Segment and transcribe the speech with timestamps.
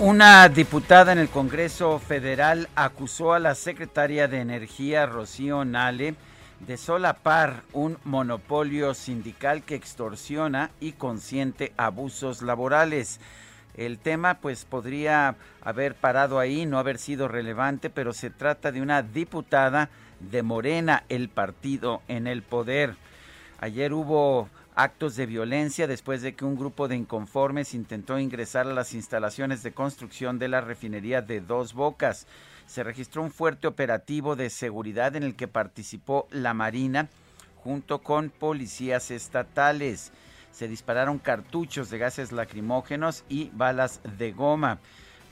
[0.00, 6.14] Una diputada en el Congreso Federal acusó a la secretaria de Energía, Rocío Nale,
[6.60, 13.18] de solapar un monopolio sindical que extorsiona y consiente abusos laborales.
[13.74, 18.80] El tema pues podría haber parado ahí, no haber sido relevante, pero se trata de
[18.80, 22.94] una diputada de Morena, el partido en el poder.
[23.60, 24.48] Ayer hubo
[24.78, 29.64] actos de violencia después de que un grupo de inconformes intentó ingresar a las instalaciones
[29.64, 32.28] de construcción de la refinería de Dos Bocas.
[32.68, 37.08] Se registró un fuerte operativo de seguridad en el que participó la Marina
[37.56, 40.12] junto con policías estatales.
[40.52, 44.78] Se dispararon cartuchos de gases lacrimógenos y balas de goma.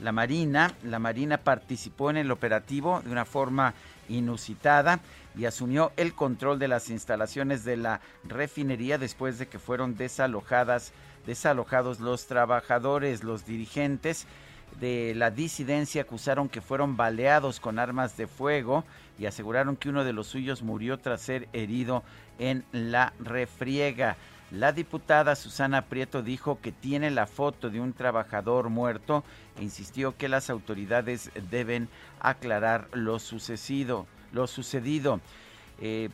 [0.01, 3.73] La Marina, la Marina participó en el operativo de una forma
[4.09, 4.99] inusitada
[5.37, 10.93] y asumió el control de las instalaciones de la refinería después de que fueron desalojadas,
[11.25, 14.25] desalojados los trabajadores, los dirigentes
[14.79, 18.83] de la disidencia acusaron que fueron baleados con armas de fuego
[19.17, 22.03] y aseguraron que uno de los suyos murió tras ser herido
[22.39, 24.17] en la refriega.
[24.51, 29.23] La diputada Susana Prieto dijo que tiene la foto de un trabajador muerto
[29.57, 31.89] e insistió que las autoridades deben
[32.19, 34.07] aclarar lo sucedido
[34.37, 35.19] lo sucedido.
[35.81, 36.09] Eh,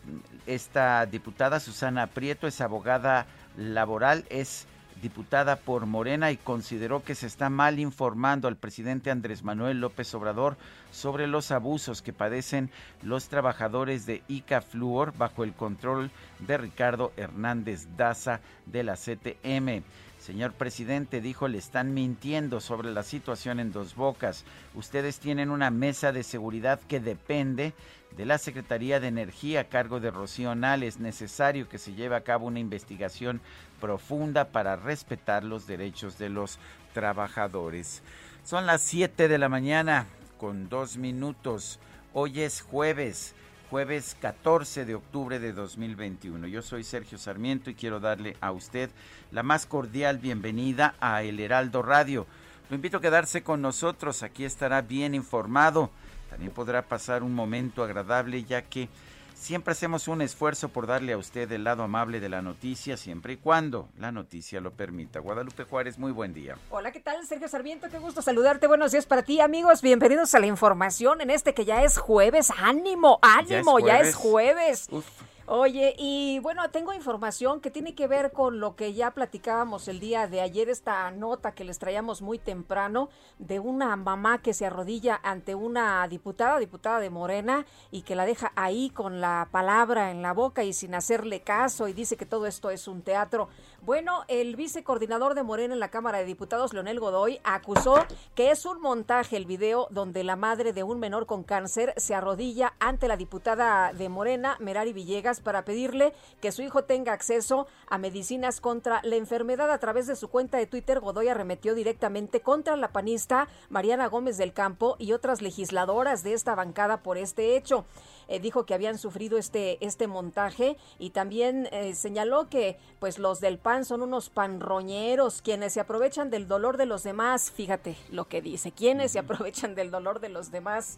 [0.48, 4.66] esta diputada Susana Prieto es abogada laboral, es
[5.02, 10.14] diputada por Morena y consideró que se está mal informando al presidente Andrés Manuel López
[10.16, 10.56] Obrador
[10.92, 12.70] sobre los abusos que padecen
[13.02, 16.10] los trabajadores de ICA Fluor bajo el control
[16.40, 19.84] de Ricardo Hernández Daza de la CTM.
[20.24, 24.46] Señor presidente, dijo, le están mintiendo sobre la situación en Dos Bocas.
[24.74, 27.74] Ustedes tienen una mesa de seguridad que depende
[28.18, 30.84] de la Secretaría de Energía a cargo de Rocío Nal.
[30.84, 33.42] Es necesario que se lleve a cabo una investigación
[33.80, 36.60] profunda para respetar los derechos de los
[36.94, 38.02] trabajadores.
[38.44, 40.08] Son las 7 de la mañana
[40.38, 41.80] con dos minutos.
[42.14, 43.34] Hoy es jueves
[43.74, 46.46] jueves 14 de octubre de 2021.
[46.46, 48.92] Yo soy Sergio Sarmiento y quiero darle a usted
[49.32, 52.28] la más cordial bienvenida a El Heraldo Radio.
[52.70, 55.90] Lo invito a quedarse con nosotros, aquí estará bien informado.
[56.34, 58.90] También podrá pasar un momento agradable ya que
[59.36, 63.34] Siempre hacemos un esfuerzo por darle a usted el lado amable de la noticia, siempre
[63.34, 65.20] y cuando la noticia lo permita.
[65.20, 66.56] Guadalupe Juárez, muy buen día.
[66.70, 67.28] Hola, ¿qué tal?
[67.28, 68.68] Sergio Sarmiento, qué gusto saludarte.
[68.68, 69.82] Buenos días para ti, amigos.
[69.82, 72.52] Bienvenidos a la información en este que ya es jueves.
[72.58, 73.80] ¡Ánimo, ánimo!
[73.80, 74.88] Ya es jueves.
[74.88, 75.33] Ya es jueves.
[75.46, 80.00] Oye, y bueno, tengo información que tiene que ver con lo que ya platicábamos el
[80.00, 83.10] día de ayer, esta nota que les traíamos muy temprano
[83.40, 88.26] de una mamá que se arrodilla ante una diputada, diputada de Morena, y que la
[88.26, 92.26] deja ahí con la palabra en la boca y sin hacerle caso y dice que
[92.26, 93.50] todo esto es un teatro.
[93.86, 97.96] Bueno, el vicecoordinador de Morena en la Cámara de Diputados, Leonel Godoy, acusó
[98.34, 102.16] que es un montaje el video donde la madre de un menor con cáncer se
[102.16, 107.68] arrodilla ante la diputada de Morena, Merari Villegas, para pedirle que su hijo tenga acceso
[107.90, 109.70] a medicinas contra la enfermedad.
[109.70, 114.38] A través de su cuenta de Twitter, Godoy arremetió directamente contra la panista Mariana Gómez
[114.38, 117.84] del Campo y otras legisladoras de esta bancada por este hecho.
[118.34, 123.40] Eh, dijo que habían sufrido este, este montaje y también eh, señaló que pues los
[123.40, 127.52] del PAN son unos panroñeros, quienes se aprovechan del dolor de los demás.
[127.52, 130.98] Fíjate lo que dice, quienes se aprovechan del dolor de los demás.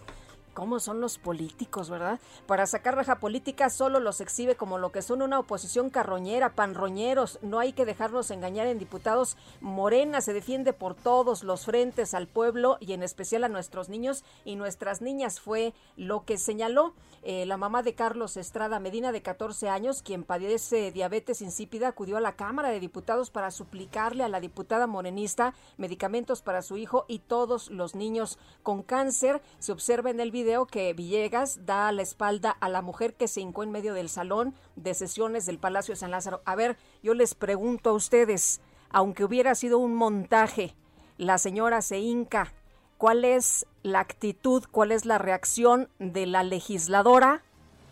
[0.56, 2.19] Cómo son los políticos, ¿verdad?
[2.48, 7.38] Para sacar raja política solo los exhibe como lo que son una oposición carroñera, panroñeros.
[7.44, 9.38] No hay que dejarnos engañar en diputados.
[9.60, 14.24] Morena se defiende por todos los frentes al pueblo y en especial a nuestros niños
[14.46, 15.40] y nuestras niñas.
[15.40, 20.24] Fue lo que señaló eh, la mamá de Carlos Estrada Medina, de 14 años, quien
[20.24, 25.54] padece diabetes insípida, acudió a la Cámara de Diputados para suplicarle a la diputada morenista
[25.78, 29.42] medicamentos para su hijo y todos los niños con cáncer.
[29.60, 33.42] Se observa en el video que Villegas da la espalda a la mujer que se
[33.42, 36.42] hincó en medio del salón de sesiones del Palacio de San Lázaro.
[36.45, 40.75] A ver, yo les pregunto a ustedes, aunque hubiera sido un montaje,
[41.18, 42.53] la señora se hinca,
[42.97, 47.44] ¿cuál es la actitud, cuál es la reacción de la legisladora?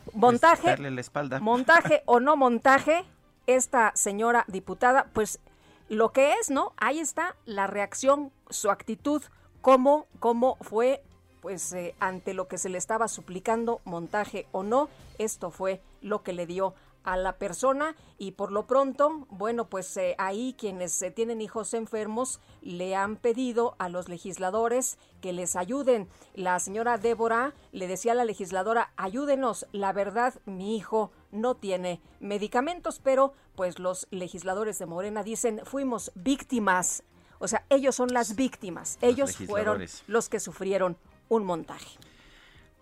[0.05, 1.39] Pues Montaje, darle la espalda.
[1.39, 3.03] montaje o no montaje,
[3.47, 5.39] esta señora diputada, pues
[5.89, 6.73] lo que es, ¿no?
[6.77, 9.23] Ahí está la reacción, su actitud,
[9.61, 11.03] cómo, cómo fue
[11.43, 14.87] pues eh, ante lo que se le estaba suplicando, montaje o no,
[15.17, 16.73] esto fue lo que le dio
[17.03, 21.73] a la persona y por lo pronto, bueno, pues eh, ahí quienes eh, tienen hijos
[21.73, 26.07] enfermos le han pedido a los legisladores que les ayuden.
[26.33, 31.99] La señora Débora le decía a la legisladora, ayúdenos, la verdad, mi hijo no tiene
[32.21, 37.03] medicamentos, pero pues los legisladores de Morena dicen, fuimos víctimas.
[37.39, 40.95] O sea, ellos son las víctimas, ellos fueron los que sufrieron
[41.29, 41.97] un montaje.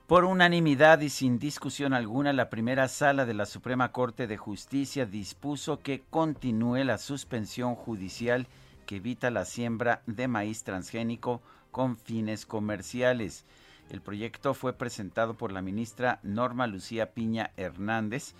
[0.08, 5.06] Por unanimidad y sin discusión alguna, la primera sala de la Suprema Corte de Justicia
[5.06, 8.48] dispuso que continúe la suspensión judicial
[8.86, 11.42] que evita la siembra de maíz transgénico
[11.72, 13.46] con fines comerciales.
[13.90, 18.34] El proyecto fue presentado por la ministra Norma Lucía Piña Hernández,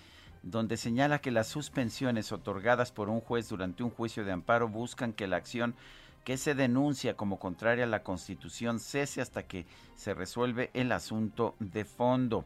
[0.44, 5.14] donde señala que las suspensiones otorgadas por un juez durante un juicio de amparo buscan
[5.14, 5.76] que la acción
[6.24, 9.66] que se denuncia como contraria a la Constitución cese hasta que
[9.96, 12.46] se resuelve el asunto de fondo.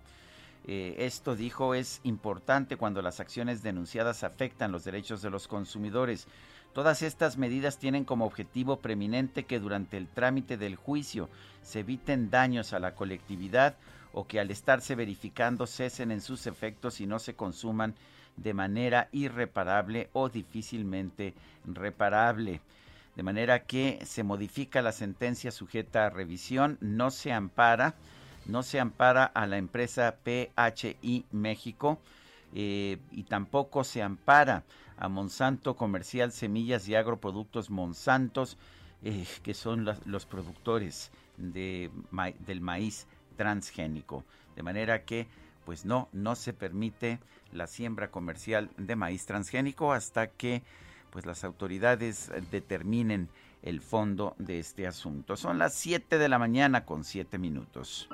[0.68, 6.28] Eh, esto dijo es importante cuando las acciones denunciadas afectan los derechos de los consumidores.
[6.74, 11.30] Todas estas medidas tienen como objetivo preeminente que durante el trámite del juicio
[11.62, 13.76] se eviten daños a la colectividad
[14.12, 17.94] o que al estarse verificando cesen en sus efectos y no se consuman
[18.38, 21.34] de manera irreparable o difícilmente
[21.66, 22.62] reparable
[23.16, 27.96] de manera que se modifica la sentencia sujeta a revisión, no se ampara,
[28.46, 32.00] no se ampara a la empresa PHI México
[32.54, 34.64] eh, y tampoco se ampara
[34.98, 38.58] a Monsanto Comercial Semillas y Agroproductos Monsantos,
[39.04, 41.90] eh, que son los productores de,
[42.40, 43.08] del maíz
[43.38, 44.24] transgénico.
[44.56, 45.28] De manera que,
[45.66, 47.20] pues no, no se permite
[47.52, 50.64] la siembra comercial de maíz transgénico hasta que
[51.16, 53.30] pues las autoridades determinen
[53.62, 55.38] el fondo de este asunto.
[55.38, 58.10] Son las 7 de la mañana con 7 minutos.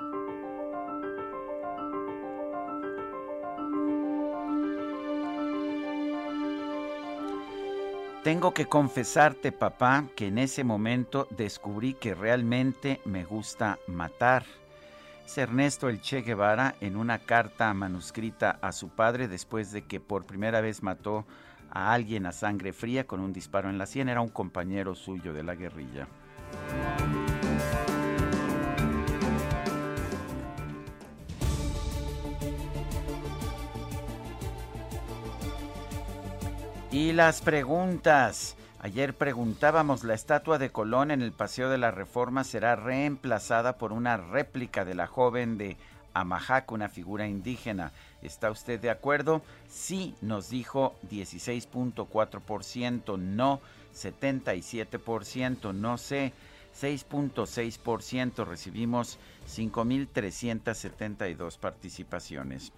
[8.22, 14.44] Tengo que confesarte, papá, que en ese momento descubrí que realmente me gusta matar.
[15.26, 19.98] Es Ernesto El Che Guevara en una carta manuscrita a su padre después de que
[19.98, 21.26] por primera vez mató
[21.72, 24.08] a alguien a sangre fría con un disparo en la sien.
[24.08, 26.06] Era un compañero suyo de la guerrilla.
[36.90, 38.54] Y las preguntas.
[38.78, 43.92] Ayer preguntábamos, ¿la estatua de Colón en el Paseo de la Reforma será reemplazada por
[43.92, 45.78] una réplica de la joven de
[46.14, 47.92] Amajac, una figura indígena?
[48.22, 49.42] ¿Está usted de acuerdo?
[49.68, 53.60] Sí, nos dijo 16.4%, no
[53.94, 56.32] 77%, no sé
[56.80, 58.46] 6.6%.
[58.46, 62.72] Recibimos 5.372 participaciones.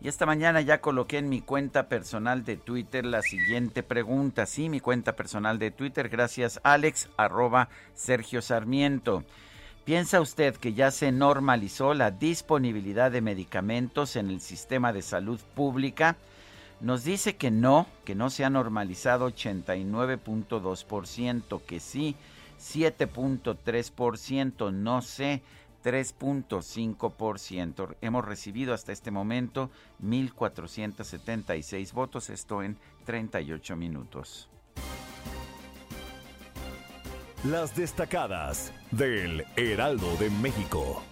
[0.00, 4.44] Y esta mañana ya coloqué en mi cuenta personal de Twitter la siguiente pregunta.
[4.44, 9.24] Sí, mi cuenta personal de Twitter, gracias Alex, arroba Sergio Sarmiento.
[9.84, 15.38] ¿Piensa usted que ya se normalizó la disponibilidad de medicamentos en el sistema de salud
[15.54, 16.16] pública?
[16.80, 22.16] Nos dice que no, que no se ha normalizado 89.2%, que sí
[22.58, 25.42] 7.3%, no sé
[25.84, 27.96] 3.5%.
[28.00, 29.70] Hemos recibido hasta este momento
[30.02, 34.48] 1.476 votos, esto en 38 minutos.
[37.44, 41.02] Las destacadas del Heraldo de México.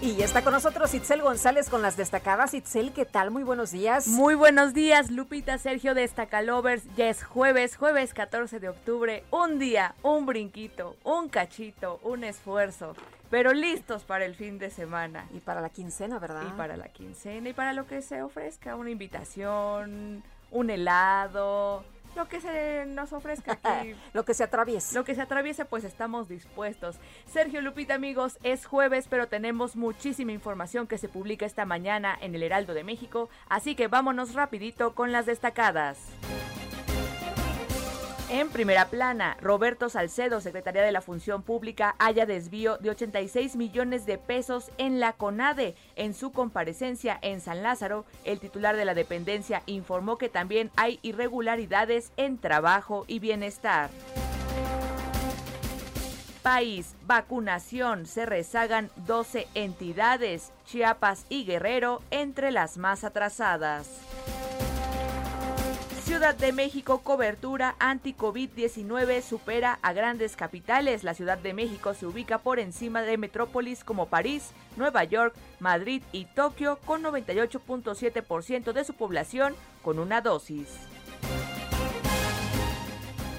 [0.00, 2.54] Y ya está con nosotros Itzel González con las destacadas.
[2.54, 3.30] Itzel, ¿qué tal?
[3.30, 4.06] Muy buenos días.
[4.08, 6.84] Muy buenos días, Lupita, Sergio Destacalovers.
[6.96, 9.24] Ya es jueves, jueves 14 de octubre.
[9.30, 12.94] Un día, un brinquito, un cachito, un esfuerzo
[13.28, 15.26] pero listos para el fin de semana.
[15.34, 16.44] Y para la quincena, ¿verdad?
[16.48, 21.84] Y para la quincena y para lo que se ofrezca, una invitación, un helado,
[22.16, 23.94] lo que se nos ofrezca aquí.
[24.12, 24.94] lo que se atraviese.
[24.94, 26.96] Lo que se atraviese, pues estamos dispuestos.
[27.26, 32.34] Sergio Lupita, amigos, es jueves, pero tenemos muchísima información que se publica esta mañana en
[32.34, 35.98] el Heraldo de México, así que vámonos rapidito con las destacadas.
[38.28, 44.04] En primera plana, Roberto Salcedo, secretaria de la Función Pública, haya desvío de 86 millones
[44.04, 45.76] de pesos en la CONADE.
[45.94, 50.98] En su comparecencia en San Lázaro, el titular de la dependencia informó que también hay
[51.02, 53.90] irregularidades en trabajo y bienestar.
[56.42, 63.88] País, vacunación, se rezagan 12 entidades, Chiapas y Guerrero entre las más atrasadas.
[66.16, 71.04] Ciudad de México, cobertura anti-COVID-19 supera a grandes capitales.
[71.04, 76.02] La Ciudad de México se ubica por encima de metrópolis como París, Nueva York, Madrid
[76.12, 80.68] y Tokio con 98.7% de su población con una dosis.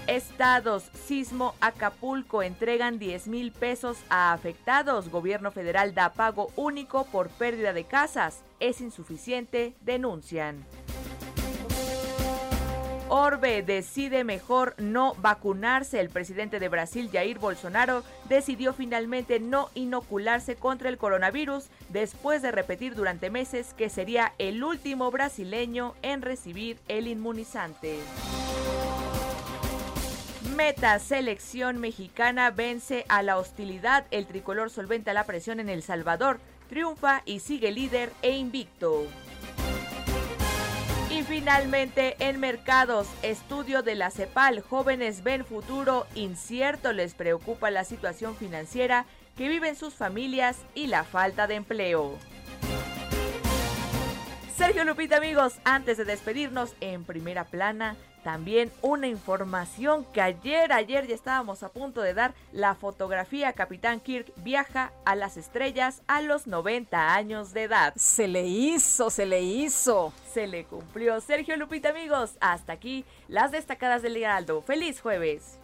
[0.05, 5.09] Estados, Sismo, Acapulco entregan 10 mil pesos a afectados.
[5.09, 8.43] Gobierno federal da pago único por pérdida de casas.
[8.59, 10.63] Es insuficiente, denuncian.
[13.09, 15.99] Orbe decide mejor no vacunarse.
[15.99, 22.51] El presidente de Brasil, Jair Bolsonaro, decidió finalmente no inocularse contra el coronavirus después de
[22.51, 27.97] repetir durante meses que sería el último brasileño en recibir el inmunizante.
[30.57, 34.05] Meta selección mexicana vence a la hostilidad.
[34.11, 39.05] El tricolor solventa la presión en El Salvador, triunfa y sigue líder e invicto.
[41.27, 48.37] Finalmente, en mercados, estudio de la CEPAL, jóvenes ven futuro incierto, les preocupa la situación
[48.37, 49.05] financiera
[49.35, 52.17] que viven sus familias y la falta de empleo.
[54.55, 61.07] Sergio Lupita amigos, antes de despedirnos en primera plana, también una información que ayer, ayer
[61.07, 66.21] ya estábamos a punto de dar, la fotografía Capitán Kirk viaja a las estrellas a
[66.21, 67.93] los 90 años de edad.
[67.95, 70.11] Se le hizo, se le hizo.
[70.33, 71.21] Se le cumplió.
[71.21, 74.61] Sergio Lupita amigos, hasta aquí las destacadas del Heraldo.
[74.61, 75.57] Feliz jueves.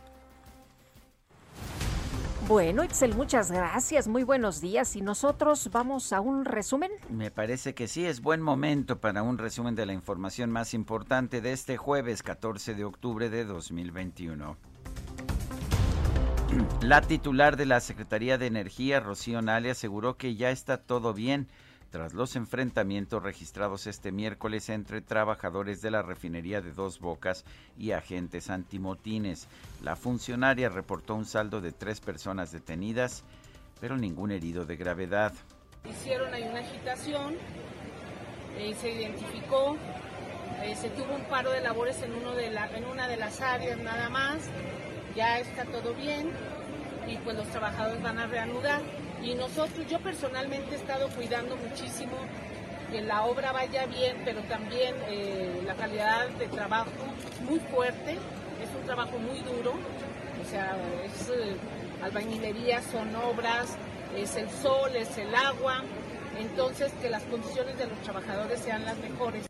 [2.48, 4.10] Bueno, Itzel, muchas gracias.
[4.10, 4.98] Muy buenos días.
[4.98, 6.92] ¿Y nosotros vamos a un resumen?
[7.10, 11.40] Me parece que sí, es buen momento para un resumen de la información más importante
[11.40, 14.58] de este jueves 14 de octubre de 2021.
[16.82, 21.48] La titular de la Secretaría de Energía, Rocío Nale, aseguró que ya está todo bien
[21.94, 27.46] tras los enfrentamientos registrados este miércoles entre trabajadores de la refinería de Dos Bocas
[27.78, 29.48] y agentes antimotines.
[29.84, 33.24] La funcionaria reportó un saldo de tres personas detenidas,
[33.80, 35.34] pero ningún herido de gravedad.
[35.88, 37.36] Hicieron ahí una agitación,
[38.58, 39.78] eh, se identificó,
[40.64, 43.40] eh, se tuvo un paro de labores en, uno de la, en una de las
[43.40, 44.40] áreas nada más,
[45.16, 46.32] ya está todo bien
[47.08, 48.82] y pues los trabajadores van a reanudar.
[49.24, 52.18] Y nosotros, yo personalmente he estado cuidando muchísimo
[52.92, 56.92] que la obra vaya bien, pero también eh, la calidad de trabajo
[57.42, 60.76] muy fuerte, es un trabajo muy duro, o sea,
[61.06, 61.56] es eh,
[62.04, 63.78] albañilería, son obras,
[64.16, 65.84] es el sol, es el agua,
[66.38, 69.46] entonces que las condiciones de los trabajadores sean las mejores.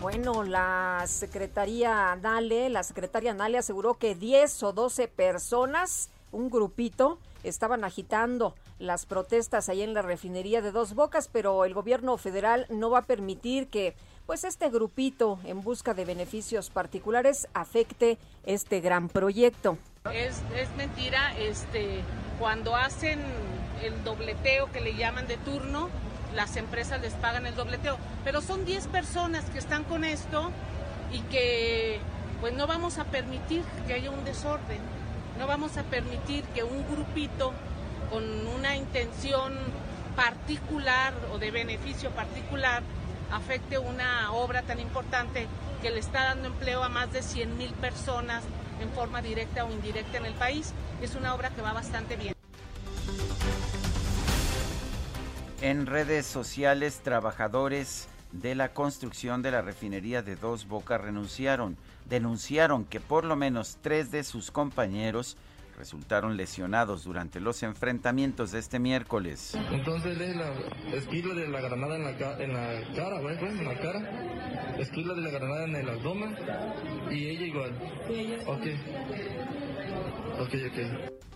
[0.00, 7.18] Bueno, la secretaría Nale, la secretaria Nale aseguró que 10 o 12 personas, un grupito,
[7.44, 12.66] estaban agitando las protestas ahí en la refinería de Dos Bocas, pero el gobierno federal
[12.68, 13.94] no va a permitir que
[14.26, 19.78] pues este grupito en busca de beneficios particulares afecte este gran proyecto.
[20.12, 22.00] Es, es mentira, este,
[22.38, 23.20] cuando hacen
[23.82, 25.88] el dobleteo que le llaman de turno,
[26.34, 30.50] las empresas les pagan el dobleteo, pero son 10 personas que están con esto
[31.12, 32.00] y que
[32.40, 34.80] pues no vamos a permitir que haya un desorden.
[35.38, 37.52] No vamos a permitir que un grupito
[38.10, 39.54] con una intención
[40.14, 42.82] particular o de beneficio particular
[43.30, 45.46] afecte una obra tan importante
[45.82, 48.44] que le está dando empleo a más de 100 mil personas
[48.80, 50.72] en forma directa o indirecta en el país.
[51.02, 52.34] Es una obra que va bastante bien.
[55.60, 58.08] En redes sociales, trabajadores
[58.40, 61.76] de la construcción de la refinería de Dos Bocas renunciaron,
[62.08, 65.36] denunciaron que por lo menos tres de sus compañeros
[65.76, 69.56] resultaron lesionados durante los enfrentamientos de este miércoles.
[69.70, 70.50] Entonces le la
[70.94, 75.20] esquila de la granada en la, en la cara, güey, en la cara, esquila de
[75.20, 76.36] la granada en el abdomen
[77.10, 77.72] y ella igual.
[78.46, 78.66] Ok.
[80.40, 81.35] Ok, ok.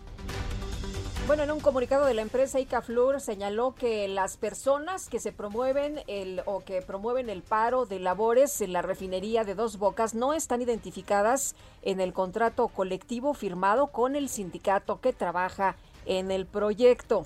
[1.26, 6.00] Bueno, en un comunicado de la empresa Icaflur señaló que las personas que se promueven
[6.08, 10.34] el o que promueven el paro de labores en la refinería de Dos Bocas no
[10.34, 17.24] están identificadas en el contrato colectivo firmado con el sindicato que trabaja en el proyecto.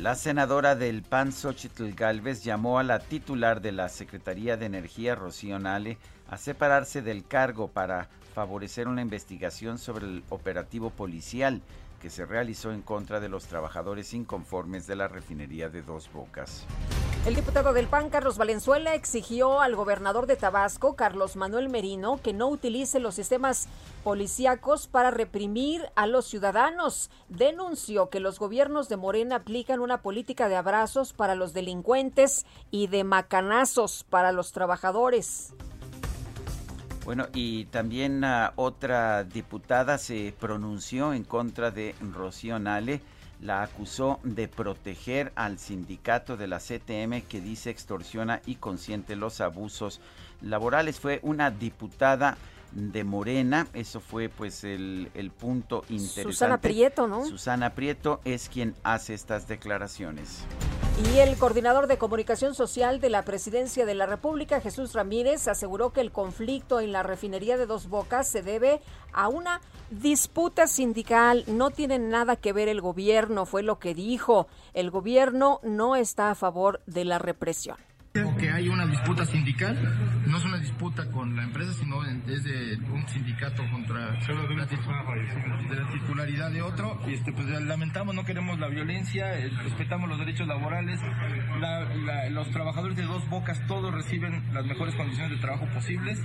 [0.00, 5.14] La senadora del PAN, Xochitl Galvez, llamó a la titular de la Secretaría de Energía,
[5.14, 11.60] Rocío Nale, a separarse del cargo para favorecer una investigación sobre el operativo policial
[12.00, 16.64] que se realizó en contra de los trabajadores inconformes de la refinería de Dos Bocas.
[17.26, 22.32] El diputado del PAN, Carlos Valenzuela, exigió al gobernador de Tabasco, Carlos Manuel Merino, que
[22.32, 23.68] no utilice los sistemas
[24.02, 27.10] policíacos para reprimir a los ciudadanos.
[27.28, 32.86] Denunció que los gobiernos de Morena aplican una política de abrazos para los delincuentes y
[32.86, 35.52] de macanazos para los trabajadores.
[37.10, 38.24] Bueno, y también
[38.54, 43.00] otra diputada se pronunció en contra de Rocío Nale,
[43.40, 49.40] la acusó de proteger al sindicato de la CTM que dice extorsiona y consiente los
[49.40, 50.00] abusos
[50.40, 51.00] laborales.
[51.00, 52.38] Fue una diputada
[52.72, 56.22] de Morena, eso fue pues el, el punto interesante.
[56.22, 57.24] Susana Prieto, ¿no?
[57.24, 60.44] Susana Prieto es quien hace estas declaraciones.
[61.12, 65.92] Y el coordinador de comunicación social de la Presidencia de la República, Jesús Ramírez, aseguró
[65.92, 71.44] que el conflicto en la refinería de Dos Bocas se debe a una disputa sindical.
[71.46, 74.46] No tiene nada que ver el gobierno, fue lo que dijo.
[74.74, 77.76] El gobierno no está a favor de la represión
[78.12, 79.78] que hay una disputa sindical,
[80.26, 85.76] no es una disputa con la empresa, sino es de un sindicato contra la, de
[85.76, 87.00] la titularidad de otro.
[87.06, 91.00] Y este, pues lamentamos, no queremos la violencia, eh, respetamos los derechos laborales.
[92.30, 96.20] los trabajadores de dos bocas todos reciben las mejores condiciones de trabajo posibles.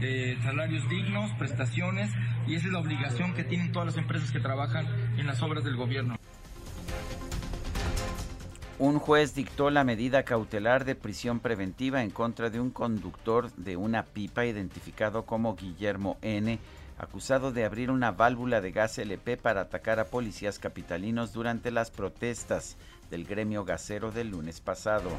[0.00, 2.10] Eh, salarios dignos, prestaciones,
[2.46, 4.86] y esa es la obligación que tienen todas las empresas que trabajan
[5.18, 6.16] en las obras del gobierno.
[8.80, 13.76] Un juez dictó la medida cautelar de prisión preventiva en contra de un conductor de
[13.76, 16.60] una pipa identificado como Guillermo N.,
[16.96, 21.90] acusado de abrir una válvula de gas LP para atacar a policías capitalinos durante las
[21.90, 22.76] protestas
[23.10, 25.10] del gremio gasero del lunes pasado.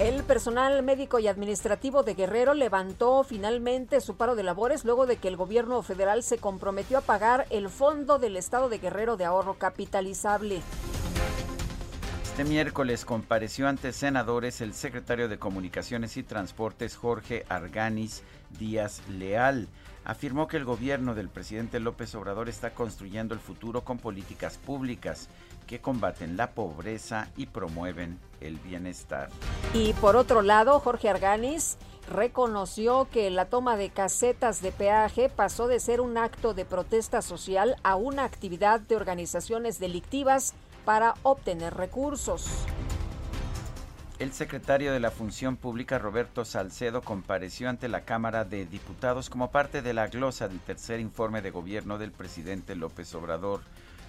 [0.00, 5.16] El personal médico y administrativo de Guerrero levantó finalmente su paro de labores luego de
[5.16, 9.24] que el gobierno federal se comprometió a pagar el fondo del estado de Guerrero de
[9.24, 10.62] ahorro capitalizable.
[12.38, 18.22] Este miércoles compareció ante senadores el secretario de Comunicaciones y Transportes Jorge Arganis
[18.60, 19.66] Díaz Leal.
[20.04, 25.28] Afirmó que el gobierno del presidente López Obrador está construyendo el futuro con políticas públicas
[25.66, 29.30] que combaten la pobreza y promueven el bienestar.
[29.74, 31.76] Y por otro lado, Jorge Arganis
[32.08, 37.20] reconoció que la toma de casetas de peaje pasó de ser un acto de protesta
[37.20, 40.54] social a una actividad de organizaciones delictivas
[40.88, 42.64] para obtener recursos.
[44.18, 49.50] El secretario de la Función Pública, Roberto Salcedo, compareció ante la Cámara de Diputados como
[49.50, 53.60] parte de la glosa del tercer informe de gobierno del presidente López Obrador.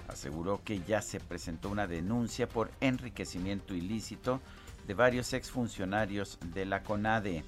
[0.08, 4.39] Aseguró que ya se presentó una denuncia por enriquecimiento ilícito
[4.89, 7.43] de varios exfuncionarios de la CONADE.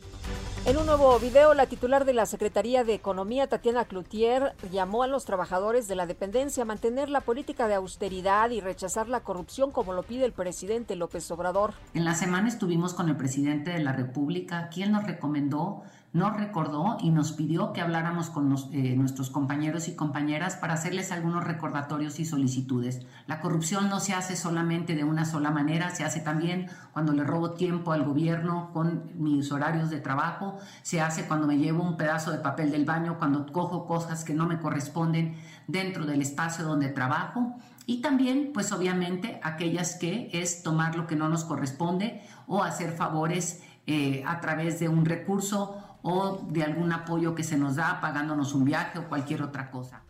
[0.67, 5.07] En un nuevo video, la titular de la Secretaría de Economía, Tatiana Cloutier, llamó a
[5.07, 9.71] los trabajadores de la dependencia a mantener la política de austeridad y rechazar la corrupción
[9.71, 11.73] como lo pide el presidente López Obrador.
[11.95, 15.81] En la semana estuvimos con el presidente de la República, quien nos recomendó
[16.13, 21.11] nos recordó y nos pidió que habláramos con eh, nuestros compañeros y compañeras para hacerles
[21.11, 23.05] algunos recordatorios y solicitudes.
[23.27, 27.23] La corrupción no se hace solamente de una sola manera, se hace también cuando le
[27.23, 31.95] robo tiempo al gobierno con mis horarios de trabajo, se hace cuando me llevo un
[31.95, 35.35] pedazo de papel del baño, cuando cojo cosas que no me corresponden
[35.67, 41.15] dentro del espacio donde trabajo y también, pues obviamente, aquellas que es tomar lo que
[41.15, 46.91] no nos corresponde o hacer favores eh, a través de un recurso o de algún
[46.91, 50.01] apoyo que se nos da pagándonos un viaje o cualquier otra cosa.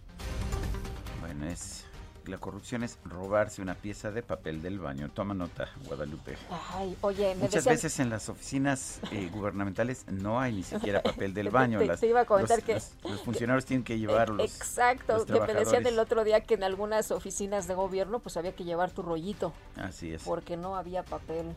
[1.21, 1.85] Bueno, es
[2.25, 5.09] la corrupción es robarse una pieza de papel del baño.
[5.09, 6.37] Toma nota, Guadalupe.
[6.73, 11.49] Ay, oye, Muchas veces en las oficinas eh, gubernamentales no hay ni siquiera papel del
[11.49, 11.79] baño.
[11.79, 14.39] te, iba a comentar que los, funcionarios tienen que llevarlos.
[14.41, 18.55] Exacto, que me decían el otro día que en algunas oficinas de gobierno pues había
[18.55, 19.53] que llevar tu rollito.
[19.75, 20.23] Así es.
[20.23, 21.55] Porque no había papel.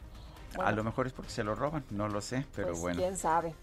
[0.58, 3.00] a lo mejor es porque se lo roban, no lo sé, pero pues, bueno.
[3.00, 3.54] Quién sabe.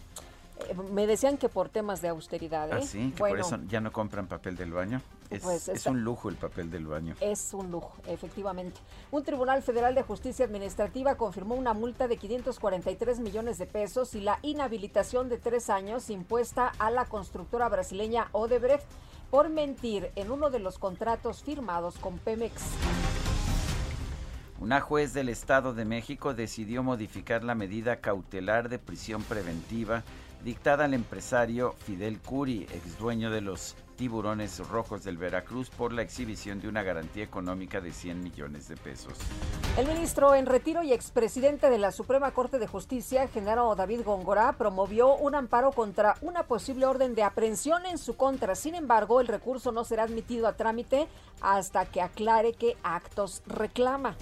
[0.91, 2.69] Me decían que por temas de austeridad.
[2.69, 2.76] ¿eh?
[2.76, 5.02] Ah, sí, que por eso ya no compran papel del baño.
[5.30, 7.15] Es, pues es un lujo el papel del baño.
[7.21, 8.80] Es un lujo, efectivamente.
[9.12, 14.21] Un Tribunal Federal de Justicia Administrativa confirmó una multa de 543 millones de pesos y
[14.21, 18.86] la inhabilitación de tres años impuesta a la constructora brasileña Odebrecht
[19.30, 22.62] por mentir en uno de los contratos firmados con Pemex.
[24.60, 30.04] Una juez del Estado de México decidió modificar la medida cautelar de prisión preventiva
[30.44, 36.02] dictada al empresario Fidel Curi, ex dueño de los tiburones rojos del Veracruz por la
[36.02, 39.14] exhibición de una garantía económica de 100 millones de pesos.
[39.78, 44.54] El ministro en retiro y expresidente de la Suprema Corte de Justicia, general David Góngora,
[44.54, 48.56] promovió un amparo contra una posible orden de aprehensión en su contra.
[48.56, 51.08] Sin embargo, el recurso no será admitido a trámite
[51.40, 54.16] hasta que aclare qué actos reclama.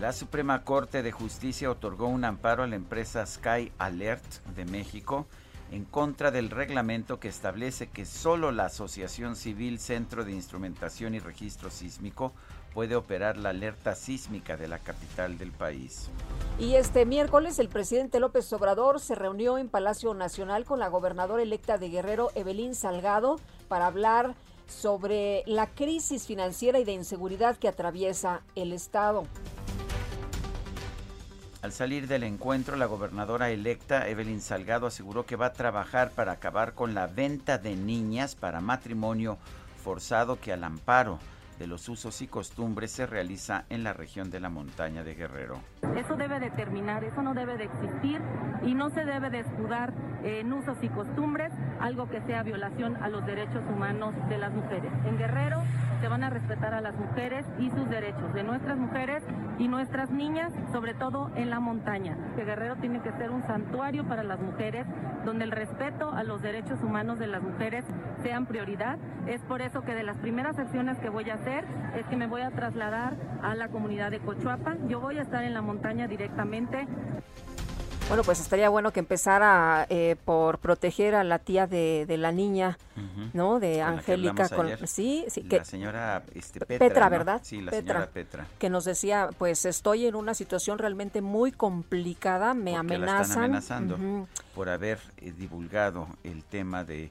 [0.00, 5.26] La Suprema Corte de Justicia otorgó un amparo a la empresa Sky Alert de México
[5.72, 11.18] en contra del reglamento que establece que solo la Asociación Civil Centro de Instrumentación y
[11.18, 12.32] Registro Sísmico
[12.72, 16.10] puede operar la alerta sísmica de la capital del país.
[16.60, 21.42] Y este miércoles el presidente López Obrador se reunió en Palacio Nacional con la gobernadora
[21.42, 24.36] electa de Guerrero, Evelyn Salgado, para hablar
[24.68, 29.24] sobre la crisis financiera y de inseguridad que atraviesa el Estado.
[31.60, 36.30] Al salir del encuentro, la gobernadora electa Evelyn Salgado aseguró que va a trabajar para
[36.30, 39.38] acabar con la venta de niñas para matrimonio
[39.82, 41.18] forzado que al amparo
[41.58, 45.60] de los usos y costumbres se realiza en la región de la montaña de Guerrero.
[45.96, 48.20] Eso debe de terminar, eso no debe de existir
[48.62, 49.92] y no se debe de escudar
[50.22, 54.92] en usos y costumbres algo que sea violación a los derechos humanos de las mujeres.
[55.04, 55.62] En Guerrero
[56.00, 59.22] se van a respetar a las mujeres y sus derechos, de nuestras mujeres
[59.58, 62.16] y nuestras niñas, sobre todo en la montaña.
[62.36, 64.86] Que Guerrero tiene que ser un santuario para las mujeres,
[65.24, 67.84] donde el respeto a los derechos humanos de las mujeres
[68.22, 68.98] sean prioridad.
[69.26, 72.26] Es por eso que de las primeras acciones que voy a hacer es que me
[72.26, 74.76] voy a trasladar a la comunidad de Cochuapa.
[74.88, 76.86] Yo voy a estar en la montaña directamente.
[78.08, 82.78] Bueno, pues estaría bueno que empezara eh, por proteger a la tía de, la niña,
[83.34, 83.60] ¿no?
[83.60, 84.48] De Angélica.
[84.48, 85.42] Con, sí, sí.
[85.42, 87.40] La señora este, Petra, ¿verdad?
[87.44, 88.46] Sí, la señora Petra.
[88.58, 93.44] Que nos decía, pues estoy en una situación realmente muy complicada, me amenazan.
[93.44, 97.10] amenazando por haber eh, divulgado el tema de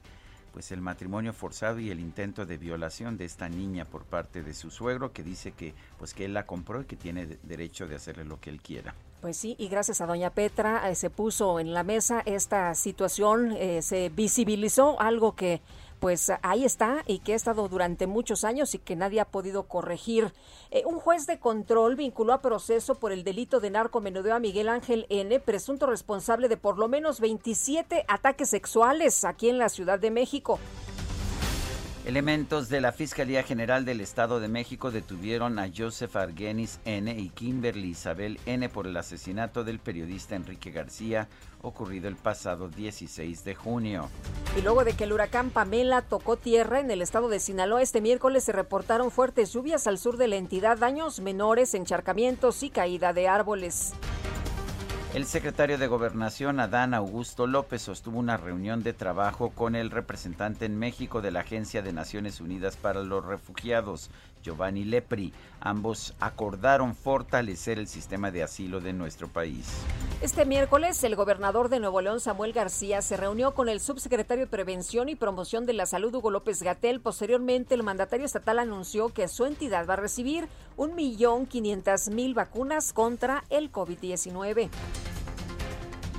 [0.58, 4.54] pues el matrimonio forzado y el intento de violación de esta niña por parte de
[4.54, 7.94] su suegro que dice que pues que él la compró y que tiene derecho de
[7.94, 8.92] hacerle lo que él quiera.
[9.20, 13.52] Pues sí, y gracias a doña Petra eh, se puso en la mesa esta situación,
[13.52, 15.60] eh, se visibilizó algo que
[15.98, 19.64] pues ahí está y que ha estado durante muchos años y que nadie ha podido
[19.64, 20.32] corregir.
[20.70, 24.68] Eh, un juez de control vinculó a proceso por el delito de narcomenudeo a Miguel
[24.68, 29.98] Ángel N., presunto responsable de por lo menos 27 ataques sexuales aquí en la Ciudad
[29.98, 30.58] de México.
[32.08, 37.12] Elementos de la Fiscalía General del Estado de México detuvieron a Joseph Argenis N.
[37.12, 38.66] y Kimberly Isabel N.
[38.70, 41.28] por el asesinato del periodista Enrique García
[41.60, 44.08] ocurrido el pasado 16 de junio.
[44.56, 48.00] Y luego de que el huracán Pamela tocó tierra en el estado de Sinaloa este
[48.00, 53.12] miércoles se reportaron fuertes lluvias al sur de la entidad, daños menores, encharcamientos y caída
[53.12, 53.92] de árboles.
[55.14, 60.66] El secretario de Gobernación, Adán Augusto López, sostuvo una reunión de trabajo con el representante
[60.66, 64.10] en México de la Agencia de Naciones Unidas para los Refugiados,
[64.48, 65.32] Giovanni Lepri.
[65.60, 69.66] Ambos acordaron fortalecer el sistema de asilo de nuestro país.
[70.22, 74.50] Este miércoles, el gobernador de Nuevo León, Samuel García, se reunió con el subsecretario de
[74.50, 77.00] Prevención y Promoción de la Salud, Hugo López Gatel.
[77.00, 83.70] Posteriormente, el mandatario estatal anunció que su entidad va a recibir 1.500.000 vacunas contra el
[83.70, 84.70] COVID-19.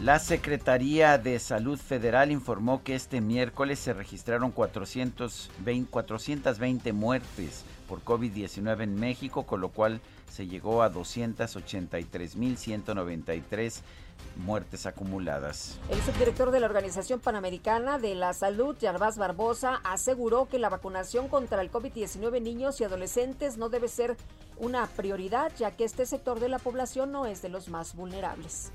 [0.01, 8.03] La Secretaría de Salud Federal informó que este miércoles se registraron 420, 420 muertes por
[8.03, 13.81] COVID-19 en México, con lo cual se llegó a 283.193
[14.37, 15.79] muertes acumuladas.
[15.89, 21.29] El subdirector de la Organización Panamericana de la Salud, Yarvás Barbosa, aseguró que la vacunación
[21.29, 24.17] contra el COVID-19 en niños y adolescentes no debe ser
[24.57, 28.71] una prioridad, ya que este sector de la población no es de los más vulnerables.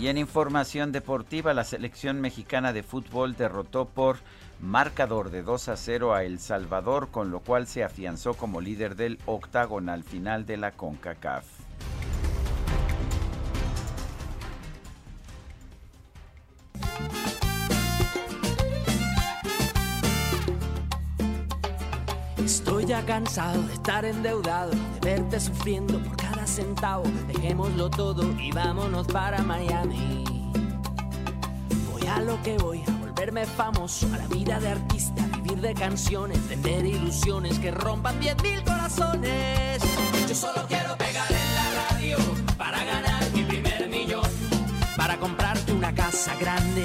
[0.00, 4.18] Y en información deportiva, la selección mexicana de fútbol derrotó por
[4.60, 8.96] marcador de 2 a 0 a El Salvador, con lo cual se afianzó como líder
[8.96, 11.44] del octagonal final de la CONCACAF.
[22.48, 27.04] Estoy ya cansado de estar endeudado, de verte sufriendo por cada centavo.
[27.26, 30.24] Dejémoslo todo y vámonos para Miami.
[31.92, 32.97] Voy a lo que voy, a
[33.28, 38.64] volverme famoso, a la vida de artista, vivir de canciones, vender ilusiones que rompan 10.000
[38.64, 39.82] corazones.
[40.26, 42.16] Yo solo quiero pegar en la radio
[42.56, 44.30] para ganar mi primer millón,
[44.96, 46.84] para comprarte una casa grande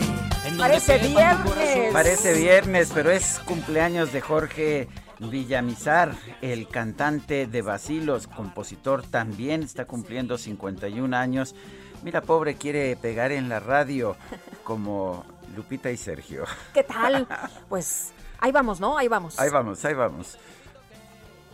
[0.58, 1.93] Parece viernes.
[1.93, 9.86] Parece viernes, pero es cumpleaños de Jorge Villamizar, el cantante de Basilos, compositor también, está
[9.86, 11.56] cumpliendo 51 años.
[12.03, 14.17] Mira, pobre, quiere pegar en la radio
[14.63, 15.25] como
[15.56, 16.46] Lupita y Sergio.
[16.74, 17.28] ¿Qué tal?
[17.70, 18.98] Pues ahí vamos, ¿no?
[18.98, 19.39] Ahí vamos.
[19.39, 20.38] Ahí vamos, ahí vamos.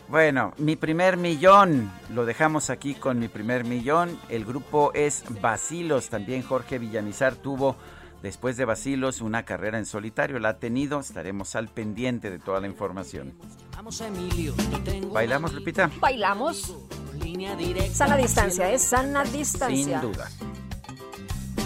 [0.08, 4.18] Bueno, mi primer millón, lo dejamos aquí con mi primer millón.
[4.28, 7.76] El grupo es Basilos, también Jorge Villamizar tuvo
[8.20, 12.60] después de Basilos una carrera en solitario, la ha tenido, estaremos al pendiente de toda
[12.60, 13.34] la información.
[15.12, 15.90] ¿Bailamos, Lupita?
[16.00, 16.74] Bailamos.
[17.92, 20.00] Sana distancia, es sana distancia.
[20.00, 20.28] Sin duda.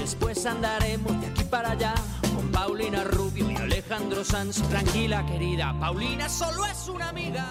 [0.05, 1.95] Después andaremos de aquí para allá
[2.35, 4.61] con Paulina Rubio y Alejandro Sanz.
[4.69, 7.47] Tranquila, querida, Paulina solo es una amiga.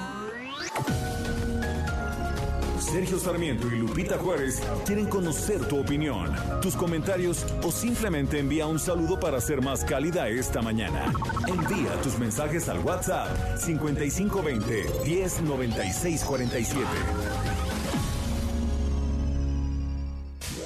[2.80, 8.78] Sergio Sarmiento y Lupita Juárez quieren conocer tu opinión, tus comentarios o simplemente envía un
[8.78, 11.12] saludo para ser más cálida esta mañana.
[11.48, 16.86] Envía tus mensajes al WhatsApp 5520 109647.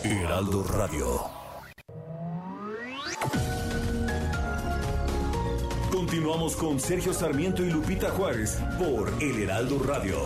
[0.03, 1.36] Heraldo Radio.
[5.91, 10.17] Continuamos con Sergio Sarmiento y Lupita Juárez por El Heraldo Radio.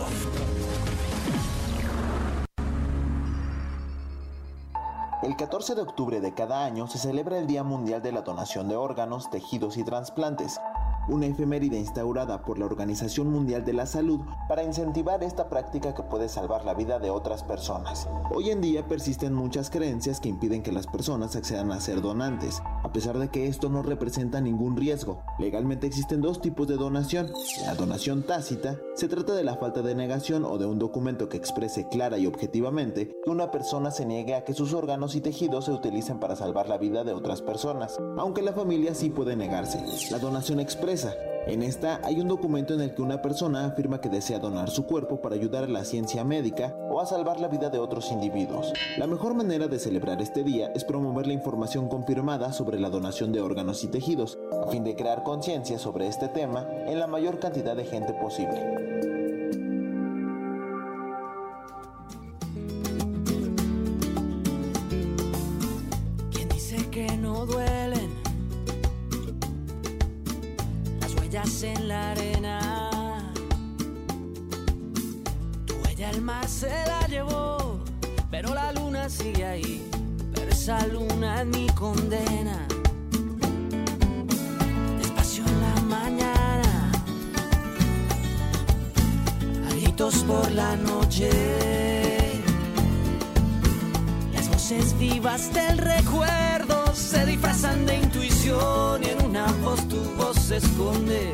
[5.22, 8.68] El 14 de octubre de cada año se celebra el Día Mundial de la Donación
[8.68, 10.60] de Órganos, Tejidos y Trasplantes,
[11.08, 16.02] una efeméride instaurada por la Organización Mundial de la Salud para incentivar esta práctica que
[16.02, 18.08] puede salvar la vida de otras personas.
[18.30, 22.62] Hoy en día persisten muchas creencias que impiden que las personas accedan a ser donantes,
[22.84, 25.22] a pesar de que esto no representa ningún riesgo.
[25.38, 27.32] Legalmente existen dos tipos de donación.
[27.66, 31.36] La donación tácita se trata de la falta de negación o de un documento que
[31.36, 35.64] exprese clara y objetivamente que una persona se niegue a que sus órganos y tejidos
[35.64, 39.82] se utilicen para salvar la vida de otras personas, aunque la familia sí puede negarse.
[40.10, 40.91] La donación expresa
[41.46, 44.84] en esta hay un documento en el que una persona afirma que desea donar su
[44.84, 48.70] cuerpo para ayudar a la ciencia médica o a salvar la vida de otros individuos.
[48.98, 53.32] La mejor manera de celebrar este día es promover la información confirmada sobre la donación
[53.32, 57.38] de órganos y tejidos, a fin de crear conciencia sobre este tema en la mayor
[57.38, 58.60] cantidad de gente posible.
[66.30, 67.46] ¿Quién dice que no
[71.44, 73.30] en la arena?
[75.66, 77.80] Tu huella el se la llevó,
[78.30, 79.90] pero la luna sigue ahí.
[80.32, 82.66] Pero esa luna es mi condena.
[84.98, 86.92] Despacio en la mañana,
[89.68, 91.28] a gritos por la noche.
[94.32, 100.31] Las voces vivas del recuerdo se disfrazan de intuición y en una voz tu voz
[100.52, 101.32] se.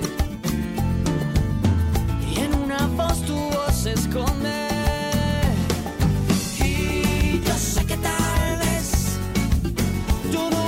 [2.30, 4.68] Y en una voz tu voz esconde.
[6.64, 9.18] Y yo sé que tal vez
[10.32, 10.67] tú nunca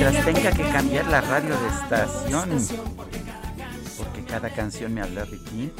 [0.00, 2.50] Mientras, tenga que cambiar la radio de estación,
[3.98, 5.72] porque cada canción me habla de ti.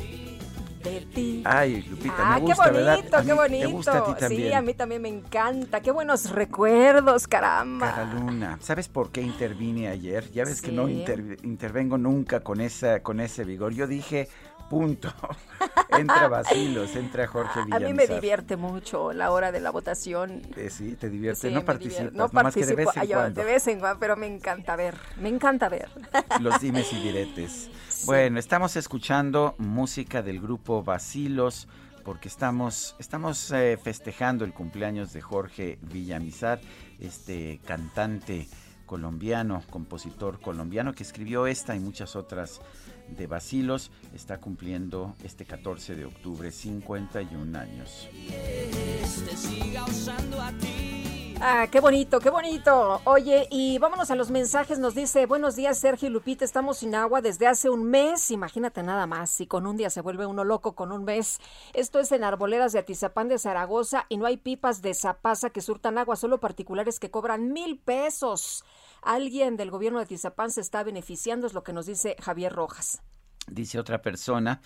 [0.84, 1.42] De ti.
[1.44, 2.96] Ay, Lupita, Ah, me gusta, qué ¿verdad?
[2.96, 3.66] bonito, A qué bonito.
[3.66, 4.42] ¿Te gusta a ti también?
[4.48, 5.80] Sí, a mí también me encanta.
[5.80, 7.90] Qué buenos recuerdos, caramba.
[7.94, 10.30] Cara Luna, ¿sabes por qué intervine ayer?
[10.32, 13.74] Ya ves que no inter- intervengo nunca con esa con ese vigor.
[13.74, 14.28] Yo dije,
[14.70, 15.12] punto.
[15.98, 17.88] entra Basilos, entra Jorge A Villamizar.
[17.90, 20.40] mí me divierte mucho la hora de la votación.
[20.56, 21.48] Eh, sí, te divierte.
[21.48, 22.12] Sí, no participas.
[22.12, 23.40] No que de participo, vez en yo, cuando.
[23.40, 25.90] de vez en cuando, pero me encanta ver, me encanta ver.
[26.40, 27.68] Los dimes y diretes.
[28.06, 31.68] Bueno, estamos escuchando música del grupo Basilos
[32.04, 36.60] porque estamos, estamos eh, festejando el cumpleaños de Jorge Villamizar,
[36.98, 38.48] este cantante
[38.86, 42.60] colombiano, compositor colombiano que escribió esta y muchas otras
[43.16, 43.90] de Basilos.
[44.14, 48.08] Está cumpliendo este 14 de octubre 51 años.
[51.42, 53.00] Ah, qué bonito, qué bonito.
[53.04, 54.78] Oye, y vámonos a los mensajes.
[54.78, 58.30] Nos dice, buenos días Sergio y Lupita, estamos sin agua desde hace un mes.
[58.30, 61.40] Imagínate nada más, y con un día se vuelve uno loco con un mes.
[61.72, 65.62] Esto es en Arboledas de Atizapán de Zaragoza y no hay pipas de Zapasa que
[65.62, 68.62] surtan agua, solo particulares que cobran mil pesos.
[69.02, 73.02] Alguien del gobierno de Atizapán se está beneficiando, es lo que nos dice Javier Rojas.
[73.46, 74.60] Dice otra persona,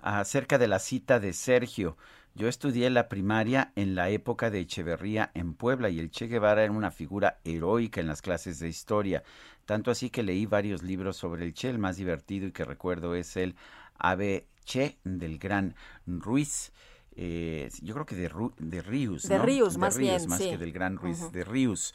[0.00, 1.96] acerca de la cita de Sergio.
[2.34, 6.64] Yo estudié la primaria en la época de Echeverría en Puebla y el Che Guevara
[6.64, 9.22] era una figura heroica en las clases de historia.
[9.64, 11.70] Tanto así que leí varios libros sobre el Che.
[11.70, 13.56] El más divertido y que recuerdo es el
[13.98, 15.74] Ave Che del gran
[16.06, 16.72] Ruiz.
[17.12, 19.22] Eh, yo creo que de, de Ríos.
[19.22, 20.28] De Ríos, más bien.
[20.28, 21.94] Más que del gran Ruiz, de Ríos.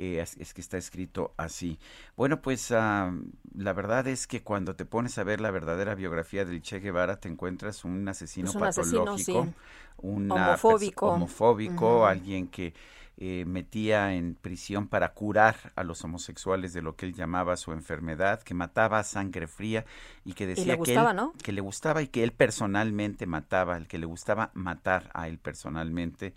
[0.00, 1.76] Eh, es, que está escrito así.
[2.16, 3.12] Bueno, pues ah,
[3.52, 7.18] la verdad es que cuando te pones a ver la verdadera biografía del Che Guevara,
[7.18, 9.48] te encuentras un asesino patológico,
[9.96, 12.74] un homofóbico, homofóbico alguien que
[13.16, 17.72] eh, metía en prisión para curar a los homosexuales de lo que él llamaba su
[17.72, 19.84] enfermedad, que mataba a sangre fría
[20.24, 20.96] y que decía que,
[21.42, 25.38] que le gustaba y que él personalmente mataba, el que le gustaba matar a él
[25.38, 26.34] personalmente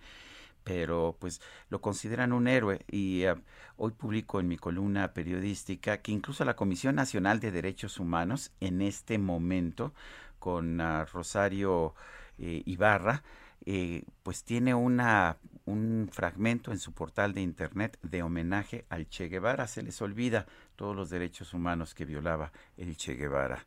[0.63, 2.81] pero pues lo consideran un héroe.
[2.89, 3.35] Y eh,
[3.77, 8.81] hoy publico en mi columna periodística que incluso la Comisión Nacional de Derechos Humanos en
[8.81, 9.93] este momento
[10.39, 11.93] con ah, Rosario
[12.37, 13.23] eh, Ibarra
[13.65, 19.27] eh, pues tiene una un fragmento en su portal de internet de homenaje al Che
[19.27, 19.67] Guevara.
[19.67, 23.63] Se les olvida todos los derechos humanos que violaba el Che Guevara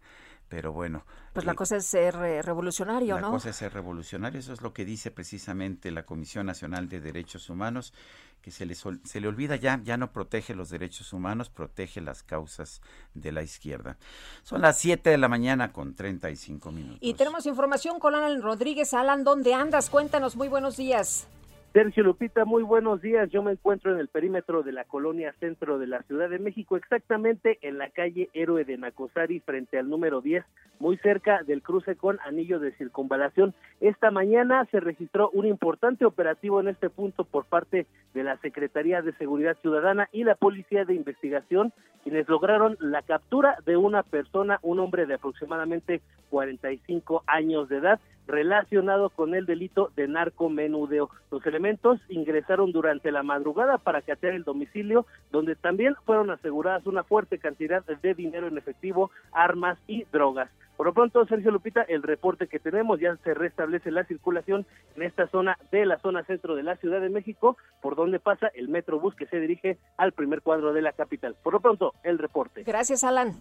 [0.54, 1.04] pero bueno.
[1.32, 3.22] Pues la eh, cosa es ser eh, revolucionario, ¿no?
[3.22, 7.00] La cosa es ser revolucionario, eso es lo que dice precisamente la Comisión Nacional de
[7.00, 7.92] Derechos Humanos,
[8.40, 12.22] que se le, se le olvida ya, ya no protege los derechos humanos, protege las
[12.22, 12.82] causas
[13.14, 13.96] de la izquierda.
[14.44, 16.98] Son las 7 de la mañana con 35 minutos.
[17.00, 18.94] Y tenemos información con Alan Rodríguez.
[18.94, 19.90] Alan, ¿dónde andas?
[19.90, 21.26] Cuéntanos, muy buenos días.
[21.74, 23.28] Sergio Lupita, muy buenos días.
[23.30, 26.76] Yo me encuentro en el perímetro de la colonia centro de la Ciudad de México,
[26.76, 30.44] exactamente en la calle Héroe de Nacosari, frente al número 10,
[30.78, 33.54] muy cerca del cruce con anillo de circunvalación.
[33.80, 39.02] Esta mañana se registró un importante operativo en este punto por parte de la Secretaría
[39.02, 41.72] de Seguridad Ciudadana y la Policía de Investigación,
[42.04, 48.00] quienes lograron la captura de una persona, un hombre de aproximadamente 45 años de edad,
[48.26, 51.10] relacionado con el delito de narcomenudeo.
[51.30, 51.63] Los elementos
[52.08, 57.84] ingresaron durante la madrugada para catear el domicilio, donde también fueron aseguradas una fuerte cantidad
[57.84, 60.50] de dinero en efectivo, armas y drogas.
[60.76, 65.04] Por lo pronto, Sergio Lupita, el reporte que tenemos ya se restablece la circulación en
[65.04, 68.68] esta zona de la zona centro de la Ciudad de México, por donde pasa el
[68.68, 71.36] Metrobús que se dirige al primer cuadro de la capital.
[71.42, 72.64] Por lo pronto, el reporte.
[72.64, 73.34] Gracias, Alan.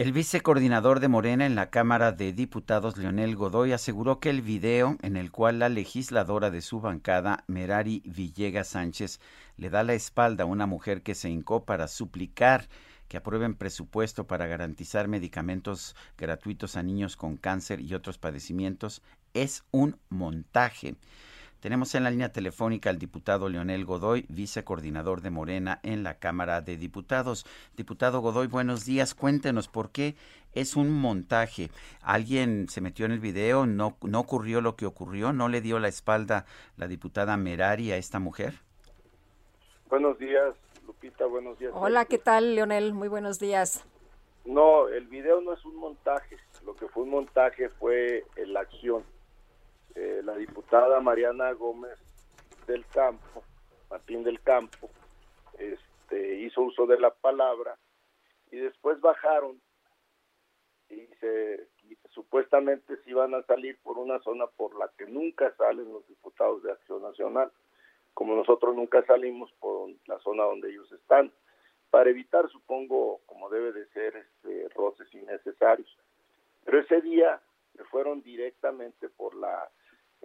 [0.00, 4.96] El vicecoordinador de Morena en la Cámara de Diputados, Leonel Godoy, aseguró que el video
[5.02, 9.20] en el cual la legisladora de su bancada, Merari Villegas Sánchez,
[9.58, 12.66] le da la espalda a una mujer que se hincó para suplicar
[13.08, 19.02] que aprueben presupuesto para garantizar medicamentos gratuitos a niños con cáncer y otros padecimientos,
[19.34, 20.94] es un montaje.
[21.60, 26.62] Tenemos en la línea telefónica al diputado Leonel Godoy, vicecoordinador de Morena en la Cámara
[26.62, 27.44] de Diputados.
[27.76, 29.14] Diputado Godoy, buenos días.
[29.14, 30.14] Cuéntenos por qué
[30.54, 31.68] es un montaje.
[32.00, 33.66] ¿Alguien se metió en el video?
[33.66, 35.34] ¿No, no ocurrió lo que ocurrió?
[35.34, 36.46] ¿No le dio la espalda
[36.78, 38.54] la diputada Merari a esta mujer?
[39.90, 40.54] Buenos días,
[40.86, 41.26] Lupita.
[41.26, 41.72] Buenos días.
[41.74, 42.94] Hola, ¿qué tal, Leonel?
[42.94, 43.84] Muy buenos días.
[44.46, 46.38] No, el video no es un montaje.
[46.64, 49.04] Lo que fue un montaje fue la acción
[49.94, 51.98] eh, la diputada Mariana Gómez
[52.66, 53.42] del Campo,
[53.90, 54.90] Martín del Campo,
[55.58, 57.76] este, hizo uso de la palabra
[58.50, 59.60] y después bajaron
[60.88, 61.68] y se
[62.10, 66.62] supuestamente se iban a salir por una zona por la que nunca salen los diputados
[66.62, 67.50] de Acción Nacional,
[68.14, 71.32] como nosotros nunca salimos por la zona donde ellos están,
[71.90, 75.88] para evitar, supongo, como debe de ser, este, roces innecesarios.
[76.64, 77.40] Pero ese día
[77.90, 79.70] fueron directamente por la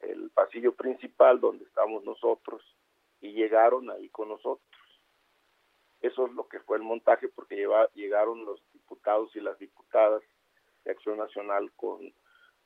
[0.01, 2.61] el pasillo principal donde estamos nosotros
[3.21, 4.61] y llegaron ahí con nosotros.
[6.01, 10.21] Eso es lo que fue el montaje porque lleva, llegaron los diputados y las diputadas
[10.83, 12.13] de Acción Nacional con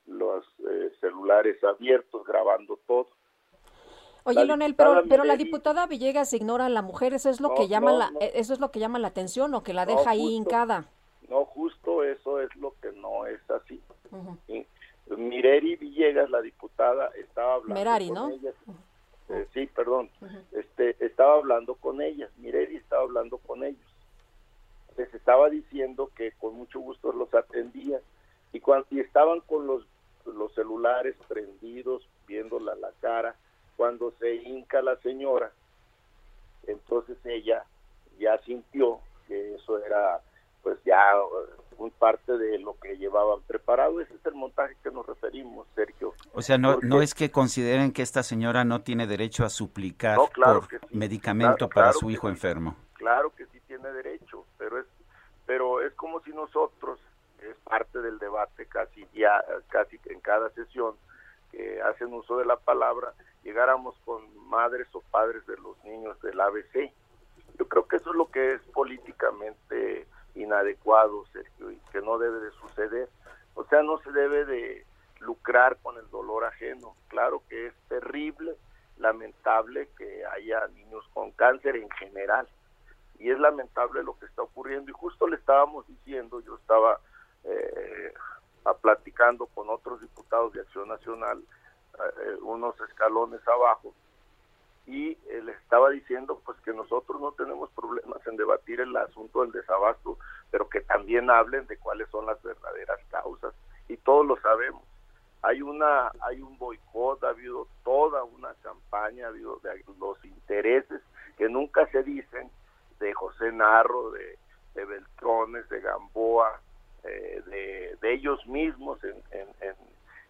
[0.06, 3.08] los eh, celulares abiertos grabando todo.
[4.24, 7.68] Oye, Leonel, pero, pero la diputada Villegas ignora a la mujer, eso es lo que
[7.68, 10.84] llama la eso es lo que llama la atención o que la deja ahí hincada.
[11.28, 13.80] No, justo eso es lo que no es así.
[15.16, 18.28] Mireri Villegas, la diputada, estaba hablando Merari, con ¿no?
[18.30, 18.54] ellas.
[19.28, 20.10] Eh, sí, perdón.
[20.52, 22.30] Este estaba hablando con ellas.
[22.38, 23.86] Mireri estaba hablando con ellos.
[24.96, 28.00] Les estaba diciendo que con mucho gusto los atendía
[28.52, 29.86] y cuando y estaban con los
[30.26, 33.34] los celulares prendidos, viéndola la cara
[33.76, 35.50] cuando se hinca la señora.
[36.66, 37.64] Entonces ella
[38.18, 40.20] ya sintió que eso era
[40.62, 41.00] pues ya
[41.78, 44.00] muy parte de lo que llevaban preparado.
[44.00, 46.12] Ese es el montaje que nos referimos, Sergio.
[46.32, 50.16] O sea, no, no es que consideren que esta señora no tiene derecho a suplicar
[50.16, 52.76] por medicamento para su hijo enfermo.
[52.94, 54.86] Claro que sí tiene derecho, pero es,
[55.46, 57.00] pero es como si nosotros,
[57.40, 60.94] es parte del debate casi ya casi en cada sesión
[61.50, 66.40] que hacen uso de la palabra llegáramos con madres o padres de los niños del
[66.40, 66.92] ABC.
[67.58, 72.40] Yo creo que eso es lo que es políticamente inadecuado, Sergio, y que no debe
[72.40, 73.08] de suceder.
[73.54, 74.86] O sea, no se debe de
[75.20, 76.96] lucrar con el dolor ajeno.
[77.08, 78.56] Claro que es terrible,
[78.96, 82.48] lamentable que haya niños con cáncer en general.
[83.18, 84.90] Y es lamentable lo que está ocurriendo.
[84.90, 87.00] Y justo le estábamos diciendo, yo estaba
[87.44, 88.14] eh,
[88.80, 91.42] platicando con otros diputados de Acción Nacional,
[91.94, 93.94] eh, unos escalones abajo,
[94.86, 99.42] y eh, les estaba diciendo pues que nosotros no tenemos problemas en debatir el asunto
[99.42, 100.18] del desabasto,
[100.50, 103.54] pero que también hablen de cuáles son las verdaderas causas
[103.88, 104.82] y todos lo sabemos.
[105.42, 111.00] Hay una hay un boicot, ha habido toda una campaña, ha habido de los intereses
[111.38, 112.50] que nunca se dicen
[112.98, 114.38] de José Narro, de,
[114.74, 116.60] Beltrones, de Gamboa,
[117.04, 119.76] eh, de, de, ellos mismos en, en,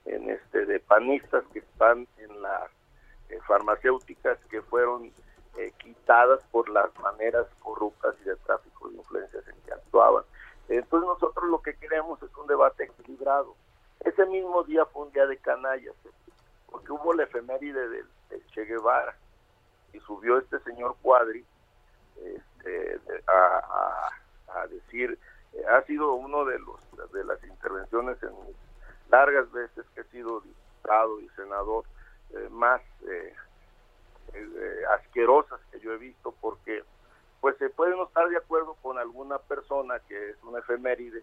[0.06, 2.70] en, este de panistas que están en las
[3.30, 5.12] eh, farmacéuticas que fueron
[5.56, 10.24] eh, quitadas por las maneras corruptas y de tráfico de influencias en que actuaban.
[10.68, 13.54] Entonces nosotros lo que queremos es un debate equilibrado.
[14.00, 15.94] Ese mismo día fue un día de canallas,
[16.70, 18.06] porque hubo la efeméride del,
[18.52, 19.16] Che Guevara
[19.92, 21.44] y subió este señor Cuadri
[22.16, 24.10] este, a,
[24.54, 25.18] a, decir,
[25.52, 28.30] eh, ha sido uno de los de las intervenciones en
[29.10, 31.84] largas veces que he sido diputado y senador
[32.34, 33.34] eh, más eh,
[34.90, 36.84] asquerosas que yo he visto porque
[37.40, 41.22] pues se puede no estar de acuerdo con alguna persona que es una efeméride,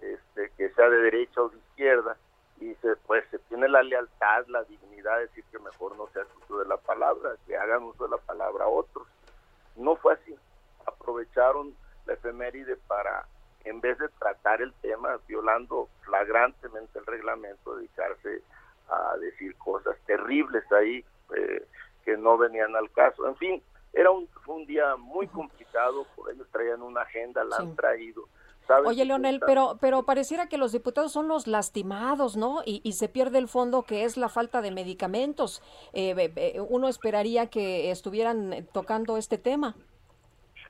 [0.00, 2.16] este, que sea de derecha o de izquierda,
[2.60, 6.20] y se, pues se tiene la lealtad, la dignidad de decir que mejor no se
[6.20, 9.06] hace uso de la palabra, que hagan uso de la palabra otros.
[9.76, 10.34] No fue así.
[10.86, 11.74] Aprovecharon
[12.06, 13.26] la efeméride para,
[13.64, 18.42] en vez de tratar el tema, violando flagrantemente el reglamento, dedicarse
[18.88, 21.04] a decir cosas terribles ahí
[21.36, 21.66] eh,
[22.04, 23.26] que no venían al caso.
[23.28, 23.62] En fin,
[23.92, 28.28] era un, fue un día muy complicado, por ellos traían una agenda, la han traído.
[28.86, 32.62] Oye, Leonel, pero, pero pareciera que los diputados son los lastimados, ¿no?
[32.64, 35.62] Y, y se pierde el fondo que es la falta de medicamentos.
[35.92, 39.76] Eh, uno esperaría que estuvieran tocando este tema.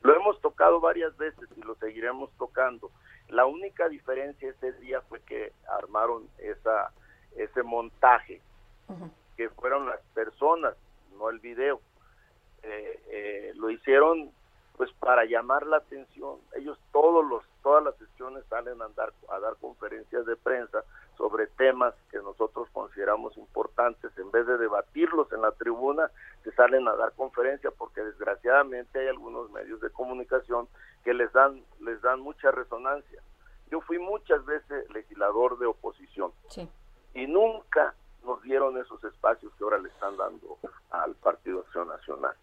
[0.02, 2.90] Lo hemos tocado varias veces y lo seguiremos tocando.
[3.28, 6.92] La única diferencia ese día fue que armaron esa
[7.36, 8.40] ese montaje,
[9.36, 10.74] que fueron las personas,
[11.18, 11.80] no el video.
[12.62, 14.30] Eh, eh, lo hicieron
[14.76, 16.38] pues para llamar la atención.
[16.56, 20.82] Ellos todos los todas las sesiones salen a dar a dar conferencias de prensa
[21.16, 26.10] sobre temas que nosotros consideramos importantes en vez de debatirlos en la tribuna,
[26.42, 30.68] se salen a dar conferencias porque desgraciadamente hay algunos medios de comunicación
[31.04, 33.22] que les dan les dan mucha resonancia.
[33.70, 36.32] Yo fui muchas veces legislador de oposición
[37.14, 37.94] y nunca
[38.24, 40.58] nos dieron esos espacios que ahora le están dando
[40.90, 42.34] al Partido Acción Nacional.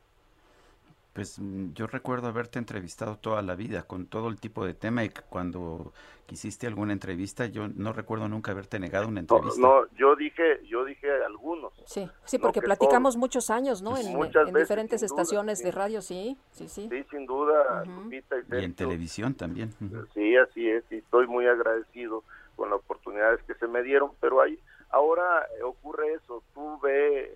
[1.13, 5.03] Pues mm, yo recuerdo haberte entrevistado toda la vida con todo el tipo de tema
[5.03, 5.91] y cuando
[6.25, 9.59] quisiste alguna entrevista, yo no recuerdo nunca haberte negado una entrevista.
[9.59, 11.73] No, yo dije, yo dije algunos.
[11.85, 13.97] Sí, sí, porque platicamos muchos años, ¿no?
[13.97, 14.07] en,
[14.53, 16.87] diferentes estaciones de radio, sí, sí, sí.
[16.89, 19.73] Sí, sin duda, y, en televisión también.
[20.13, 22.23] Sí, así es, y estoy muy agradecido
[22.61, 24.59] con las oportunidades que se me dieron, pero hay,
[24.91, 27.31] ahora ocurre eso, tú ves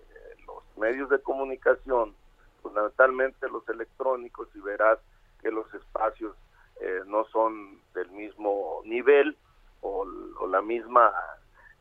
[0.45, 2.13] los medios de comunicación
[2.61, 4.99] fundamentalmente los electrónicos y verás
[5.41, 6.35] que los espacios
[6.79, 9.35] eh, no son del mismo nivel
[9.81, 10.05] o,
[10.47, 11.11] la misma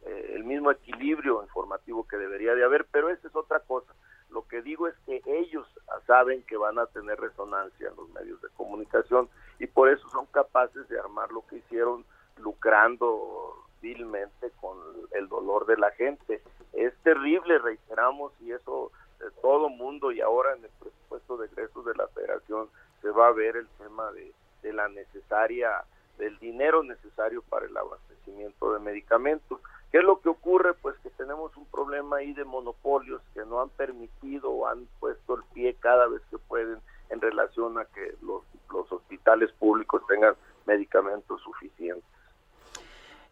[0.07, 3.93] eh, el mismo equilibrio informativo que debería de haber, pero esa es otra cosa.
[4.31, 5.67] Lo que digo es que ellos
[6.07, 9.29] saben que van a tener resonancia en los medios de comunicación
[9.59, 12.07] y por eso son capaces de armar lo que hicieron
[12.39, 14.79] lucrando vilmente con
[15.13, 16.43] el dolor de la gente.
[16.73, 18.91] Es terrible, reiteramos, y eso
[19.41, 22.69] todo mundo y ahora en el presupuesto de egresos de la federación
[23.03, 24.33] se va a ver el tema de,
[24.73, 25.85] la necesaria
[26.19, 29.61] del dinero necesario para el abastecimiento de medicamentos.
[29.93, 30.73] ¿Qué es lo que ocurre?
[30.75, 35.37] Pues que tenemos un problema ahí de monopolios que no han permitido o han puesto
[35.37, 36.81] el pie cada vez que pueden
[37.11, 38.43] en relación a que los
[38.91, 40.35] hospitales públicos tengan
[40.67, 42.14] medicamentos suficientes.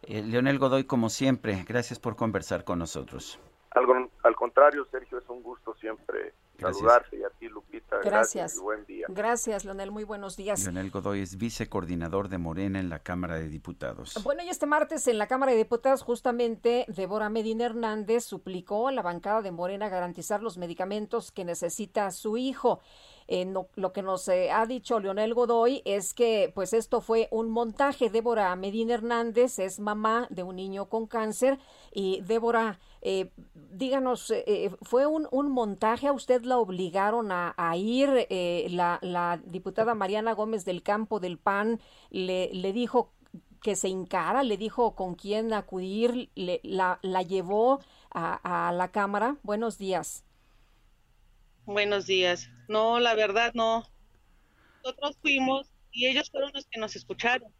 [0.07, 3.39] Eh, Leonel Godoy, como siempre, gracias por conversar con nosotros.
[3.71, 3.85] Al,
[4.23, 7.97] al contrario, Sergio, es un gusto siempre saludarte y a ti, Lupita.
[8.03, 8.57] Gracias.
[8.57, 9.07] y buen día.
[9.09, 9.91] Gracias, Leonel.
[9.91, 10.63] Muy buenos días.
[10.63, 14.21] Leonel Godoy es vicecoordinador de Morena en la Cámara de Diputados.
[14.23, 18.91] Bueno, y este martes en la Cámara de Diputados, justamente, Débora Medina Hernández suplicó a
[18.91, 22.81] la bancada de Morena garantizar los medicamentos que necesita su hijo.
[23.27, 27.49] Eh, lo que nos eh, ha dicho Leonel Godoy es que pues esto fue un
[27.49, 28.09] montaje.
[28.09, 31.59] Débora Medina Hernández es mamá de un niño con cáncer
[31.91, 34.33] y Débora, eh, díganos,
[34.81, 36.07] ¿fue un, un, montaje?
[36.07, 38.27] ¿A usted la obligaron a, ir?
[38.71, 43.11] La, la, diputada Mariana Gómez del Campo del PAN le, dijo
[43.61, 47.79] que se encara, le dijo con quién acudir, le, la, la llevó
[48.11, 49.37] a la Cámara.
[49.43, 50.23] Buenos días.
[51.65, 52.49] Buenos días.
[52.67, 53.85] No, la verdad no.
[54.83, 57.53] Nosotros fuimos y ellos fueron los que nos escucharon.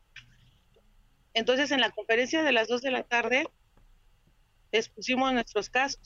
[1.34, 3.47] Entonces, en la conferencia de las dos de la tarde,
[4.74, 6.06] expusimos nuestros casos.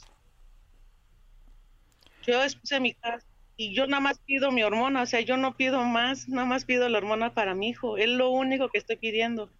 [2.21, 3.25] Yo expuse mi caso
[3.55, 6.65] y yo nada más pido mi hormona, o sea, yo no pido más, nada más
[6.65, 7.97] pido la hormona para mi hijo.
[7.97, 9.51] Es lo único que estoy pidiendo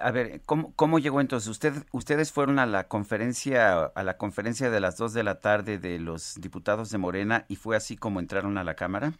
[0.00, 1.48] a ver, ¿cómo, llegó entonces?
[1.48, 5.78] Usted, ¿Ustedes fueron a la conferencia a la conferencia de las 2 de la tarde
[5.78, 9.14] de los diputados de Morena y fue así como entraron a la Cámara?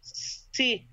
[0.00, 0.88] Sí.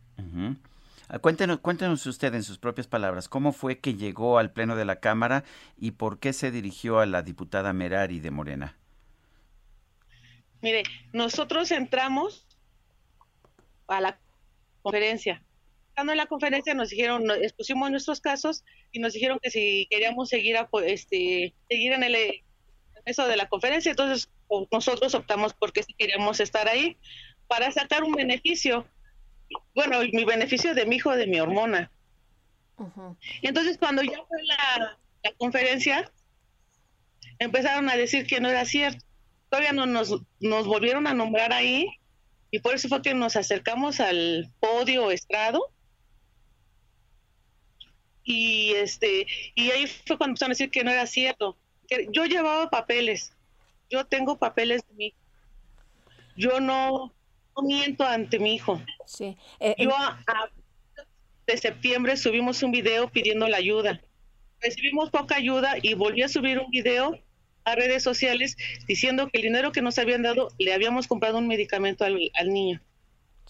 [1.09, 4.85] Ah, cuéntenos, cuéntenos usted en sus propias palabras, ¿cómo fue que llegó al Pleno de
[4.85, 5.43] la Cámara
[5.77, 8.77] y por qué se dirigió a la diputada Merari de Morena?
[10.61, 12.45] Mire, nosotros entramos
[13.87, 14.19] a la
[14.83, 15.41] conferencia
[16.09, 20.57] en la conferencia nos dijeron, expusimos nuestros casos y nos dijeron que si queríamos seguir
[20.57, 22.15] a, este seguir en el
[23.05, 24.29] eso de la conferencia, entonces
[24.71, 26.97] nosotros optamos porque si queríamos estar ahí
[27.47, 28.87] para sacar un beneficio.
[29.75, 31.91] Bueno, mi beneficio de mi hijo, de mi hormona.
[33.41, 36.11] Y entonces cuando ya fue la, la, conferencia,
[37.39, 39.05] empezaron a decir que no era cierto.
[39.49, 41.87] Todavía no nos, nos volvieron a nombrar ahí
[42.49, 45.71] y por eso fue que nos acercamos al podio estrado
[48.23, 51.57] y este y ahí fue cuando empezaron a decir que no era cierto
[51.87, 53.33] que yo llevaba papeles
[53.89, 55.13] yo tengo papeles de mí
[56.35, 57.13] yo no,
[57.61, 58.81] miento ante mi hijo.
[59.05, 59.91] Sí eh, yo
[61.47, 64.01] de septiembre subimos un video pidiendo la ayuda.
[64.61, 67.19] Recibimos poca ayuda y volví a subir un video
[67.65, 68.55] a redes sociales
[68.87, 72.49] diciendo que el dinero que nos habían dado le habíamos comprado un medicamento al, al
[72.49, 72.81] niño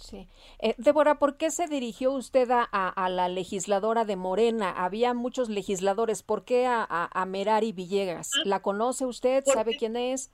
[0.02, 0.28] Sí.
[0.60, 4.72] Eh, Débora, ¿por qué se dirigió usted a, la legisladora de Morena?
[4.72, 6.24] Había muchos legisladores.
[6.24, 8.32] ¿Por qué a, Merari Villegas?
[8.36, 8.42] Ah.
[8.46, 9.44] ¿La conoce usted?
[9.46, 10.32] ¿Sabe quién es?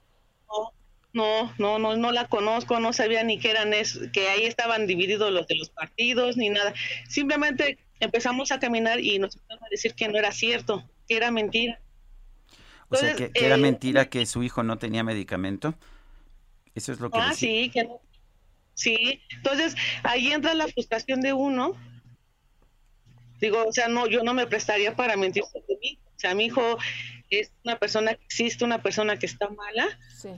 [1.14, 2.80] No, no, no, no, la conozco.
[2.80, 6.50] No sabía ni que eran es, que ahí estaban divididos los de los partidos ni
[6.50, 6.74] nada.
[7.10, 11.32] Simplemente empezamos a caminar y nos empezaron a decir que no era cierto, que era
[11.32, 11.80] mentira.
[12.90, 15.76] o sea, que, era eh, mentira que su hijo no tenía medicamento.
[16.74, 17.18] Eso es lo que.
[17.20, 18.00] Ah, sí, que no
[18.78, 21.76] Sí, entonces ahí entra la frustración de uno.
[23.42, 26.00] Digo, o sea, no, yo no me prestaría para mentir sobre mí.
[26.16, 26.78] O sea, mi hijo
[27.32, 29.88] es una persona que existe, una persona que está mala.
[30.16, 30.30] Sí.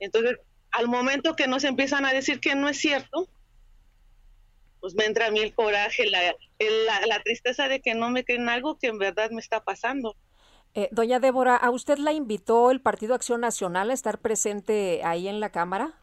[0.00, 0.36] Entonces,
[0.70, 3.26] al momento que nos empiezan a decir que no es cierto,
[4.80, 6.20] pues me entra a mí el coraje, la,
[7.06, 10.14] la, tristeza de que no me creen algo que en verdad me está pasando.
[10.74, 15.26] Eh, doña Débora, ¿a usted la invitó el Partido Acción Nacional a estar presente ahí
[15.26, 15.94] en la Cámara?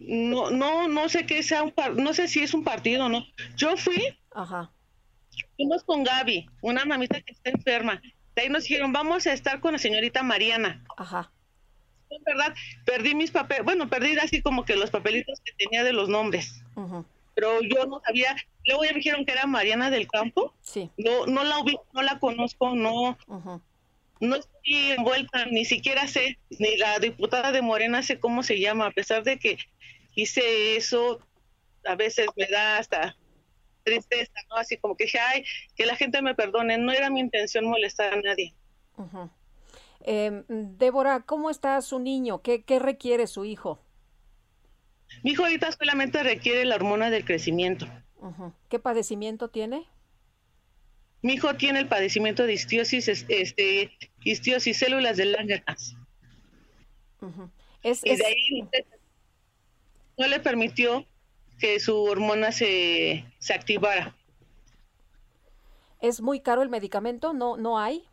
[0.00, 3.24] No, no, no sé qué sea un no sé si es un partido, ¿no?
[3.56, 4.02] Yo fui,
[4.34, 4.70] Ajá.
[5.56, 8.00] fuimos con Gaby, una mamita que está enferma.
[8.34, 10.84] De ahí nos dijeron, vamos a estar con la señorita Mariana.
[10.96, 11.30] Ajá.
[12.08, 15.92] En verdad, perdí mis papeles, bueno, perdí así como que los papelitos que tenía de
[15.92, 16.62] los nombres.
[17.34, 18.34] Pero yo no sabía,
[18.66, 20.52] luego ya me dijeron que era Mariana del Campo.
[20.60, 20.90] Sí.
[20.96, 23.16] No, no la ubico, no la conozco, no.
[24.20, 28.86] No estoy envuelta, ni siquiera sé, ni la diputada de Morena sé cómo se llama,
[28.86, 29.58] a pesar de que
[30.14, 31.20] hice eso,
[31.84, 33.16] a veces me da hasta
[33.82, 34.56] tristeza, ¿no?
[34.56, 35.44] Así como que dije, ay,
[35.74, 38.54] que la gente me perdone, no era mi intención molestar a nadie.
[40.00, 42.42] Em, Débora, ¿cómo está su niño?
[42.42, 43.80] ¿Qué, ¿Qué requiere su hijo?
[45.22, 47.86] Mi hijo ahorita solamente requiere la hormona del crecimiento.
[48.68, 49.86] ¿Qué padecimiento tiene?
[51.22, 53.90] Mi hijo tiene el padecimiento de histiosis, este,
[54.24, 55.96] histiosis, células de Langerhans.
[57.82, 58.68] es, y de ahí
[60.18, 61.06] no le permitió
[61.58, 64.14] que su hormona se, se activara.
[66.00, 67.32] ¿Es muy caro el medicamento?
[67.32, 68.04] ¿No, no hay?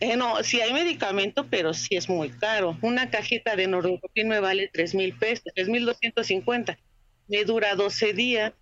[0.00, 2.76] Eh, no, sí hay medicamento, pero sí es muy caro.
[2.82, 6.76] Una cajita de Noropropin me vale tres mil pesos, tres mil doscientos cincuenta.
[7.28, 8.52] Me dura 12 días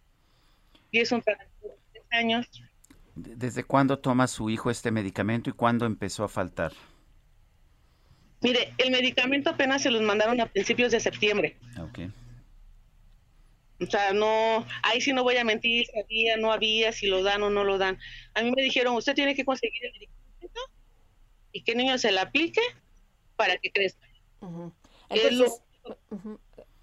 [0.91, 2.47] y es un tratamiento de tres años.
[3.23, 6.73] ¿Desde cuándo toma su hijo este medicamento y cuándo empezó a faltar?
[8.41, 11.57] Mire, el medicamento apenas se los mandaron a principios de septiembre.
[11.79, 11.99] Ok.
[13.83, 17.23] O sea, no, ahí sí no voy a mentir, si había, no había, si lo
[17.23, 17.99] dan o no lo dan.
[18.35, 20.61] A mí me dijeron, usted tiene que conseguir el medicamento
[21.53, 22.61] y que el niño se lo aplique
[23.37, 24.07] para que crezca.
[25.09, 25.91] Entonces, E,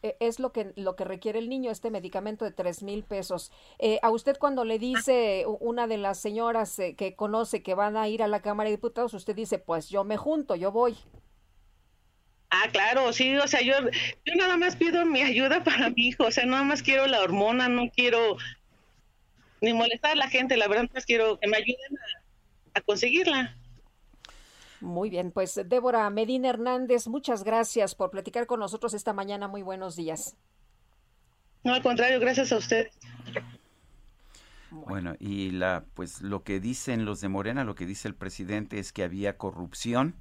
[0.02, 4.00] es lo que lo que requiere el niño este medicamento de tres mil pesos eh,
[4.02, 8.08] a usted cuando le dice una de las señoras eh, que conoce que van a
[8.08, 10.98] ir a la cámara de diputados usted dice pues yo me junto yo voy
[12.50, 13.74] Ah, claro, sí, o sea, yo,
[14.26, 17.22] yo nada más pido mi ayuda para mi hijo, o sea, nada más quiero la
[17.22, 18.38] hormona, no quiero
[19.60, 21.98] ni molestar a la gente, la verdad es quiero que me ayuden
[22.74, 23.58] a conseguirla.
[24.82, 29.48] Muy bien, pues Débora Medina Hernández, muchas gracias por platicar con nosotros esta mañana.
[29.48, 30.38] Muy buenos días.
[31.64, 32.88] No, al contrario, gracias a usted.
[34.70, 38.80] Bueno, y la pues lo que dicen los de Morena, lo que dice el presidente
[38.80, 40.16] es que había corrupción,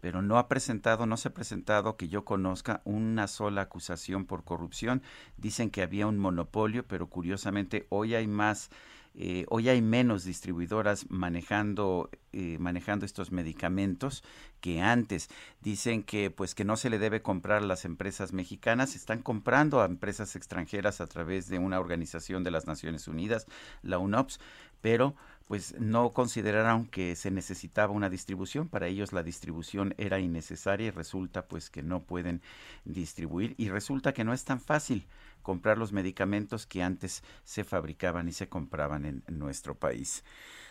[0.00, 4.44] pero no ha presentado, no se ha presentado que yo conozca una sola acusación por
[4.44, 5.02] corrupción.
[5.36, 8.70] Dicen que había un monopolio, pero curiosamente hoy hay más
[9.14, 14.24] eh, hoy hay menos distribuidoras manejando eh, manejando estos medicamentos
[14.60, 15.28] que antes.
[15.60, 19.82] Dicen que pues que no se le debe comprar a las empresas mexicanas están comprando
[19.82, 23.46] a empresas extranjeras a través de una organización de las Naciones Unidas
[23.82, 24.40] la UNOPS
[24.80, 25.14] pero
[25.52, 30.90] pues no consideraron que se necesitaba una distribución, para ellos la distribución era innecesaria y
[30.90, 32.40] resulta pues que no pueden
[32.86, 35.06] distribuir y resulta que no es tan fácil
[35.42, 40.24] comprar los medicamentos que antes se fabricaban y se compraban en, nuestro país.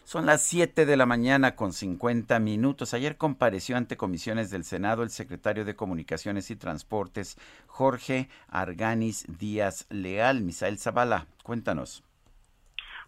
[0.04, 2.96] Son las 7 de la mañana con 50 minutos.
[2.96, 9.86] Ayer compareció ante comisiones del Senado el secretario de Comunicaciones y Transportes, Jorge Arganis Díaz
[9.92, 10.42] Leal.
[10.42, 12.04] Misael Zavala, cuéntanos.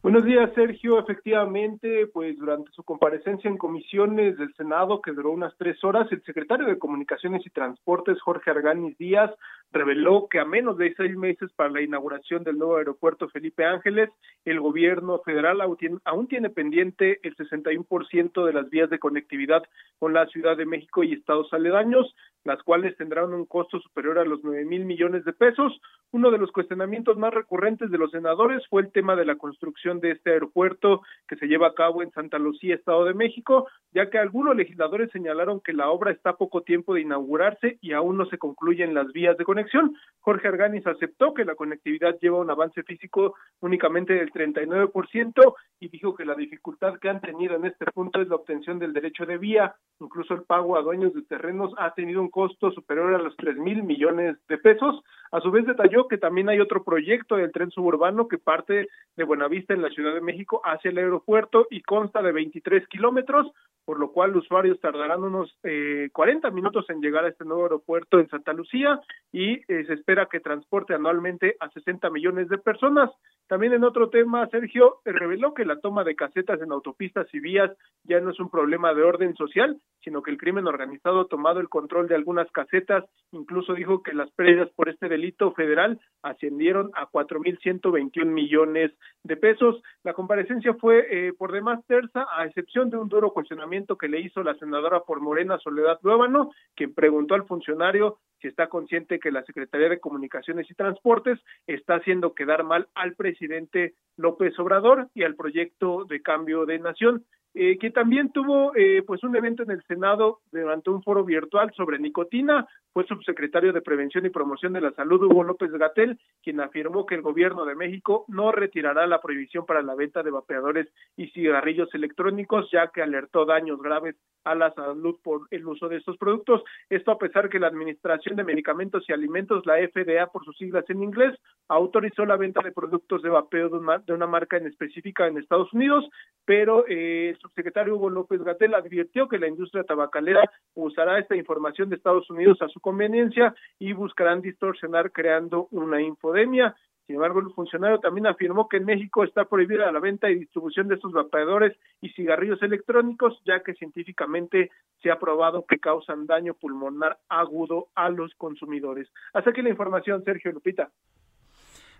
[0.04, 1.00] Buenos días, Sergio.
[1.00, 6.22] Efectivamente, pues durante su comparecencia en comisiones del Senado, que duró unas tres horas, el
[6.24, 9.32] secretario de Comunicaciones y Transportes, Jorge Arganis Díaz,
[9.72, 14.10] reveló que a menos de seis meses para la inauguración del nuevo aeropuerto Felipe Ángeles,
[14.44, 19.64] el gobierno federal aún tiene pendiente el 61% de las vías de conectividad
[20.00, 22.14] con la Ciudad de México y estados aledaños,
[22.44, 25.80] las cuales tendrán un costo superior a los nueve mil millones de pesos.
[26.12, 30.00] Uno de los cuestionamientos más recurrentes de los senadores fue el tema de la construcción
[30.00, 34.10] de este aeropuerto que se lleva a cabo en Santa Lucía, Estado de México, ya
[34.10, 38.18] que algunos legisladores señalaron que la obra está a poco tiempo de inaugurarse y aún
[38.18, 39.96] no se concluyen las vías de conexión.
[40.20, 46.16] Jorge Arganis aceptó que la conectividad lleva un avance físico únicamente del 39% y dijo
[46.16, 49.38] que la dificultad que han tenido en este punto es la obtención del derecho de
[49.38, 49.76] vía.
[50.00, 53.56] Incluso el pago a dueños de terrenos ha tenido un costo superior a los tres
[53.58, 55.04] mil millones de pesos.
[55.32, 59.24] A su vez detalló que también hay otro proyecto del tren suburbano que parte de
[59.24, 63.52] Buenavista en la Ciudad de México hacia el aeropuerto y consta de 23 kilómetros,
[63.86, 67.64] por lo cual los usuarios tardarán unos eh, 40 minutos en llegar a este nuevo
[67.64, 69.00] aeropuerto en Santa Lucía
[69.32, 73.12] y eh, se espera que transporte anualmente a 60 millones de personas.
[73.48, 77.72] También en otro tema, Sergio reveló que la toma de casetas en autopistas y vías
[78.04, 81.60] ya no es un problema de orden social, sino que el crimen organizado ha tomado
[81.60, 83.04] el control de algunas casetas.
[83.32, 88.92] Incluso dijo que las pérdidas por este delito federal ascendieron a 4.121 millones
[89.24, 89.82] de pesos.
[90.04, 94.22] La comparecencia fue eh, por demás tersa, a excepción de un duro cuestionamiento que le
[94.22, 99.32] hizo la senadora por Morena Soledad Luébano, quien preguntó al funcionario si está consciente que
[99.32, 105.24] la Secretaría de Comunicaciones y Transportes está haciendo quedar mal al presidente López Obrador y
[105.24, 107.26] al proyecto de cambio de nación.
[107.56, 111.72] Eh, que también tuvo eh, pues un evento en el Senado durante un foro virtual
[111.76, 112.68] sobre nicotina.
[112.92, 117.16] Fue subsecretario de Prevención y Promoción de la Salud, Hugo López Gatel, quien afirmó que
[117.16, 121.94] el gobierno de México no retirará la prohibición para la venta de vapeadores y cigarrillos
[121.94, 126.64] electrónicos, ya que alertó daños graves a la salud por el uso de estos productos.
[126.90, 130.86] Esto a pesar que la Administración de Medicamentos y Alimentos, la FDA por sus siglas
[130.90, 131.38] en inglés,
[131.68, 135.38] autorizó la venta de productos de vapeo de una, de una marca en específica en
[135.38, 136.06] Estados Unidos,
[136.46, 141.98] pero eh, subsecretario Hugo López Gatel advirtió que la industria tabacalera usará esta información de
[141.98, 146.76] Estados Unidos a su conveniencia y buscarán distorsionar creando una infodemia.
[147.06, 150.88] Sin embargo, el funcionario también afirmó que en México está prohibida la venta y distribución
[150.88, 154.72] de estos vapeadores y cigarrillos electrónicos, ya que científicamente
[155.02, 159.10] se ha probado que causan daño pulmonar agudo a los consumidores.
[159.34, 160.92] Hasta aquí la información, Sergio Lupita.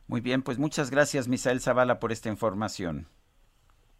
[0.08, 3.08] Muy bien, pues muchas gracias, Misael Zavala, por esta información.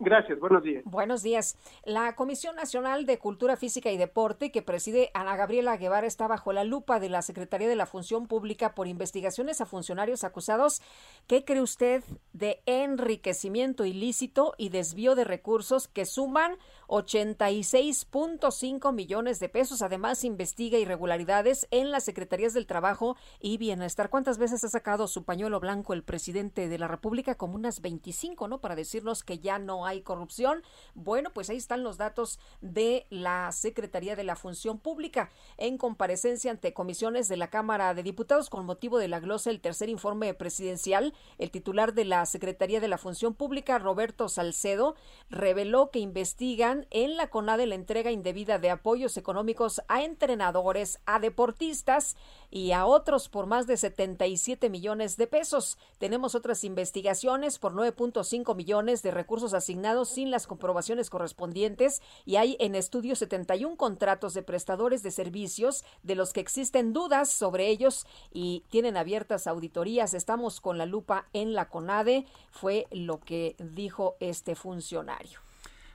[0.04, 0.84] Gracias, buenos días.
[0.86, 1.58] Buenos días.
[1.86, 6.52] La Comisión Nacional de Cultura Física y Deporte, que preside Ana Gabriela Guevara, está bajo
[6.52, 10.82] la lupa de la Secretaría de la Función Pública por investigaciones a funcionarios acusados.
[11.28, 12.04] ¿Qué cree usted?
[12.34, 19.82] de enriquecimiento ilícito y desvío de recursos que suman 86.5 millones de pesos.
[19.82, 24.10] Además, investiga irregularidades en las Secretarías del Trabajo y Bienestar.
[24.10, 27.36] ¿Cuántas veces ha sacado su pañuelo blanco el presidente de la República?
[27.36, 28.62] Como unas 25, ¿no?
[28.62, 30.64] Para decirnos que ya no hay corrupción.
[30.94, 36.52] Bueno, pues ahí están los datos de la Secretaría de la Función Pública en comparecencia
[36.52, 40.34] ante comisiones de la Cámara de Diputados con motivo de la glosa del tercer informe
[40.34, 41.14] presidencial.
[41.38, 44.96] El titular de la Secretaría de la Función Pública, Roberto Salcedo,
[45.30, 51.20] reveló que investigan en la CONADE la entrega indebida de apoyos económicos a entrenadores, a
[51.20, 52.16] deportistas
[52.52, 55.78] y a otros por más de 77 millones de pesos.
[55.98, 62.58] Tenemos otras investigaciones por 9.5 millones de recursos asignados sin las comprobaciones correspondientes y hay
[62.60, 68.06] en estudio 71 contratos de prestadores de servicios de los que existen dudas sobre ellos
[68.32, 70.14] y tienen abiertas auditorías.
[70.14, 75.53] Estamos con la lupa en la CONADE, fue lo que dijo este funcionario.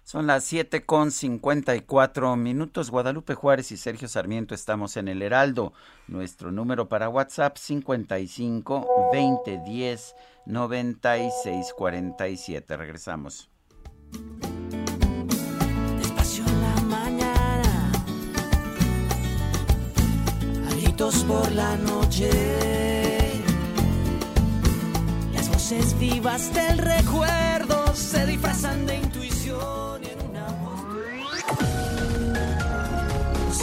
[0.08, 2.90] Son las siete con cincuenta y cuatro minutos.
[2.90, 5.74] Guadalupe Juárez y Sergio Sarmiento estamos en el Heraldo.
[6.06, 10.14] Nuestro número para WhatsApp cincuenta y cinco veinte diez
[10.46, 12.78] noventa y seis cuarenta y siete.
[12.78, 13.50] Regresamos.
[15.98, 17.92] Despacio en la mañana,
[20.70, 22.30] gritos por la noche,
[25.34, 29.07] las voces vivas del recuerdo se disfrazan de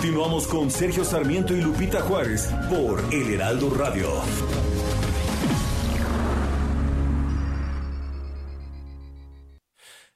[0.00, 4.08] Continuamos con Sergio Sarmiento y Lupita Juárez por El Heraldo Radio.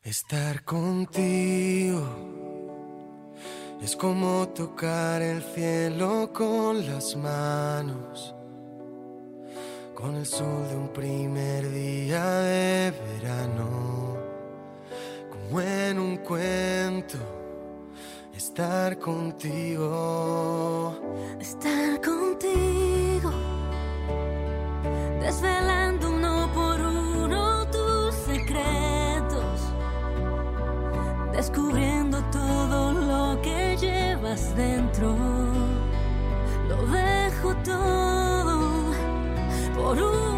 [0.05, 2.07] Estar contigo
[3.83, 8.37] es como tocar el cielo con las manos,
[9.97, 14.17] con el sol de un primer día de verano,
[15.29, 17.42] como en un cuento
[18.43, 20.97] estar contigo.
[21.39, 23.31] Estar contigo,
[25.21, 29.61] desvelando uno por uno tus secretos,
[31.33, 35.15] descubriendo todo lo que llevas dentro.
[36.69, 38.93] Lo dejo todo
[39.77, 40.32] por un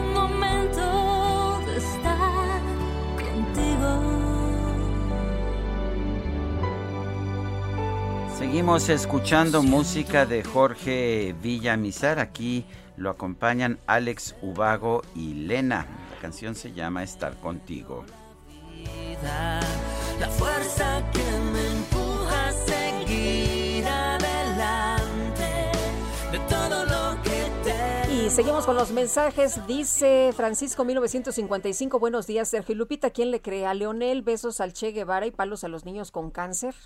[8.54, 12.20] Seguimos escuchando música de Jorge Villamizar.
[12.20, 12.64] Aquí
[12.96, 15.88] lo acompañan Alex Ubago y Lena.
[16.14, 18.04] La canción se llama Estar contigo.
[20.20, 25.72] La fuerza que me empuja a seguir adelante
[26.30, 29.66] de todo lo que te Y seguimos con los mensajes.
[29.66, 33.10] Dice Francisco 1955, buenos días, Sergio Lupita.
[33.10, 33.66] ¿Quién le cree?
[33.66, 36.76] A Leonel, besos al Che Guevara y palos a los niños con cáncer.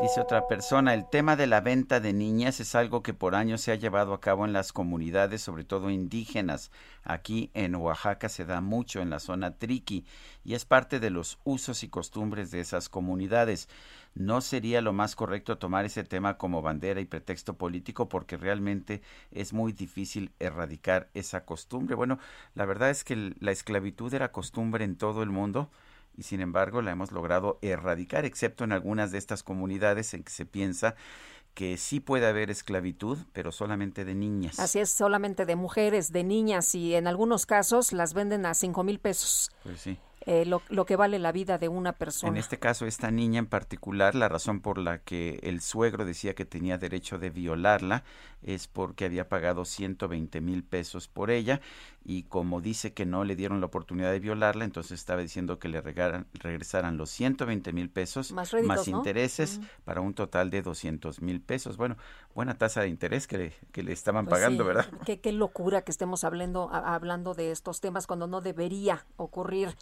[0.00, 3.60] Dice otra persona, el tema de la venta de niñas es algo que por años
[3.60, 6.72] se ha llevado a cabo en las comunidades, sobre todo indígenas.
[7.04, 10.04] Aquí en Oaxaca se da mucho en la zona triqui
[10.44, 13.68] y es parte de los usos y costumbres de esas comunidades.
[14.14, 19.02] No sería lo más correcto tomar ese tema como bandera y pretexto político porque realmente
[19.30, 21.94] es muy difícil erradicar esa costumbre.
[21.94, 22.18] Bueno,
[22.54, 25.70] la verdad es que la esclavitud era costumbre en todo el mundo
[26.16, 30.32] y sin embargo la hemos logrado erradicar, excepto en algunas de estas comunidades en que
[30.32, 30.94] se piensa
[31.54, 34.58] que sí puede haber esclavitud, pero solamente de niñas.
[34.58, 38.84] Así es, solamente de mujeres, de niñas y en algunos casos las venden a cinco
[38.84, 39.50] mil pesos.
[39.62, 39.98] Pues sí.
[40.24, 42.30] Eh, lo, lo, que vale la vida de una persona.
[42.30, 46.34] En este caso, esta niña en particular, la razón por la que el suegro decía
[46.34, 48.04] que tenía derecho de violarla
[48.42, 51.60] es porque había pagado 120 mil pesos por ella
[52.04, 55.68] y como dice que no le dieron la oportunidad de violarla, entonces estaba diciendo que
[55.68, 60.62] le regaran, regresaran los 120 mil pesos más, réditos, más intereses para un total de
[60.62, 61.76] 200 mil pesos.
[61.76, 61.96] Bueno,
[62.34, 64.86] buena tasa de interés que le, que le estaban pues pagando, sí, ¿verdad?
[65.04, 69.76] Qué, qué locura que estemos hablando, hablando de estos temas cuando no debería ocurrir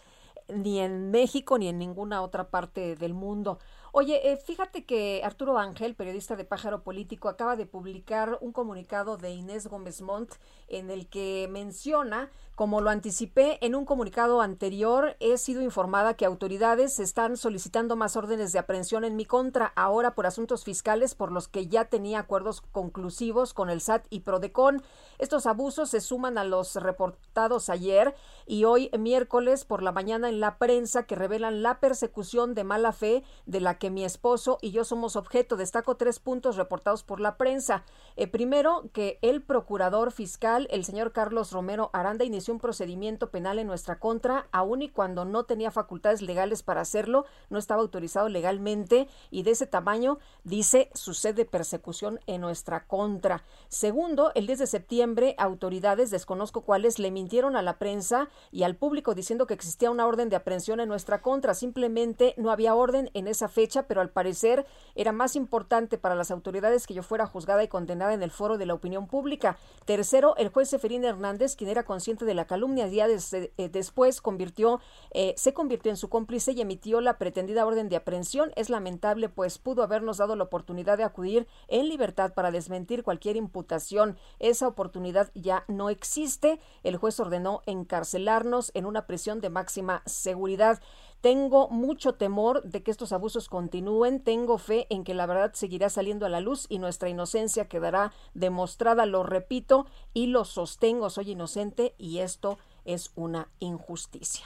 [0.53, 3.59] ni en México ni en ninguna otra parte del mundo.
[3.93, 9.17] Oye, eh, fíjate que Arturo Ángel, periodista de Pájaro Político, acaba de publicar un comunicado
[9.17, 10.35] de Inés Gómez Montt
[10.69, 12.31] en el que menciona
[12.61, 18.15] Como lo anticipé en un comunicado anterior, he sido informada que autoridades están solicitando más
[18.15, 22.19] órdenes de aprehensión en mi contra, ahora por asuntos fiscales por los que ya tenía
[22.19, 24.83] acuerdos conclusivos con el SAT y Prodecon.
[25.17, 28.13] Estos abusos se suman a los reportados ayer
[28.45, 32.91] y hoy miércoles por la mañana en la prensa que revelan la persecución de mala
[32.91, 35.57] fe de la que mi esposo y yo somos objeto.
[35.57, 37.85] Destaco tres puntos reportados por la prensa.
[38.17, 43.59] Eh, primero, que el procurador fiscal, el señor Carlos Romero Aranda, inició un procedimiento penal
[43.59, 48.29] en nuestra contra, aun y cuando no tenía facultades legales para hacerlo, no estaba autorizado
[48.29, 53.43] legalmente y de ese tamaño, dice, sucede persecución en nuestra contra.
[53.69, 58.75] Segundo, el 10 de septiembre, autoridades, desconozco cuáles, le mintieron a la prensa y al
[58.75, 61.53] público diciendo que existía una orden de aprehensión en nuestra contra.
[61.53, 66.31] Simplemente no había orden en esa fecha, pero al parecer era más importante para las
[66.31, 69.57] autoridades que yo fuera juzgada y condenada en el foro de la opinión pública.
[69.85, 74.79] Tercero, el juez Seferín Hernández, quien era consciente de la calumnia, días eh, después convirtió,
[75.11, 78.51] eh, se convirtió en su cómplice y emitió la pretendida orden de aprehensión.
[78.55, 83.35] Es lamentable, pues pudo habernos dado la oportunidad de acudir en libertad para desmentir cualquier
[83.35, 84.17] imputación.
[84.39, 86.59] Esa oportunidad ya no existe.
[86.83, 90.81] El juez ordenó encarcelarnos en una prisión de máxima seguridad.
[91.21, 95.89] Tengo mucho temor de que estos abusos continúen, tengo fe en que la verdad seguirá
[95.89, 101.31] saliendo a la luz y nuestra inocencia quedará demostrada, lo repito y lo sostengo, soy
[101.31, 104.45] inocente y esto es una injusticia.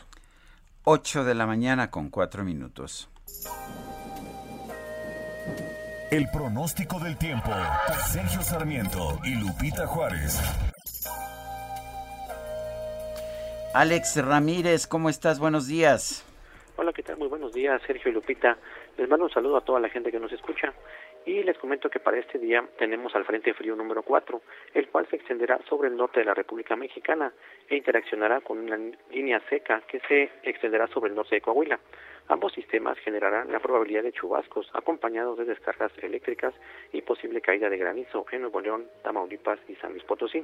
[0.83, 3.09] 8 de la mañana con cuatro minutos.
[6.11, 7.51] El pronóstico del tiempo.
[8.11, 10.39] Sergio Sarmiento y Lupita Juárez.
[13.73, 15.39] Alex Ramírez, ¿cómo estás?
[15.39, 16.24] Buenos días.
[16.77, 17.15] Hola, ¿qué tal?
[17.15, 18.57] Muy buenos días, Sergio y Lupita.
[18.97, 20.73] Les mando un saludo a toda la gente que nos escucha
[21.25, 24.41] y les comento que para este día tenemos al Frente Frío número 4,
[24.73, 27.31] el cual se extenderá sobre el norte de la República Mexicana
[27.69, 28.77] e interaccionará con una
[29.09, 31.79] línea seca que se extenderá sobre el norte de Coahuila.
[32.27, 36.55] Ambos sistemas generarán la probabilidad de chubascos acompañados de descargas eléctricas
[36.91, 40.43] y posible caída de granizo en Nuevo León, Tamaulipas y San Luis Potosí.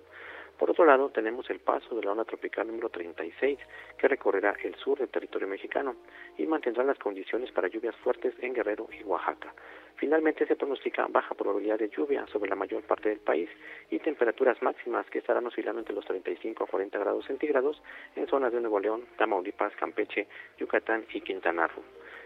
[0.60, 3.58] Por otro lado, tenemos el paso de la onda tropical número 36,
[3.98, 5.96] que recorrerá el sur del territorio mexicano
[6.38, 9.52] y mantendrá las condiciones para lluvias fuertes en Guerrero y Oaxaca.
[9.96, 13.50] Finalmente se pronostica baja probabilidad de lluvia sobre la mayor parte del país
[13.90, 17.82] y temperaturas máximas que estarán oscilando entre los 35 a 40 grados centígrados
[18.16, 20.28] en zonas de Nuevo León, Tamaulipas, Campeche,
[20.58, 21.71] Yucatán y Quintana.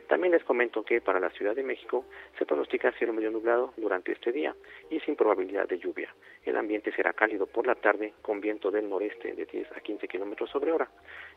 [0.08, 2.06] También les comento que para la Ciudad de México
[2.38, 4.56] se pronostica cielo medio nublado durante este día
[4.90, 6.14] y sin probabilidad de lluvia.
[6.44, 10.08] El ambiente será cálido por la tarde con viento del noreste de 10 a 15
[10.08, 10.90] kilómetros sobre hora.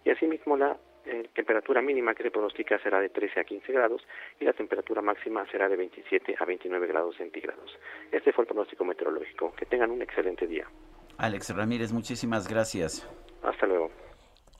[0.05, 4.03] Y asimismo la eh, temperatura mínima que se pronostica será de 13 a 15 grados
[4.39, 7.79] y la temperatura máxima será de 27 a 29 grados centígrados.
[8.12, 9.53] Este fue el pronóstico meteorológico.
[9.55, 10.66] Que tengan un excelente día.
[11.16, 13.09] Alex Ramírez, muchísimas gracias.
[13.43, 13.91] Hasta luego.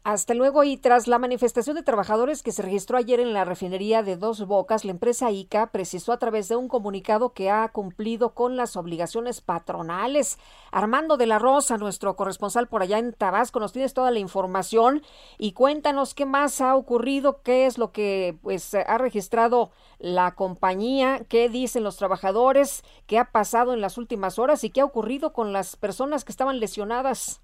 [0.09, 4.03] Hasta luego y tras la manifestación de trabajadores que se registró ayer en la refinería
[4.03, 8.33] de Dos Bocas, la empresa ICA precisó a través de un comunicado que ha cumplido
[8.33, 10.39] con las obligaciones patronales.
[10.73, 15.03] Armando de la Rosa, nuestro corresponsal por allá en Tabasco, nos tienes toda la información
[15.37, 21.27] y cuéntanos qué más ha ocurrido, qué es lo que pues ha registrado la compañía,
[21.29, 25.35] qué dicen los trabajadores, qué ha pasado en las últimas horas y qué ha ocurrido
[25.35, 27.43] con las personas que estaban lesionadas.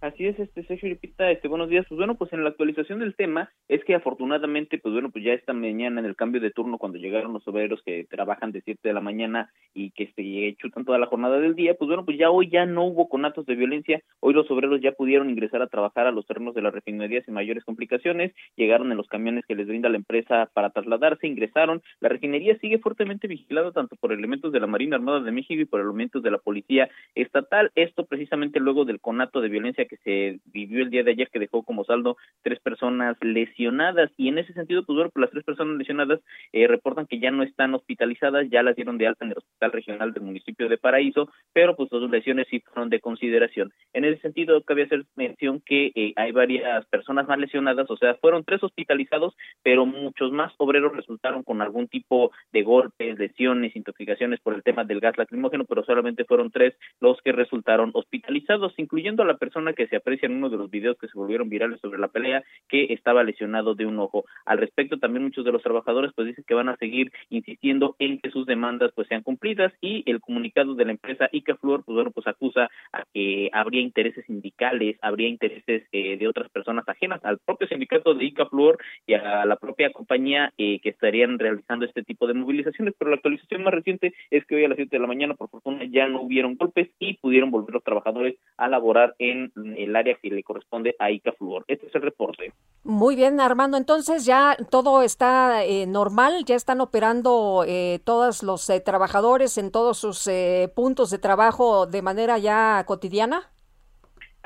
[0.00, 1.86] Así es, este Sergio Lipita, este buenos días.
[1.88, 5.32] Pues bueno, pues en la actualización del tema es que afortunadamente, pues bueno, pues ya
[5.32, 8.80] esta mañana en el cambio de turno cuando llegaron los obreros que trabajan de 7
[8.82, 12.18] de la mañana y que este, chutan toda la jornada del día, pues bueno, pues
[12.18, 15.66] ya hoy ya no hubo conatos de violencia, hoy los obreros ya pudieron ingresar a
[15.66, 19.54] trabajar a los terrenos de las refinerías sin mayores complicaciones, llegaron en los camiones que
[19.54, 24.52] les brinda la empresa para trasladarse, ingresaron, la refinería sigue fuertemente vigilada tanto por elementos
[24.52, 28.60] de la Marina Armada de México y por elementos de la Policía Estatal, esto precisamente
[28.60, 31.84] luego del conato de violencia que se vivió el día de ayer que dejó como
[31.84, 34.10] saldo tres personas lesionadas.
[34.16, 36.20] Y en ese sentido pues bueno pues las tres personas lesionadas
[36.52, 39.72] eh, reportan que ya no están hospitalizadas ya las dieron de alta en el hospital
[39.72, 43.72] regional del municipio de Paraíso pero pues sus lesiones sí fueron de consideración.
[43.92, 48.14] En ese sentido cabe hacer mención que eh, hay varias personas más lesionadas o sea
[48.16, 54.40] fueron tres hospitalizados pero muchos más obreros resultaron con algún tipo de golpes lesiones intoxicaciones
[54.40, 59.22] por el tema del gas lacrimógeno pero solamente fueron tres los que resultaron hospitalizados incluyendo
[59.22, 61.80] a la persona que se aprecia en uno de los videos que se volvieron virales
[61.80, 64.24] sobre la pelea, que estaba lesionado de un ojo.
[64.44, 68.18] Al respecto, también muchos de los trabajadores pues dicen que van a seguir insistiendo en
[68.18, 72.10] que sus demandas pues sean cumplidas y el comunicado de la empresa Icafluor pues bueno
[72.10, 77.38] pues acusa a que habría intereses sindicales, habría intereses eh, de otras personas ajenas al
[77.38, 82.26] propio sindicato de Icafluor y a la propia compañía eh, que estarían realizando este tipo
[82.26, 85.06] de movilizaciones, pero la actualización más reciente es que hoy a las 7 de la
[85.06, 89.52] mañana por fortuna ya no hubieron golpes y pudieron volver los trabajadores a laborar en
[89.76, 91.64] el área que le corresponde a Icafluor.
[91.68, 92.52] Este es el reporte.
[92.84, 93.76] Muy bien, Armando.
[93.76, 99.70] Entonces ya todo está eh, normal, ya están operando eh, todos los eh, trabajadores en
[99.70, 100.28] todos sus
[100.74, 103.50] puntos de trabajo de manera ya cotidiana.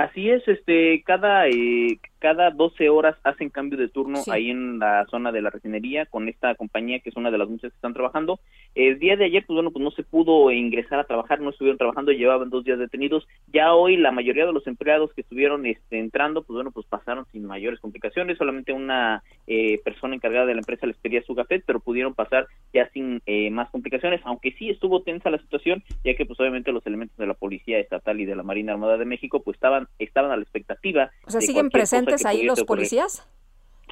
[0.01, 5.07] Así es, este, cada eh, cada 12 horas hacen cambio de turno ahí en la
[5.11, 7.95] zona de la refinería con esta compañía que es una de las muchas que están
[7.95, 8.41] trabajando.
[8.75, 11.79] El día de ayer, pues bueno, pues no se pudo ingresar a trabajar, no estuvieron
[11.79, 13.27] trabajando, llevaban dos días detenidos.
[13.53, 17.27] Ya hoy la mayoría de los empleados que estuvieron este, entrando, pues bueno, pues pasaron
[17.33, 18.39] sin mayores complicaciones.
[18.39, 22.47] Solamente una eh, persona encargada de la empresa les pedía su café, pero pudieron pasar
[22.73, 26.71] ya sin eh, más complicaciones, aunque sí estuvo tensa la situación, ya que pues obviamente
[26.71, 29.89] los elementos de la Policía Estatal y de la Marina Armada de México pues estaban
[29.99, 31.11] estaban a la expectativa.
[31.27, 33.27] O sea, siguen presentes ahí los policías.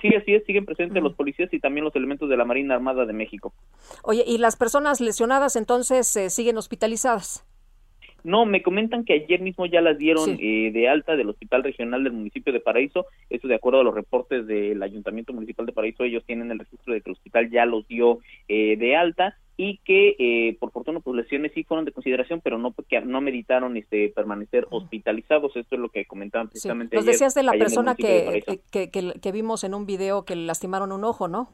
[0.00, 3.04] Sí, así es, siguen presentes los policías y también los elementos de la Marina Armada
[3.04, 3.52] de México.
[4.04, 7.44] Oye, ¿y las personas lesionadas entonces eh, siguen hospitalizadas?
[8.24, 12.04] No, me comentan que ayer mismo ya las dieron eh, de alta del Hospital Regional
[12.04, 13.06] del municipio de Paraíso.
[13.30, 16.94] Eso de acuerdo a los reportes del Ayuntamiento Municipal de Paraíso, ellos tienen el registro
[16.94, 21.00] de que el hospital ya los dio eh, de alta y que eh, por fortuna
[21.00, 25.54] pues lesiones sí fueron de consideración pero no porque no meditaron este permanecer hospitalizados.
[25.56, 26.96] Esto es lo que comentaban precisamente sí.
[26.96, 30.92] nos decías de la persona que, que, que, vimos en un video que le lastimaron
[30.92, 31.50] un ojo no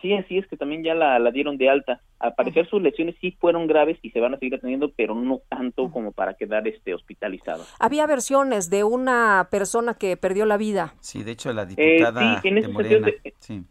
[0.00, 2.00] sí así es que también ya la, dieron de alta.
[2.20, 5.40] Al parecer sus lesiones sí fueron graves y se van a seguir atendiendo pero no
[5.48, 7.64] tanto como para quedar este hospitalizado.
[7.80, 10.94] Había versiones de una persona que perdió la vida.
[11.00, 13.08] Sí de hecho la eh, diputada de Morena.
[13.40, 13.64] sí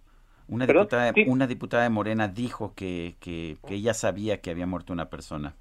[0.47, 4.93] una diputada, una diputada de Morena dijo que, que, que, ella sabía que había muerto
[4.93, 5.55] una persona.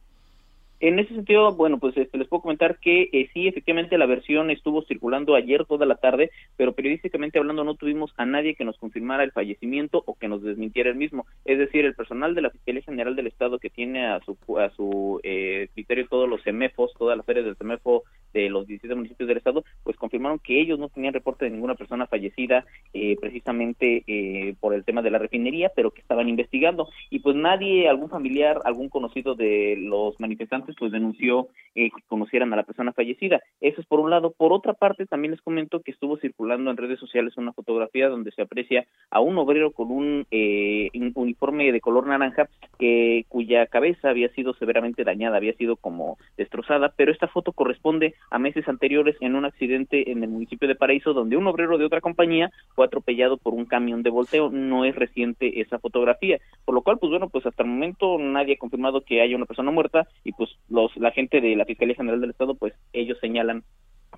[0.80, 4.51] En ese sentido, bueno, pues este, les puedo comentar que eh, sí, efectivamente la versión
[4.51, 8.76] estuvo circulando ayer toda la tarde, pero periodísticamente hablando no tuvimos a nadie que nos
[8.76, 11.26] confirmara el fallecimiento o que nos desmintiera el mismo.
[11.47, 14.68] Es decir, el personal de la Fiscalía General del Estado que tiene a su, a
[14.70, 18.03] su eh, criterio todos los CEMEFOS, todas las áreas del CEMEFO
[18.35, 21.76] de los 17 municipios del Estado, pues confirmaron que ellos no tenían reporte de ninguna
[21.76, 26.89] persona fallecida eh, precisamente eh, por el tema de la refinería, pero que estaban investigando.
[27.11, 32.53] Y pues nadie, algún familiar, algún conocido de los manifestantes, pues denunció eh, que conocieran
[32.53, 33.41] a la persona fallecida.
[33.61, 34.32] Eso es por un lado.
[34.37, 38.32] Por otra parte, también les comento que estuvo circulando en redes sociales una fotografía donde
[38.32, 44.11] se aprecia a un obrero con un eh, uniforme de color naranja que cuya cabeza
[44.11, 49.16] había sido severamente dañada, había sido como destrozada, pero esta foto corresponde a meses anteriores
[49.20, 52.87] en un accidente en el municipio de Paraíso donde un obrero de otra compañía fue
[52.87, 54.51] atropellado por un camión de volteo.
[54.51, 58.55] No es reciente esa fotografía, por lo cual, pues bueno, pues hasta el momento nadie
[58.55, 61.97] ha confirmado que haya una persona muerta y pues los la gente de la Fiscalía
[61.97, 63.64] General del Estado, pues ellos señalan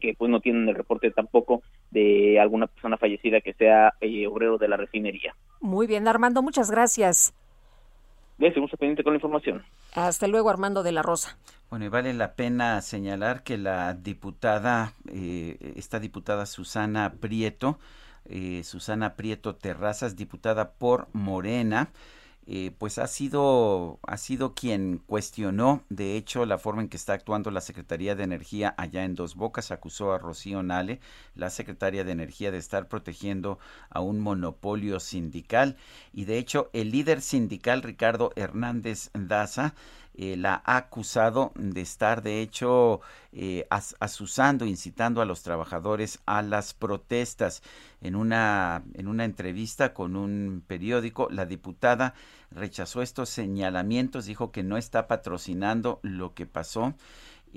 [0.01, 4.59] que pues no tienen el reporte tampoco de alguna persona fallecida que sea eh, obrero
[4.59, 5.35] de la refinería.
[5.61, 7.35] Muy bien, Armando, muchas gracias.
[8.39, 9.63] Bien, seguimos pendiente con la información.
[9.95, 11.39] Hasta luego, Armando de la Rosa.
[11.69, 17.81] Bueno, y vale la pena señalar que la diputada, eh, esta diputada Susana Prieto,
[18.25, 21.91] eh, Susana Prieto Terrazas, diputada por Morena,
[22.49, 27.15] eh, pues ha sido, ha sido quien cuestionó, de hecho, la forma en que está
[27.15, 29.73] actuando la Secretaría de Energía allá en Dos Bocas.
[29.73, 31.01] Acusó a Rocío Nale,
[31.35, 33.59] la Secretaria de Energía, de estar protegiendo
[33.91, 35.77] a un monopolio sindical.
[36.13, 39.75] Y de hecho, el líder sindical, Ricardo Hernández Daza,
[40.19, 43.01] eh, la ha acusado de estar, de hecho,
[43.33, 43.67] eh,
[44.01, 47.63] asusando, incitando a los trabajadores a las protestas.
[48.01, 52.15] En una, en una entrevista con un periódico, la diputada
[52.51, 56.95] rechazó estos señalamientos, dijo que no está patrocinando lo que pasó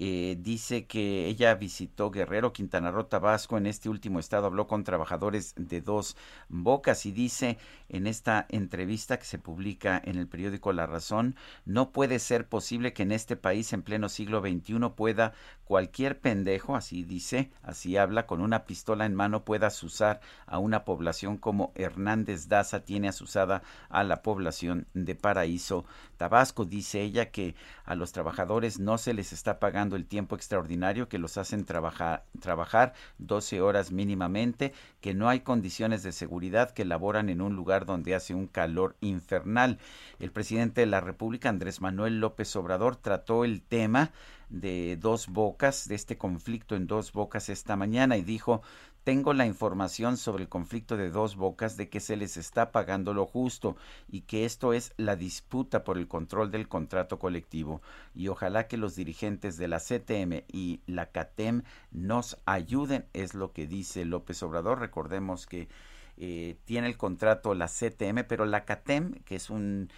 [0.02, 3.58] eh, dice que ella visitó Guerrero, Quintana Roo, Tabasco.
[3.58, 6.16] En este último estado habló con trabajadores de dos
[6.48, 7.58] bocas y dice
[7.90, 11.36] en esta entrevista que se publica en el periódico La Razón,
[11.66, 15.34] no puede ser posible que en este país en pleno siglo XXI pueda
[15.66, 20.86] cualquier pendejo, así dice, así habla, con una pistola en mano pueda asusar a una
[20.86, 25.84] población como Hernández Daza tiene asusada a la población de Paraíso,
[26.20, 26.66] Tabasco.
[26.66, 27.56] Dice ella que
[27.86, 32.26] a los trabajadores no se les está pagando el tiempo extraordinario que los hacen trabajar,
[32.40, 37.86] trabajar 12 horas mínimamente, que no hay condiciones de seguridad, que laboran en un lugar
[37.86, 39.80] donde hace un calor infernal.
[40.20, 44.12] El presidente de la República, Andrés Manuel López Obrador, trató el tema
[44.50, 48.62] de dos bocas, de este conflicto en dos bocas esta mañana y dijo
[49.04, 53.14] tengo la información sobre el conflicto de dos bocas de que se les está pagando
[53.14, 53.76] lo justo
[54.10, 57.82] y que esto es la disputa por el control del contrato colectivo.
[58.14, 63.52] Y ojalá que los dirigentes de la CTM y la CATEM nos ayuden, es lo
[63.54, 64.80] que dice López Obrador.
[64.80, 65.70] Recordemos que
[66.18, 69.90] eh, tiene el contrato la CTM, pero la CATEM, que es un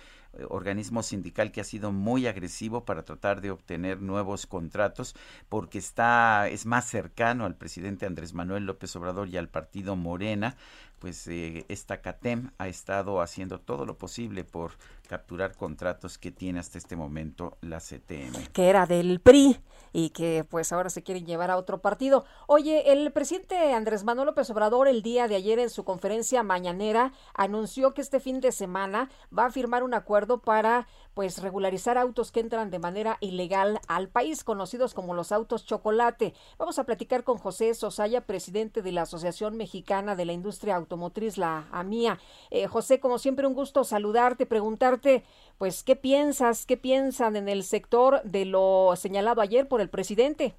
[0.50, 5.16] organismo sindical que ha sido muy agresivo para tratar de obtener nuevos contratos
[5.50, 10.56] porque está es más cercano al presidente Andrés Manuel López Obrador y al partido Morena
[11.00, 14.74] pues eh, esta CATEM ha estado haciendo todo lo posible por
[15.12, 18.48] capturar contratos que tiene hasta este momento la CTM.
[18.54, 19.60] Que era del PRI
[19.92, 22.24] y que pues ahora se quieren llevar a otro partido.
[22.48, 27.12] Oye, el presidente Andrés Manuel López Obrador el día de ayer en su conferencia mañanera
[27.34, 32.32] anunció que este fin de semana va a firmar un acuerdo para pues regularizar autos
[32.32, 36.34] que entran de manera ilegal al país, conocidos como los autos chocolate.
[36.58, 41.38] Vamos a platicar con José Sosaya, presidente de la Asociación Mexicana de la Industria Automotriz,
[41.38, 42.18] la AMIA.
[42.50, 45.01] Eh, José, como siempre, un gusto saludarte, preguntarte,
[45.58, 46.66] pues, ¿qué piensas?
[46.66, 50.56] ¿Qué piensan en el sector de lo señalado ayer por el presidente?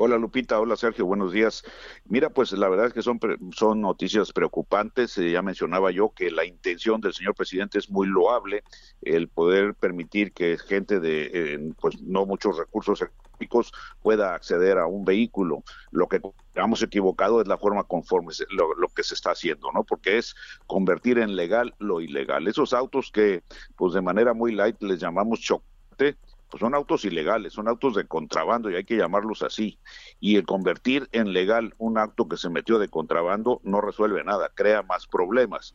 [0.00, 1.64] Hola Lupita, hola Sergio, buenos días.
[2.04, 3.18] Mira, pues la verdad es que son,
[3.52, 5.18] son noticias preocupantes.
[5.18, 8.62] Eh, ya mencionaba yo que la intención del señor presidente es muy loable,
[9.02, 13.04] el poder permitir que gente de pues no muchos recursos
[14.02, 15.62] pueda acceder a un vehículo.
[15.90, 16.20] Lo que
[16.54, 19.84] hemos equivocado es la forma conforme lo, lo, que se está haciendo, ¿no?
[19.84, 20.34] Porque es
[20.66, 22.48] convertir en legal lo ilegal.
[22.48, 23.42] Esos autos que,
[23.76, 26.16] pues de manera muy light les llamamos chocolate,
[26.50, 29.78] pues son autos ilegales, son autos de contrabando y hay que llamarlos así.
[30.18, 34.50] Y el convertir en legal un acto que se metió de contrabando no resuelve nada,
[34.54, 35.74] crea más problemas.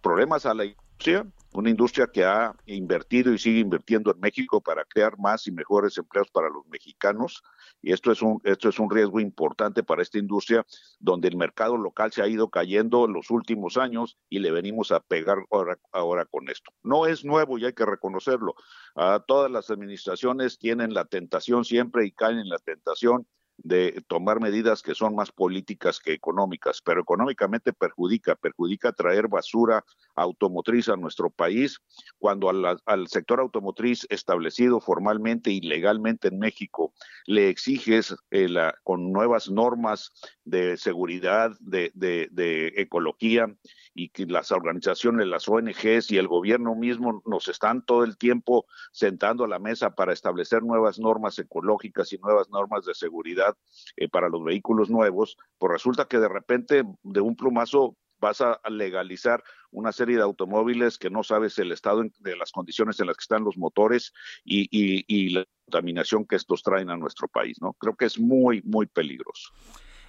[0.00, 4.84] Problemas a la industria, una industria que ha invertido y sigue invirtiendo en México para
[4.84, 7.42] crear más y mejores empleos para los mexicanos.
[7.82, 10.64] Y esto es un, esto es un riesgo importante para esta industria,
[10.98, 14.92] donde el mercado local se ha ido cayendo en los últimos años y le venimos
[14.92, 16.72] a pegar ahora, ahora con esto.
[16.82, 18.54] No es nuevo y hay que reconocerlo.
[18.94, 23.26] Ah, todas las administraciones tienen la tentación siempre y caen en la tentación
[23.64, 29.84] de tomar medidas que son más políticas que económicas, pero económicamente perjudica, perjudica traer basura
[30.14, 31.80] automotriz a nuestro país,
[32.18, 36.92] cuando al, sector automotriz establecido formalmente y legalmente en México
[37.26, 38.48] le exiges eh,
[38.84, 40.12] con nuevas normas
[40.44, 43.46] de seguridad, de, de, de ecología,
[43.94, 48.66] y que las organizaciones, las ONGs y el gobierno mismo nos están todo el tiempo
[48.90, 53.51] sentando a la mesa para establecer nuevas normas ecológicas y nuevas normas de seguridad
[53.96, 58.60] eh, para los vehículos nuevos, pues resulta que de repente de un plumazo vas a
[58.70, 59.42] legalizar
[59.72, 63.22] una serie de automóviles que no sabes el estado de las condiciones en las que
[63.22, 64.12] están los motores
[64.44, 67.72] y, y, y la contaminación que estos traen a nuestro país, ¿no?
[67.74, 69.50] Creo que es muy, muy peligroso.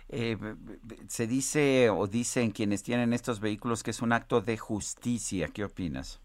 [0.10, 0.38] Eh,
[1.08, 5.48] se dice o dicen quienes tienen estos vehículos que es un acto de justicia.
[5.48, 6.22] ¿Qué opinas?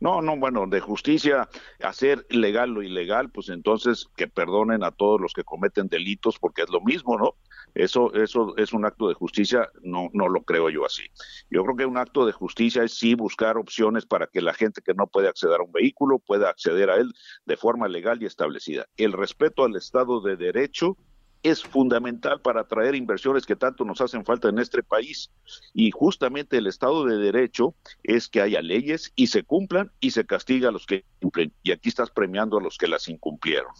[0.00, 1.48] No, no, bueno, de justicia,
[1.80, 6.62] hacer legal lo ilegal, pues entonces que perdonen a todos los que cometen delitos, porque
[6.62, 7.36] es lo mismo, ¿no?
[7.74, 11.02] Eso, eso es un acto de justicia, no, no lo creo yo así.
[11.50, 14.80] Yo creo que un acto de justicia es sí buscar opciones para que la gente
[14.80, 17.12] que no puede acceder a un vehículo pueda acceder a él
[17.46, 18.86] de forma legal y establecida.
[18.96, 20.96] El respeto al Estado de Derecho
[21.44, 25.30] es fundamental para atraer inversiones que tanto nos hacen falta en este país.
[25.74, 30.24] Y justamente el Estado de Derecho es que haya leyes y se cumplan y se
[30.24, 31.52] castiga a los que cumplen.
[31.62, 33.72] Y aquí estás premiando a los que las incumplieron.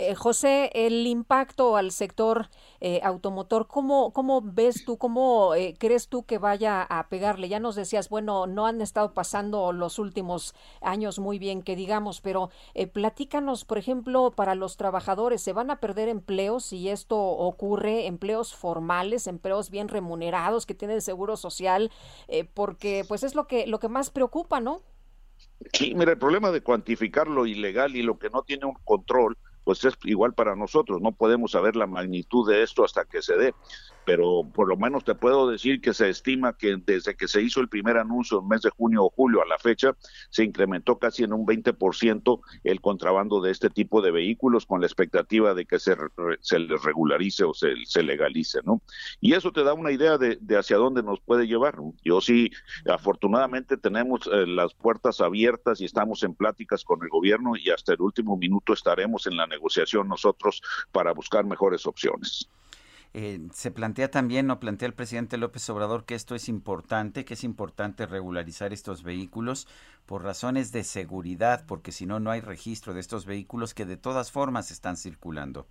[0.00, 6.06] Eh, José, el impacto al sector eh, automotor, ¿cómo, ¿cómo ves tú, cómo eh, crees
[6.06, 7.48] tú que vaya a pegarle?
[7.48, 12.20] Ya nos decías, bueno, no han estado pasando los últimos años muy bien, que digamos,
[12.20, 12.50] pero
[12.92, 18.06] platícanos, por ejemplo, para los trabajadores, ¿se van a perder empleos si esto ocurre?
[18.06, 21.90] Empleos formales, empleos bien remunerados, que tienen seguro social,
[22.54, 24.80] porque pues es lo que, lo que más preocupa, ¿no?
[25.72, 29.36] Sí, mira, el problema de cuantificar lo ilegal y lo que no tiene un control
[29.68, 33.36] pues es igual para nosotros, no podemos saber la magnitud de esto hasta que se
[33.36, 33.54] dé
[34.08, 37.60] pero por lo menos te puedo decir que se estima que desde que se hizo
[37.60, 39.94] el primer anuncio en mes de junio o julio a la fecha,
[40.30, 44.86] se incrementó casi en un 20% el contrabando de este tipo de vehículos con la
[44.86, 45.94] expectativa de que se,
[46.40, 48.80] se les regularice o se, legalice, ¿no?
[49.20, 51.76] Y eso te da una idea de, de hacia dónde nos puede llevar.
[52.02, 52.50] Yo sí,
[52.90, 57.92] afortunadamente tenemos eh, las puertas abiertas y estamos en pláticas con el gobierno y hasta
[57.92, 62.48] el último minuto estaremos en la negociación nosotros para buscar mejores opciones.
[63.14, 67.34] Eh, se plantea también, o plantea el presidente López Obrador, que esto es importante, que
[67.34, 69.66] es importante regularizar estos vehículos
[70.06, 73.96] por razones de seguridad, porque si no, no hay registro de estos vehículos que de
[73.96, 75.66] todas formas están circulando.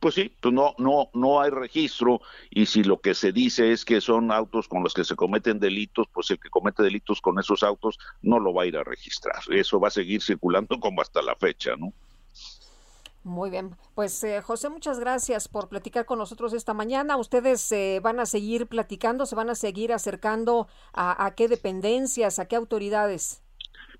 [0.00, 3.84] Pues sí, pues no, no, no hay registro y si lo que se dice es
[3.84, 7.38] que son autos con los que se cometen delitos, pues el que comete delitos con
[7.38, 9.40] esos autos no lo va a ir a registrar.
[9.50, 11.92] Eso va a seguir circulando como hasta la fecha, ¿no?
[13.22, 17.18] Muy bien, pues eh, José, muchas gracias por platicar con nosotros esta mañana.
[17.18, 22.38] Ustedes eh, van a seguir platicando, se van a seguir acercando a, a, qué dependencias,
[22.38, 23.42] a qué autoridades.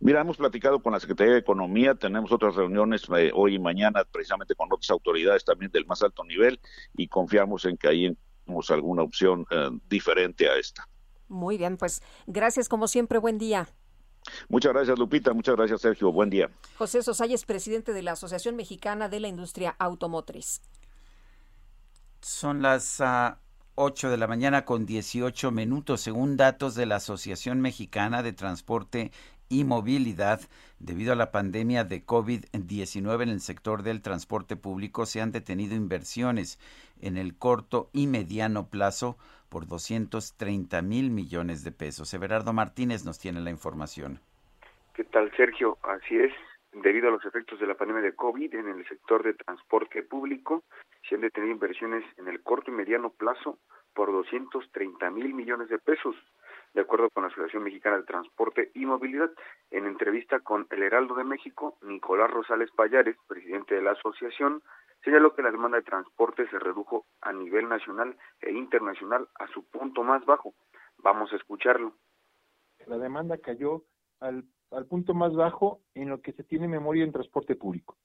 [0.02, 4.02] Mira, hemos platicado con la Secretaría de Economía, tenemos otras reuniones eh, hoy y mañana
[4.10, 6.58] precisamente con otras autoridades también del más alto nivel
[6.96, 8.16] y confiamos en que ahí
[8.46, 10.88] tenemos alguna opción eh, diferente a esta.
[11.28, 13.68] Muy bien, pues gracias como siempre, buen día.
[14.48, 15.32] Muchas gracias, Lupita.
[15.32, 16.12] Muchas gracias, Sergio.
[16.12, 16.50] Buen día.
[16.76, 20.60] José Sosay es presidente de la Asociación Mexicana de la Industria Automotriz.
[22.20, 23.36] Son las uh,
[23.76, 26.02] 8 de la mañana con 18 minutos.
[26.02, 29.10] Según datos de la Asociación Mexicana de Transporte
[29.48, 30.40] y Movilidad,
[30.78, 35.74] debido a la pandemia de COVID-19 en el sector del transporte público, se han detenido
[35.74, 36.58] inversiones
[37.00, 39.16] en el corto y mediano plazo
[39.50, 42.14] por 230 mil millones de pesos.
[42.14, 44.20] Everardo Martínez nos tiene la información.
[44.94, 45.76] ¿Qué tal, Sergio?
[45.82, 46.32] Así es.
[46.72, 50.62] Debido a los efectos de la pandemia de COVID en el sector de transporte público,
[51.08, 53.58] se han detenido inversiones en el corto y mediano plazo
[53.92, 56.14] por 230 mil millones de pesos,
[56.74, 59.30] de acuerdo con la Asociación Mexicana de Transporte y Movilidad.
[59.72, 64.62] En entrevista con El Heraldo de México, Nicolás Rosales Payares, presidente de la asociación,
[65.04, 69.64] señaló que la demanda de transporte se redujo a nivel nacional e internacional a su
[69.68, 70.54] punto más bajo.
[70.98, 71.94] Vamos a escucharlo.
[72.86, 73.84] La demanda cayó
[74.20, 77.96] al, al punto más bajo en lo que se tiene memoria en transporte público.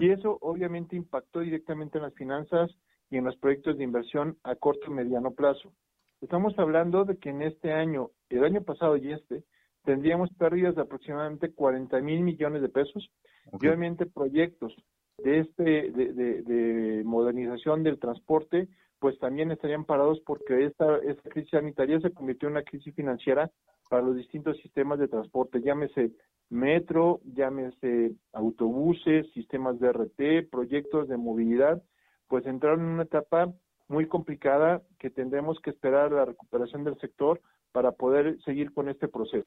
[0.00, 2.70] Y eso obviamente impactó directamente en las finanzas
[3.10, 5.72] y en los proyectos de inversión a corto y mediano plazo.
[6.20, 9.44] Estamos hablando de que en este año, el año pasado y este,
[9.84, 13.10] tendríamos pérdidas de aproximadamente 40 mil millones de pesos
[13.52, 14.74] y obviamente proyectos
[15.18, 15.62] de este
[15.92, 18.68] de, de, modernización del transporte
[18.98, 23.50] pues también estarían parados porque esta, esta crisis sanitaria se convirtió en una crisis financiera
[23.90, 26.12] para los distintos sistemas de transporte, llámese
[26.48, 31.82] metro, llámese autobuses, sistemas de RT, proyectos de movilidad,
[32.28, 33.52] pues entraron en una etapa
[33.88, 37.40] muy complicada que tendremos que esperar la recuperación del sector
[37.72, 39.46] para poder seguir con este proceso.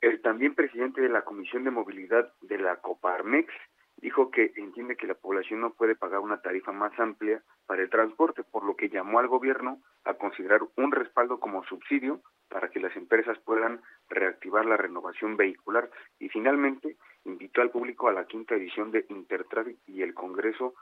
[0.00, 3.52] El también presidente de la Comisión de Movilidad de la Coparmex
[4.00, 7.90] dijo que entiende que la población no puede pagar una tarifa más amplia para el
[7.90, 12.80] transporte, por lo que llamó al gobierno a considerar un respaldo como subsidio para que
[12.80, 15.90] las empresas puedan reactivar la renovación vehicular.
[16.18, 20.74] Y finalmente invitó al público a la quinta edición de Intertraffic y el Congreso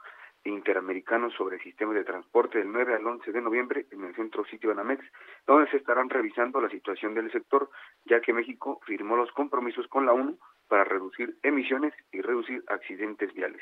[0.43, 4.71] Interamericano sobre Sistemas de Transporte del 9 al 11 de noviembre en el centro sitio
[4.71, 5.03] Anamex,
[5.45, 7.69] donde se estarán revisando la situación del sector,
[8.05, 10.37] ya que México firmó los compromisos con la ONU
[10.67, 13.61] para reducir emisiones y reducir accidentes viales.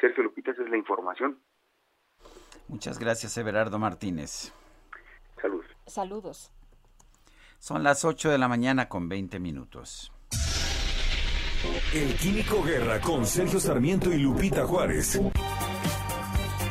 [0.00, 1.38] Sergio Lupita, esa es la información.
[2.68, 4.52] Muchas gracias, Everardo Martínez.
[5.40, 5.66] Saludos.
[5.86, 6.52] Saludos.
[7.58, 10.12] Son las 8 de la mañana con 20 minutos.
[11.94, 15.20] El Químico Guerra con Sergio Sarmiento y Lupita Juárez.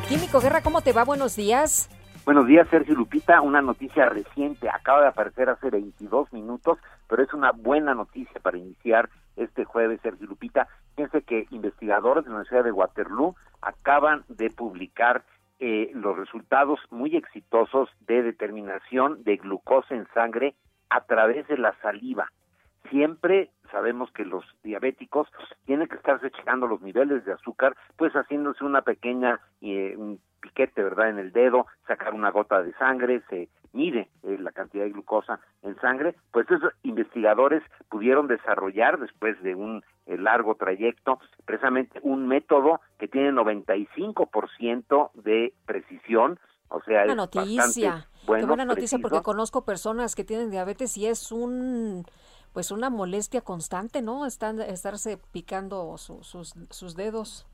[0.08, 1.04] Químico Guerra, ¿cómo te va?
[1.04, 1.88] Buenos días.
[2.24, 3.40] Buenos días, Sergio Lupita.
[3.40, 6.78] Una noticia reciente, acaba de aparecer hace 22 minutos,
[7.08, 10.68] pero es una buena noticia para iniciar este jueves, Sergio Lupita.
[10.96, 15.24] Fíjense que investigadores de la Universidad de Waterloo acaban de publicar
[15.60, 20.54] eh, los resultados muy exitosos de determinación de glucosa en sangre
[20.90, 22.30] a través de la saliva.
[22.90, 25.28] Siempre sabemos que los diabéticos
[25.64, 29.96] tienen que estarse checando los niveles de azúcar, pues haciéndose una pequeña eh,
[30.40, 34.84] piquete, ¿verdad?, en el dedo, sacar una gota de sangre, se mide eh, la cantidad
[34.84, 41.18] de glucosa en sangre, pues esos investigadores pudieron desarrollar después de un eh, largo trayecto
[41.44, 46.38] precisamente un método que tiene 95% de precisión,
[46.68, 48.06] o sea, buena noticia.
[48.26, 52.04] Qué buena noticia porque conozco personas que tienen diabetes y es un
[52.54, 54.26] pues una molestia constante, ¿no?
[54.26, 57.48] Están, estarse picando sus, sus dedos.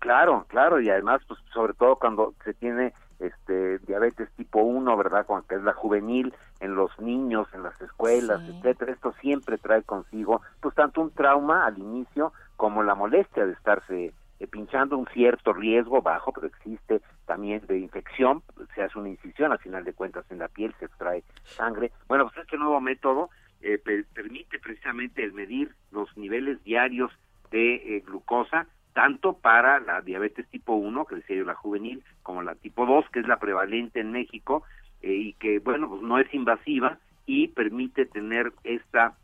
[0.00, 5.26] Claro, claro, y además, pues sobre todo cuando se tiene este diabetes tipo 1, ¿verdad?
[5.26, 10.42] Cuando es la juvenil, en los niños, en las escuelas, etcétera, esto siempre trae consigo,
[10.60, 15.52] pues tanto un trauma al inicio como la molestia de estarse eh, pinchando un cierto
[15.52, 18.42] riesgo bajo, pero existe también de infección,
[18.74, 21.92] se hace una incisión al final de cuentas en la piel, se extrae sangre.
[22.08, 23.30] Bueno, pues este nuevo método
[23.60, 23.78] eh,
[24.14, 27.12] permite precisamente el medir los niveles diarios
[27.50, 32.42] de eh, glucosa, tanto para la diabetes tipo 1, que decía yo la juvenil, como
[32.42, 34.62] la tipo 2, que es la prevalente en México,
[35.02, 39.14] eh, y que, bueno, pues no es invasiva y permite tener esta,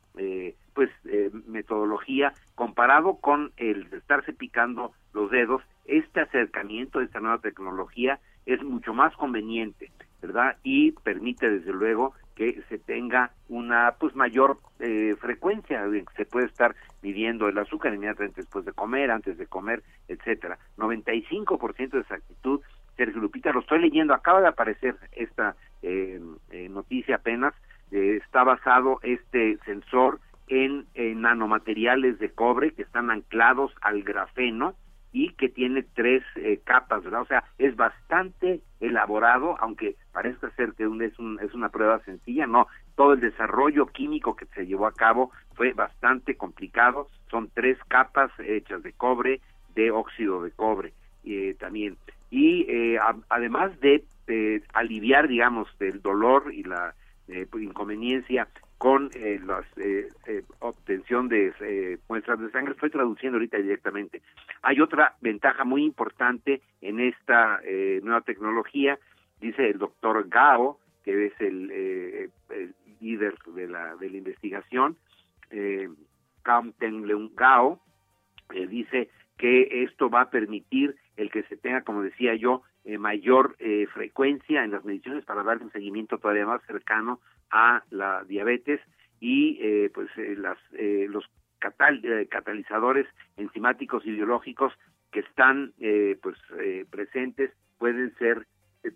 [0.74, 0.90] pues,
[1.46, 8.18] metodología comparado con el de estarse picando los dedos, este acercamiento de esta nueva tecnología
[8.44, 9.90] es mucho más conveniente,
[10.22, 10.56] ¿verdad?
[10.62, 15.82] Y permite, desde luego, que se tenga una pues mayor eh, frecuencia
[16.16, 20.58] se puede estar midiendo el azúcar inmediatamente después de comer, antes de comer, etcétera.
[20.76, 22.60] 95% de exactitud,
[22.96, 27.54] Sergio Lupita, lo estoy leyendo, acaba de aparecer esta eh, eh, noticia apenas,
[27.90, 30.18] está basado este sensor
[30.48, 34.74] en, nanomateriales de cobre que están anclados al grafeno
[35.16, 37.22] y que tiene tres eh, capas, ¿verdad?
[37.22, 41.12] O sea, es bastante elaborado, aunque parezca ser que es,
[41.42, 42.66] es una prueba sencilla, no,
[42.96, 48.30] todo el desarrollo químico que se llevó a cabo fue bastante complicado, son tres capas
[48.40, 49.40] hechas de cobre,
[49.74, 50.92] de óxido de cobre
[51.24, 51.96] eh, también,
[52.30, 52.98] y eh,
[53.30, 54.04] además de
[54.74, 56.94] aliviar, digamos, el dolor y la
[57.58, 62.74] inconveniencia con eh, la eh, eh, obtención de muestras de sangre.
[62.74, 64.22] Estoy traduciendo ahorita directamente.
[64.62, 67.60] Hay otra ventaja muy importante en esta
[68.02, 68.98] nueva tecnología,
[69.40, 72.30] dice el doctor Gao, que es el,
[73.00, 74.96] líder de la, de la investigación,
[75.50, 75.88] eh,
[76.80, 77.80] Leung Gao,
[78.68, 82.62] dice que esto va a permitir el que se tenga, como decía yo,
[82.98, 83.56] mayor
[83.92, 87.20] frecuencia en las mediciones para darle un seguimiento todavía más cercano
[87.50, 88.80] a la diabetes
[89.20, 91.24] y eh, pues eh, las, eh, los
[92.28, 93.06] catalizadores
[93.36, 94.72] enzimáticos y biológicos
[95.10, 95.72] que están
[96.22, 96.36] pues
[96.90, 98.46] presentes pueden ser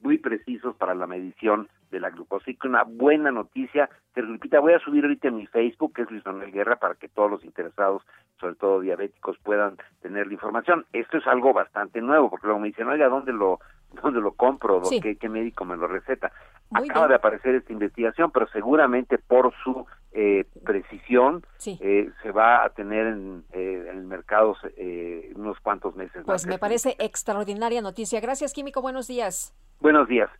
[0.03, 2.45] muy precisos para la medición de la glucosa.
[2.45, 3.89] Que una buena noticia.
[4.13, 6.95] Te repita voy a subir ahorita en mi Facebook que es Luis Manuel Guerra para
[6.95, 8.03] que todos los interesados
[8.39, 10.85] sobre todo diabéticos puedan tener la información.
[10.93, 13.59] Esto es algo bastante nuevo porque luego me dicen oiga dónde lo
[14.03, 16.33] dónde lo compro, ¿Qué, médico me lo receta.
[16.73, 22.71] Acaba de aparecer esta investigación, pero seguramente por su eh, precisión eh, se va a
[22.71, 26.23] tener en, eh, en el mercado eh, unos cuantos meses.
[26.25, 28.21] Pues me parece extraordinaria noticia.
[28.21, 28.83] Gracias, Químico.
[28.83, 29.53] Buenos días.
[29.81, 30.31] Buenos días.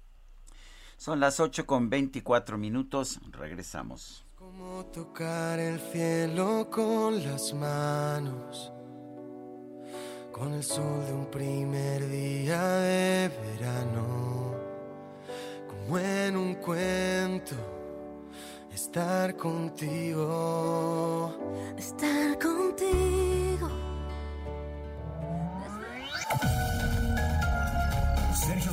[0.97, 3.21] Son las 8 con 24 minutos.
[3.33, 4.27] Regresamos.
[4.37, 8.73] Como tocar el cielo con las manos
[10.33, 14.55] con el sol de un primer día de verano,
[15.67, 17.57] como en un cuento,
[18.73, 21.35] estar contigo,
[21.77, 23.80] estar contigo.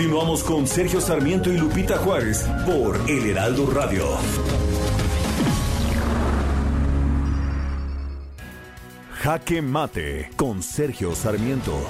[0.00, 4.06] Continuamos con Sergio Sarmiento y Lupita Juárez por El Heraldo Radio.
[9.12, 11.86] Jaque Mate con Sergio Sarmiento.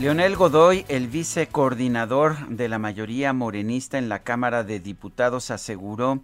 [0.00, 6.22] Leonel Godoy, el vicecoordinador de la mayoría morenista en la Cámara de Diputados, aseguró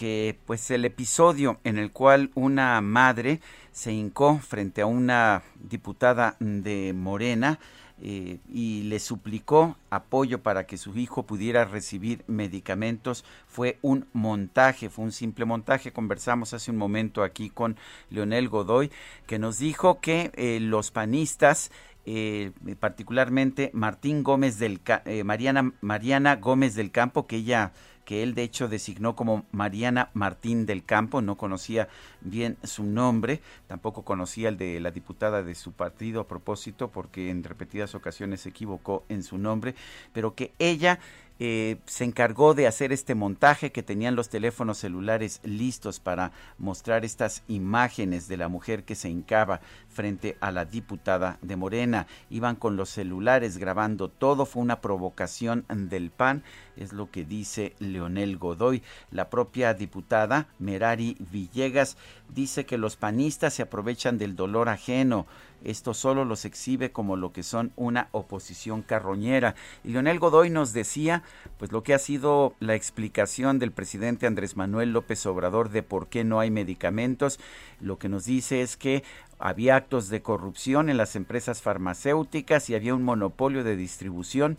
[0.00, 6.36] que pues el episodio en el cual una madre se hincó frente a una diputada
[6.40, 7.58] de Morena
[8.00, 14.88] eh, y le suplicó apoyo para que su hijo pudiera recibir medicamentos fue un montaje,
[14.88, 15.92] fue un simple montaje.
[15.92, 17.76] Conversamos hace un momento aquí con
[18.08, 18.90] Leonel Godoy,
[19.26, 21.70] que nos dijo que eh, los panistas
[22.06, 24.80] eh, particularmente Martín Gómez del
[25.26, 27.72] Mariana Mariana Gómez del Campo que ella
[28.10, 31.86] que él de hecho designó como Mariana Martín del Campo, no conocía
[32.20, 37.30] bien su nombre, tampoco conocía el de la diputada de su partido a propósito, porque
[37.30, 39.76] en repetidas ocasiones se equivocó en su nombre,
[40.12, 40.98] pero que ella
[41.42, 47.06] eh, se encargó de hacer este montaje que tenían los teléfonos celulares listos para mostrar
[47.06, 52.06] estas imágenes de la mujer que se hincaba frente a la diputada de Morena.
[52.28, 56.42] Iban con los celulares grabando todo, fue una provocación del PAN,
[56.80, 58.82] es lo que dice Leonel Godoy.
[59.10, 61.96] La propia diputada Merari Villegas
[62.28, 65.26] dice que los panistas se aprovechan del dolor ajeno
[65.64, 69.54] esto solo los exhibe como lo que son una oposición carroñera.
[69.84, 71.22] Y Leonel Godoy nos decía,
[71.58, 76.08] pues lo que ha sido la explicación del presidente Andrés Manuel López Obrador de por
[76.08, 77.38] qué no hay medicamentos.
[77.80, 79.04] Lo que nos dice es que
[79.38, 84.58] había actos de corrupción en las empresas farmacéuticas y había un monopolio de distribución.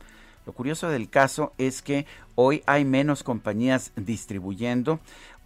[0.51, 2.05] Lo curioso del caso es que
[2.35, 4.99] hoy hay menos compañías distribuyendo,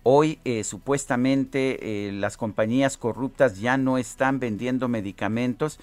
[0.08, 5.80] Hoy eh, supuestamente eh, las compañías corruptas ya no están vendiendo medicamentos,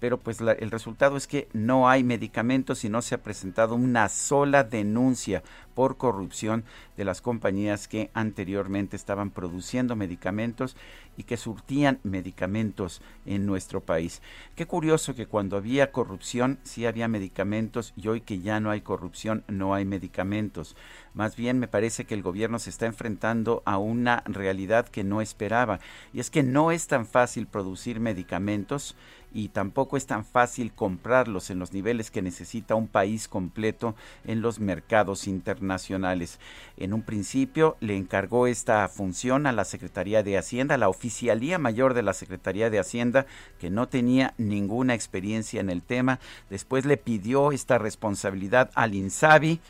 [0.00, 4.08] pero pues el resultado es que no hay medicamentos y no se ha presentado una
[4.08, 5.42] sola denuncia
[5.74, 6.64] por corrupción
[6.96, 10.74] de las compañías que anteriormente estaban produciendo medicamentos
[11.18, 14.22] y que surtían medicamentos en nuestro país.
[14.54, 18.80] Qué curioso que cuando había corrupción sí había medicamentos y hoy que ya no hay
[18.80, 20.76] corrupción no hay medicamentos.
[21.12, 25.20] Más bien me parece que el gobierno se está enfrentando a una realidad que no
[25.20, 25.80] esperaba
[26.12, 28.96] y es que no es tan fácil producir medicamentos
[29.36, 33.94] y tampoco es tan fácil comprarlos en los niveles que necesita un país completo
[34.24, 36.40] en los mercados internacionales.
[36.78, 41.92] En un principio le encargó esta función a la Secretaría de Hacienda, la Oficialía Mayor
[41.92, 43.26] de la Secretaría de Hacienda,
[43.58, 46.18] que no tenía ninguna experiencia en el tema.
[46.48, 49.60] Después le pidió esta responsabilidad al INSABI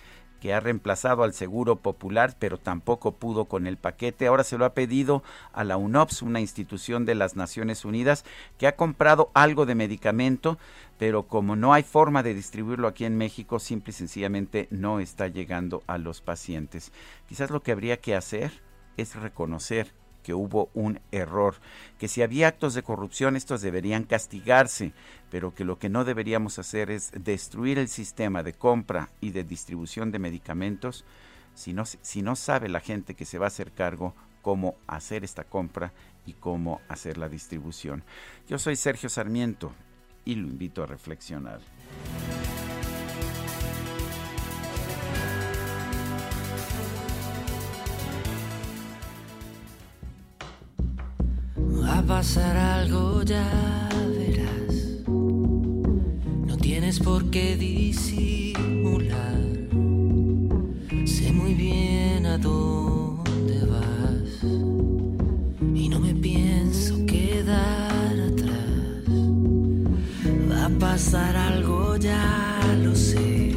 [0.46, 4.28] que ha reemplazado al Seguro Popular, pero tampoco pudo con el paquete.
[4.28, 8.24] Ahora se lo ha pedido a la UNOPS, una institución de las Naciones Unidas,
[8.56, 10.56] que ha comprado algo de medicamento,
[10.98, 15.26] pero como no hay forma de distribuirlo aquí en México, simple y sencillamente no está
[15.26, 16.92] llegando a los pacientes.
[17.28, 18.62] Quizás lo que habría que hacer
[18.96, 19.94] es reconocer
[20.26, 21.54] que hubo un error,
[22.00, 24.92] que si había actos de corrupción estos deberían castigarse,
[25.30, 29.44] pero que lo que no deberíamos hacer es destruir el sistema de compra y de
[29.44, 31.04] distribución de medicamentos
[31.54, 35.22] si no, si no sabe la gente que se va a hacer cargo cómo hacer
[35.22, 35.92] esta compra
[36.26, 38.02] y cómo hacer la distribución.
[38.48, 39.72] Yo soy Sergio Sarmiento
[40.24, 41.60] y lo invito a reflexionar.
[51.86, 53.48] Va a pasar algo, ya
[54.18, 55.06] verás.
[55.06, 59.40] No tienes por qué disimular.
[61.04, 64.42] Sé muy bien a dónde vas.
[65.74, 69.06] Y no me pienso quedar atrás.
[70.50, 73.54] Va a pasar algo, ya lo sé.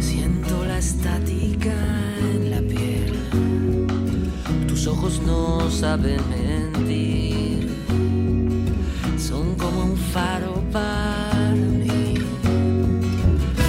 [0.00, 1.74] Siento la estática
[2.20, 3.14] en la piel.
[4.68, 6.20] Tus ojos no saben
[9.18, 12.14] son como un faro para mí.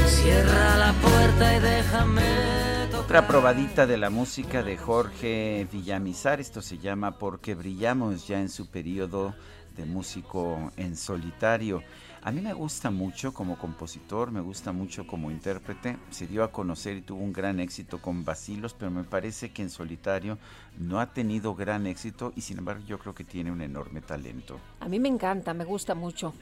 [0.07, 2.55] Cierra la puerta y déjame.
[2.99, 8.49] Otra probadita de la música de Jorge Villamizar, esto se llama Porque brillamos ya en
[8.49, 9.35] su periodo
[9.75, 11.83] de músico en solitario.
[12.25, 15.99] A mí me gusta mucho como compositor, me gusta mucho como intérprete.
[16.09, 19.61] Se dio a conocer y tuvo un gran éxito con Basilos, pero me parece que
[19.61, 20.39] en solitario
[20.79, 24.59] no ha tenido gran éxito y sin embargo yo creo que tiene un enorme talento.
[24.79, 26.33] A mí me encanta, me gusta mucho.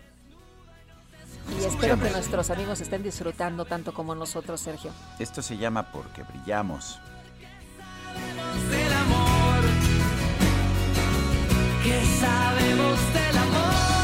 [1.59, 4.91] Y espero que nuestros amigos estén disfrutando tanto como nosotros, Sergio.
[5.19, 6.97] Esto se llama Porque brillamos.
[9.01, 9.63] amor,
[11.83, 14.02] que sabemos del amor.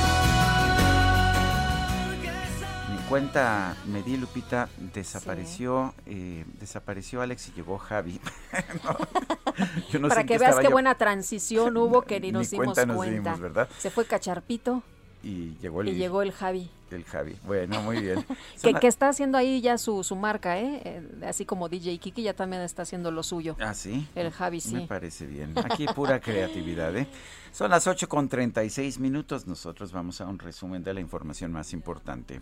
[3.10, 8.22] Cuenta me di Lupita desapareció eh, desapareció Alex y llegó Javi.
[10.08, 13.68] Para que veas qué buena transición hubo que ni nos dimos cuenta, ¿verdad?
[13.80, 14.84] se fue Cacharpito
[15.22, 16.70] y llegó el, y llegó el Javi.
[16.92, 17.36] El Javi.
[17.46, 18.26] Bueno, muy bien.
[18.82, 20.82] que, está haciendo ahí ya su, su marca, ¿eh?
[20.84, 21.26] ¿eh?
[21.26, 23.56] Así como DJ Kiki ya también está haciendo lo suyo.
[23.60, 24.08] Ah, sí.
[24.16, 24.76] El Javi, sí.
[24.76, 25.54] Me parece bien.
[25.70, 27.08] Aquí pura creatividad, ¿eh?
[27.52, 29.46] Son las 8 con 36 minutos.
[29.48, 32.42] Nosotros vamos a un resumen de la información más importante.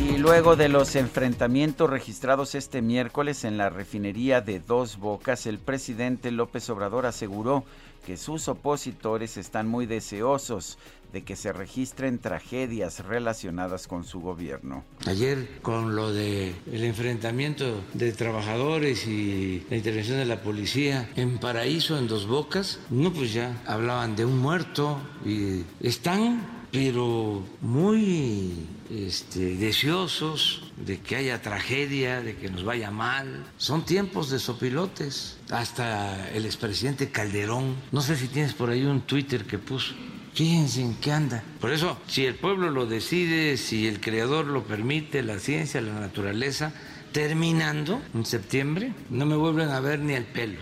[0.00, 5.58] Y luego de los enfrentamientos registrados este miércoles en la refinería de Dos Bocas, el
[5.58, 7.64] presidente López Obrador aseguró
[8.04, 10.78] que sus opositores están muy deseosos
[11.12, 14.84] de que se registren tragedias relacionadas con su gobierno.
[15.06, 21.38] Ayer con lo de el enfrentamiento de trabajadores y la intervención de la policía en
[21.38, 28.66] Paraíso, en Dos Bocas, no pues ya hablaban de un muerto y están pero muy
[28.90, 33.44] este, deseosos de que haya tragedia, de que nos vaya mal.
[33.56, 35.38] Son tiempos de sopilotes.
[35.50, 39.94] Hasta el expresidente Calderón, no sé si tienes por ahí un Twitter que puso.
[40.32, 41.42] Fíjense en qué anda.
[41.60, 45.98] Por eso, si el pueblo lo decide, si el creador lo permite, la ciencia, la
[45.98, 46.72] naturaleza,
[47.12, 50.60] terminando en septiembre, no me vuelven a ver ni el pelo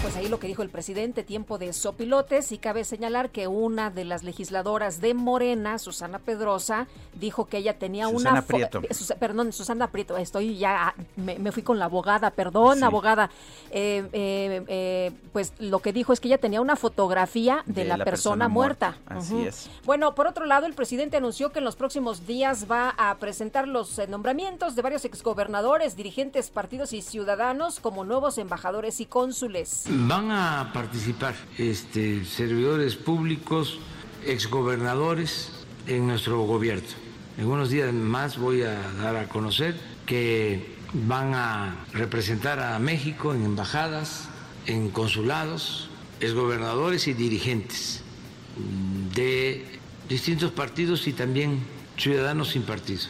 [0.00, 3.90] pues ahí lo que dijo el presidente, tiempo de sopilotes, y cabe señalar que una
[3.90, 8.42] de las legisladoras de Morena, Susana Pedrosa, dijo que ella tenía Susana una...
[8.42, 8.80] Prieto.
[8.82, 13.30] Eh, perdón, Susana Prieto, estoy ya, me, fui con la abogada, perdón, abogada.
[13.70, 18.48] Eh, eh, pues lo que dijo es que ella tenía una fotografía de, la, persona,
[18.48, 18.96] muerta.
[19.06, 19.68] Así es.
[19.84, 23.68] Bueno, por otro lado, el presidente anunció que en los próximos días va a presentar
[23.68, 29.73] los nombramientos de varios exgobernadores, dirigentes, partidos y ciudadanos como nuevos embajadores y cónsules.
[29.88, 33.78] Van a participar este, servidores públicos,
[34.26, 35.52] exgobernadores
[35.86, 36.88] en nuestro gobierno.
[37.36, 39.76] En unos días más voy a dar a conocer
[40.06, 44.28] que van a representar a México en embajadas,
[44.66, 45.90] en consulados,
[46.20, 48.02] exgobernadores y dirigentes
[49.14, 49.66] de
[50.08, 51.60] distintos partidos y también
[51.96, 53.02] ciudadanos sin partido.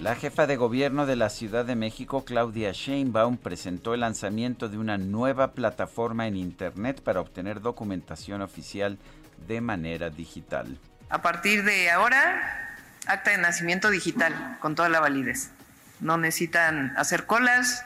[0.00, 4.78] La jefa de gobierno de la Ciudad de México, Claudia Sheinbaum, presentó el lanzamiento de
[4.78, 8.96] una nueva plataforma en Internet para obtener documentación oficial
[9.46, 10.78] de manera digital.
[11.10, 15.50] A partir de ahora, acta de nacimiento digital, con toda la validez.
[16.00, 17.84] No necesitan hacer colas,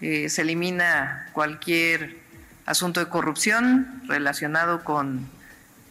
[0.00, 2.16] eh, se elimina cualquier
[2.64, 5.28] asunto de corrupción relacionado con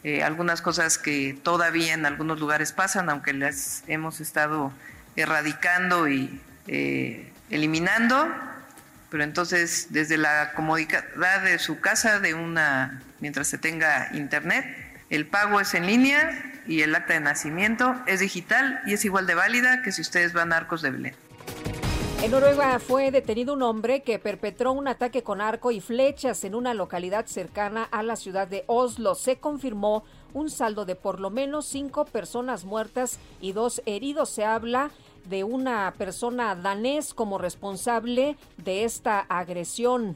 [0.04, 4.74] eh, algunas cosas que todavía en algunos lugares pasan, aunque las hemos estado
[5.16, 8.28] erradicando y eh, eliminando,
[9.10, 14.66] pero entonces desde la comodidad de su casa, de una, mientras se tenga internet,
[15.10, 19.28] el pago es en línea y el acta de nacimiento es digital y es igual
[19.28, 21.16] de válida que si ustedes van a Arcos de Belén.
[22.24, 26.56] En Noruega fue detenido un hombre que perpetró un ataque con arco y flechas en
[26.56, 29.14] una localidad cercana a la ciudad de Oslo.
[29.14, 34.30] Se confirmó un saldo de por lo menos cinco personas muertas y dos heridos.
[34.30, 34.90] Se habla
[35.26, 40.16] de una persona danés como responsable de esta agresión.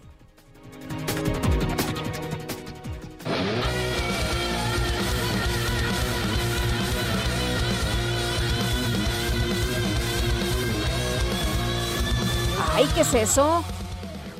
[12.73, 13.63] Ay, ¿qué es eso?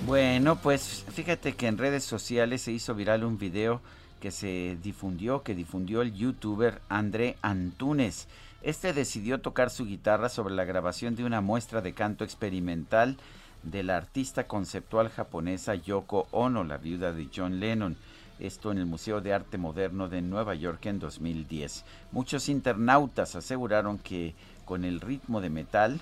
[0.06, 3.82] Bueno, pues fíjate que en redes sociales se hizo viral un video
[4.20, 8.28] que se difundió, que difundió el youtuber André Antunes.
[8.62, 13.18] Este decidió tocar su guitarra sobre la grabación de una muestra de canto experimental
[13.64, 17.96] de la artista conceptual japonesa Yoko Ono, la viuda de John Lennon.
[18.40, 21.86] Esto en el Museo de Arte Moderno de Nueva York en 2010.
[22.12, 24.36] Muchos internautas aseguraron que
[24.66, 26.02] con el ritmo de metal,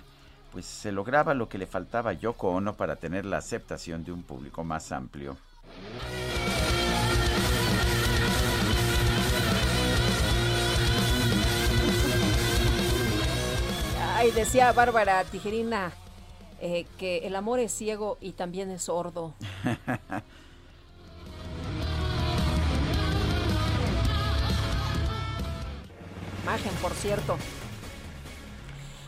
[0.51, 4.11] pues se lograba lo que le faltaba a Yoko Ono para tener la aceptación de
[4.11, 5.37] un público más amplio.
[14.25, 15.93] Ay, decía Bárbara Tijerina
[16.59, 19.35] eh, que el amor es ciego y también es sordo.
[26.41, 27.37] Imagen, por cierto.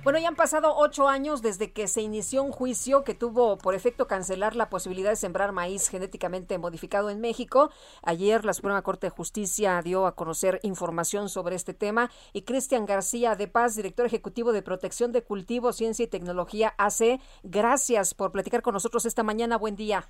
[0.08, 3.76] Bueno, ya han pasado ocho años desde que se inició un juicio que tuvo por
[3.76, 7.72] efecto cancelar la posibilidad de sembrar maíz genéticamente modificado en México.
[8.04, 12.86] Ayer la Suprema Corte de Justicia dio a conocer información sobre este tema y Cristian
[12.86, 18.32] García de Paz, director ejecutivo de Protección de Cultivo, Ciencia y Tecnología AC, gracias por
[18.32, 19.58] platicar con nosotros esta mañana.
[19.58, 20.10] Buen día.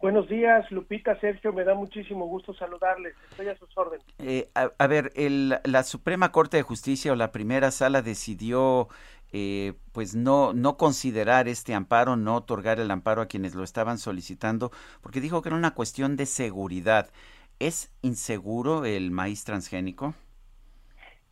[0.00, 3.16] Buenos días, Lupita, Sergio, me da muchísimo gusto saludarles.
[3.30, 4.06] Estoy a sus órdenes.
[4.20, 8.88] Eh, a, ver, la Suprema Corte de Justicia o la primera sala decidió
[9.32, 13.98] eh, pues no, no considerar este amparo, no otorgar el amparo a quienes lo estaban
[13.98, 14.70] solicitando,
[15.02, 17.10] porque dijo que era una cuestión de seguridad.
[17.58, 20.14] ¿Es inseguro el maíz transgénico?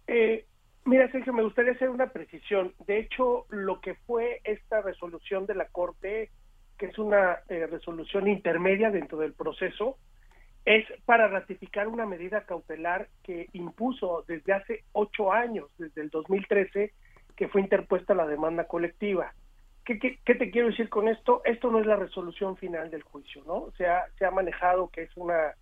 [0.09, 0.45] Eh,
[0.85, 2.75] mira, Sergio, me gustaría hacer una precisión.
[2.89, 6.31] De hecho, lo que fue esta resolución de la Corte
[6.77, 9.97] que es una eh, resolución intermedia dentro del proceso,
[10.65, 16.93] es para ratificar una medida cautelar que impuso desde hace ocho años, desde el 2013,
[17.37, 19.33] que fue interpuesta la demanda colectiva.
[19.85, 21.43] ¿Qué, qué, te quiero decir con esto?
[21.45, 23.71] Esto no es la resolución final del juicio, ¿no?
[23.79, 25.55] Se ha, se ha manejado que es una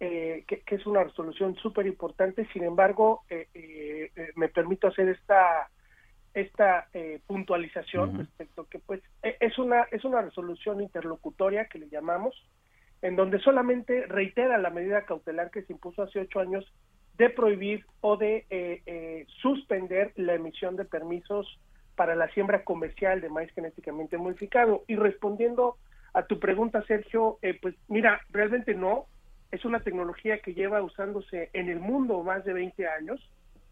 [0.00, 5.70] eh, que, es una resolución súper importante, sin embargo, eh, me permito hacer esta
[6.34, 11.88] esta eh, puntualización respecto que pues e, es una es una resolución interlocutoria que le
[11.88, 12.34] llamamos
[13.02, 16.64] en donde solamente reitera la medida cautelar que se impuso hace ocho años
[17.16, 21.58] de prohibir o de eh, eh, suspender la emisión de permisos
[21.96, 24.84] para la siembra comercial de maíz genéticamente modificado.
[24.86, 25.76] Y respondiendo
[26.14, 29.06] a tu pregunta Sergio pues mira realmente no.
[29.50, 33.20] Es una tecnología que lleva usándose en el mundo más de 20 años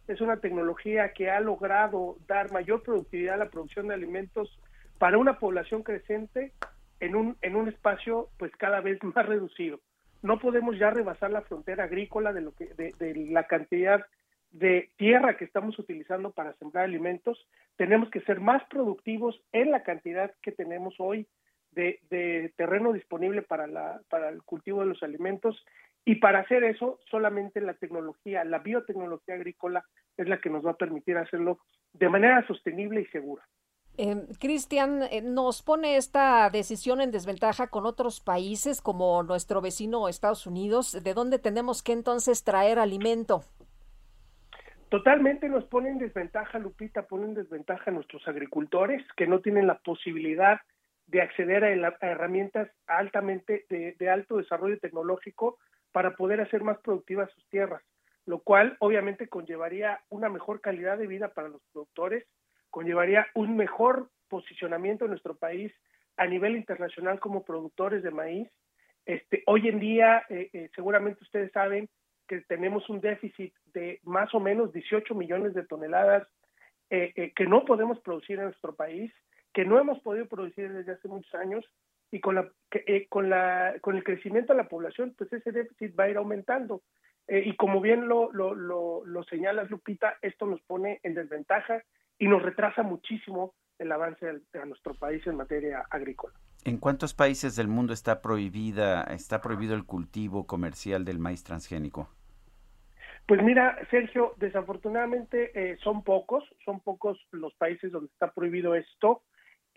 [0.08, 4.58] es una tecnología que ha logrado dar mayor productividad a la producción de alimentos
[4.98, 6.52] para una población creciente
[7.00, 9.80] en un, en un espacio pues cada vez más reducido.
[10.22, 14.04] No podemos ya rebasar la frontera agrícola de, lo que, de, la cantidad
[14.50, 17.46] de tierra que estamos utilizando para sembrar alimentos.
[17.76, 21.28] Tenemos que ser más productivos en la cantidad que tenemos hoy
[21.72, 25.64] de, de terreno disponible para, la, para el cultivo de los alimentos
[26.04, 29.84] y para hacer eso, solamente la tecnología, la biotecnología agrícola
[30.16, 31.58] es la que nos va a permitir hacerlo
[31.92, 33.44] de manera sostenible y segura.
[33.98, 40.08] Eh, Cristian, eh, nos pone esta decisión en desventaja con otros países como nuestro vecino
[40.08, 43.42] Estados Unidos, de dónde tenemos que entonces traer alimento.
[44.88, 49.66] Totalmente nos pone en desventaja, Lupita, pone en desventaja a nuestros agricultores que no tienen
[49.66, 50.60] la posibilidad
[51.08, 55.58] de acceder a, herramientas altamente de, alto desarrollo tecnológico
[55.92, 57.82] para poder hacer más productivas sus tierras,
[58.26, 62.26] lo cual obviamente conllevaría una mejor calidad de vida para los productores,
[62.70, 65.72] conllevaría un mejor posicionamiento en nuestro país
[66.16, 68.48] a nivel internacional como productores de maíz.
[69.06, 71.88] Este, hoy en día, eh, eh, seguramente ustedes saben
[72.26, 76.28] que tenemos un déficit de más o menos 18 millones de toneladas
[76.90, 79.12] eh, que no podemos producir en nuestro país
[79.52, 81.64] que no hemos podido producir desde hace muchos años
[82.10, 85.98] y con la eh, con la con el crecimiento de la población pues ese déficit
[85.98, 86.82] va a ir aumentando
[87.26, 91.82] eh, y como bien lo, lo, lo, lo señalas Lupita esto nos pone en desventaja
[92.18, 96.34] y nos retrasa muchísimo el avance de, nuestro país en materia agrícola.
[96.64, 102.08] ¿En cuántos países del mundo está prohibida está prohibido el cultivo comercial del maíz transgénico?
[103.26, 109.22] Pues mira, Sergio, desafortunadamente eh, son pocos, son pocos los países donde está prohibido esto.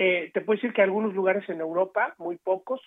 [0.04, 2.82] Eh, te puedo decir que algunos lugares en Europa, muy pocos.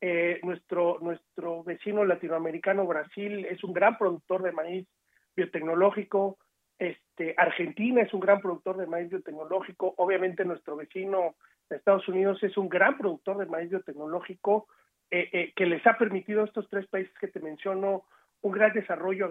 [0.00, 4.88] Eh, nuestro, nuestro vecino latinoamericano Brasil es un gran productor de maíz
[5.36, 6.38] biotecnológico.
[6.78, 9.92] Este, Argentina es un gran productor de maíz biotecnológico.
[9.98, 11.34] Obviamente nuestro vecino
[11.68, 14.66] Estados Unidos es un gran productor de maíz biotecnológico
[15.10, 18.04] eh, que les ha permitido a estos tres países que te menciono
[18.40, 19.28] un gran desarrollo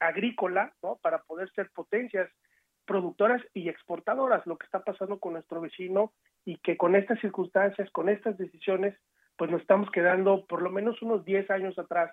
[0.00, 0.96] agrícola ¿no?
[1.02, 2.30] para poder ser potencias
[2.88, 6.12] productoras y exportadoras, lo que está pasando con nuestro vecino
[6.44, 8.96] y que con estas circunstancias, con estas decisiones,
[9.36, 12.10] pues nos estamos quedando por lo menos unos 10 años atrás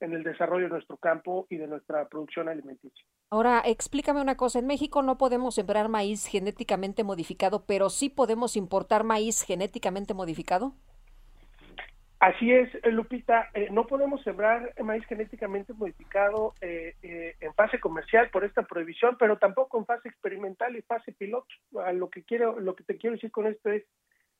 [0.00, 3.04] en el desarrollo de nuestro campo y de nuestra producción alimenticia.
[3.30, 8.56] Ahora, explícame una cosa, en México no podemos sembrar maíz genéticamente modificado, pero sí podemos
[8.56, 10.74] importar maíz genéticamente modificado.
[12.20, 16.94] Así es, eh, Lupita, eh, no podemos sembrar maíz genéticamente modificado eh,
[17.40, 21.46] en fase comercial por esta prohibición, pero tampoco en fase experimental y fase piloto.
[21.94, 23.84] lo que quiero, lo que te quiero decir con esto es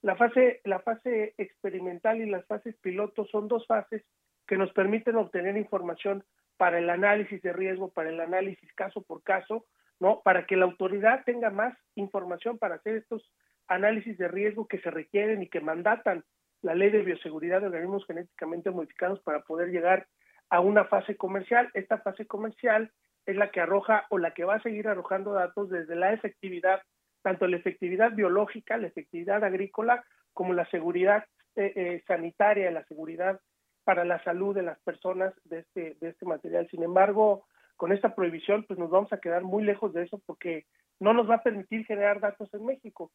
[0.03, 4.05] la fase, la fase experimental y las fases piloto son dos fases
[4.49, 6.25] que nos permiten obtener información
[6.57, 9.67] para el análisis de riesgo, para el análisis caso por caso,
[10.01, 13.33] no, para que la autoridad tenga más información para hacer estos
[13.69, 16.25] análisis de riesgo que se requieren y que mandatan
[16.63, 20.07] la ley de bioseguridad de organismos genéticamente modificados para poder llegar
[20.51, 21.71] a una fase comercial.
[21.75, 22.91] Esta fase comercial
[23.27, 26.81] es la que arroja o la que va a seguir arrojando datos desde la efectividad,
[27.23, 31.25] tanto la efectividad biológica, la efectividad agrícola, como la seguridad
[31.57, 33.41] eh, eh, sanitaria, la seguridad
[33.85, 36.69] para la salud de las personas de este, de este material.
[36.71, 40.67] Sin embargo, con esta prohibición, pues nos vamos a quedar muy lejos de eso porque
[41.01, 43.11] no nos va a permitir generar datos en México.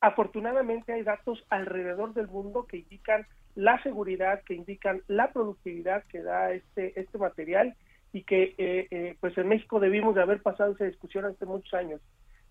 [0.00, 6.22] Afortunadamente hay datos alrededor del mundo que indican la seguridad, que indican la productividad que
[6.22, 7.74] da este, este material
[8.12, 11.74] y que eh, eh, pues en México debimos de haber pasado esa discusión hace muchos
[11.74, 12.00] años.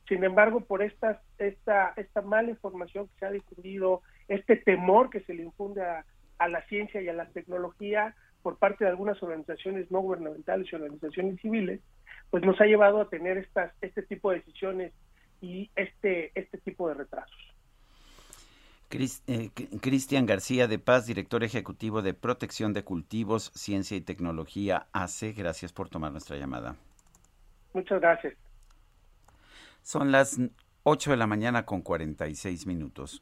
[0.07, 5.21] Sin embargo, por esta, esta, esta mala información que se ha difundido, este temor que
[5.21, 6.05] se le infunde a,
[6.39, 10.75] a la ciencia y a la tecnología por parte de algunas organizaciones no gubernamentales y
[10.75, 11.81] organizaciones civiles,
[12.29, 14.93] pues nos ha llevado a tener estas, este tipo de decisiones
[15.41, 17.37] y este, este tipo de retrasos.
[18.89, 19.49] Eh,
[19.81, 25.73] Cristian García de Paz, director ejecutivo de Protección de Cultivos, Ciencia y Tecnología ACE, gracias
[25.73, 26.77] por tomar nuestra llamada.
[27.73, 28.33] Muchas gracias.
[29.83, 30.39] Son las
[30.83, 33.21] 8 de la mañana con 46 minutos.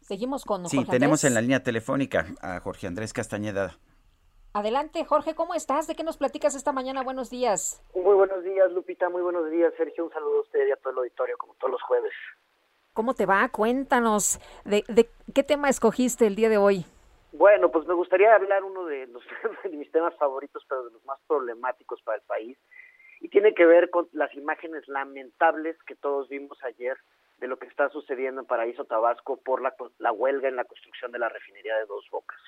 [0.00, 3.76] Seguimos con Sí, tenemos en la línea telefónica a Jorge Andrés Castañeda.
[4.56, 5.88] Adelante, Jorge, ¿cómo estás?
[5.88, 7.02] ¿De qué nos platicas esta mañana?
[7.02, 7.82] Buenos días.
[7.92, 9.08] Muy buenos días, Lupita.
[9.08, 10.04] Muy buenos días, Sergio.
[10.04, 12.12] Un saludo a usted y a todo el auditorio, como todos los jueves.
[12.92, 13.48] ¿Cómo te va?
[13.48, 14.38] Cuéntanos.
[14.64, 14.84] ¿De,
[15.34, 16.86] qué tema escogiste el día de hoy?
[17.32, 19.24] Bueno, pues me gustaría hablar uno de, los,
[19.64, 22.56] de mis temas favoritos, pero de los más problemáticos para el país.
[23.18, 26.96] Y tiene que ver con las imágenes lamentables que todos vimos ayer
[27.38, 31.10] de lo que está sucediendo en Paraíso Tabasco por la, la huelga en la construcción
[31.10, 32.38] de la refinería de Dos Bocas.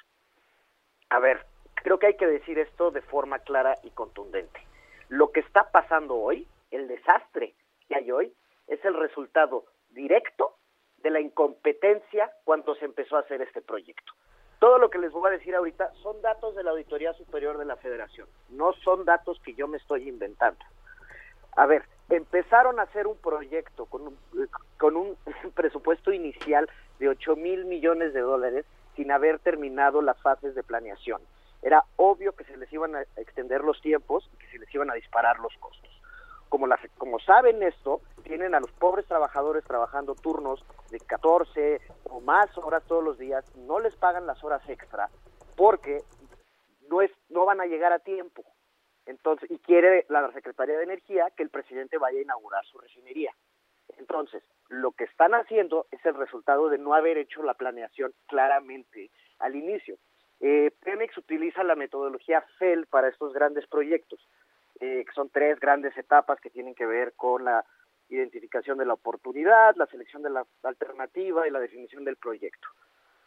[1.09, 1.45] A ver,
[1.87, 4.61] Creo que hay que decir esto de forma clara y contundente.
[5.09, 7.55] Lo que está pasando hoy, el desastre
[7.87, 8.35] que hay hoy,
[8.67, 10.57] es el resultado directo
[10.99, 14.15] de la incompetencia cuando se empezó a hacer este proyecto.
[14.59, 17.67] Todo lo que les voy a decir ahorita son datos de la Auditoría Superior de
[17.67, 20.65] la Federación, no son datos que yo me estoy inventando.
[21.55, 24.19] A ver, empezaron a hacer un proyecto con un,
[24.77, 25.17] con un
[25.55, 26.69] presupuesto inicial
[26.99, 31.23] de 8 mil millones de dólares sin haber terminado las fases de planeación
[31.63, 34.91] era obvio que se les iban a extender los tiempos y que se les iban
[34.91, 35.91] a disparar los costos.
[36.49, 42.21] como, las, como saben esto, tienen a los pobres trabajadores trabajando turnos de 14 o
[42.21, 45.09] más horas todos los días, no les pagan las horas extra
[45.57, 46.03] porque
[46.89, 48.45] no, es, no van a llegar a tiempo.
[49.07, 53.33] Entonces, y quiere la Secretaría de Energía que el presidente vaya a inaugurar su refinería.
[53.99, 59.11] Entonces, lo que están haciendo es el resultado de no haber hecho la planeación claramente
[59.39, 59.97] al inicio.
[60.41, 64.21] Eh, Pemex utiliza la metodología FEL para estos grandes proyectos,
[64.81, 67.65] eh, que son tres grandes etapas que tienen que ver con la
[68.09, 72.69] identificación de la oportunidad, la selección de la alternativa y la definición del proyecto.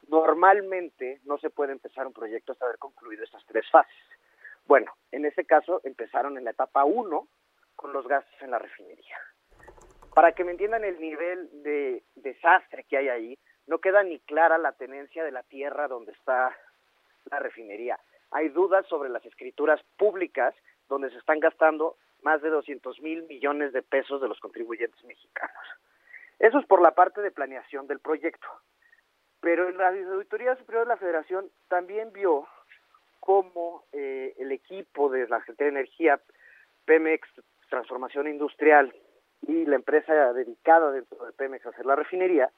[0.07, 3.93] Normalmente no se puede empezar un proyecto hasta haber concluido estas tres fases.
[4.65, 7.27] Bueno, en ese caso empezaron en la etapa 1
[7.75, 9.17] con los gastos en la refinería.
[10.13, 14.57] Para que me entiendan el nivel de desastre que hay ahí, no queda ni clara
[14.57, 16.55] la tenencia de la tierra donde está
[17.31, 17.99] la refinería.
[18.31, 20.55] Hay dudas sobre las escrituras públicas
[20.87, 25.63] donde se están gastando más de 200 mil millones de pesos de los contribuyentes mexicanos.
[26.39, 28.47] Eso es por la parte de planeación del proyecto.
[29.41, 32.47] Pero en la Auditoría Superior de la Federación también vio
[33.19, 36.19] cómo eh, el equipo de la Secretaría de Energía,
[36.85, 37.27] Pemex
[37.69, 38.93] Transformación Industrial
[39.41, 42.51] y la empresa dedicada dentro de Pemex a hacer la refinería,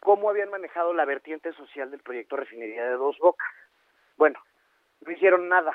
[0.00, 3.48] cómo habían manejado la vertiente social del proyecto refinería de Dos Bocas.
[4.16, 4.38] Bueno,
[5.04, 5.72] no hicieron nada,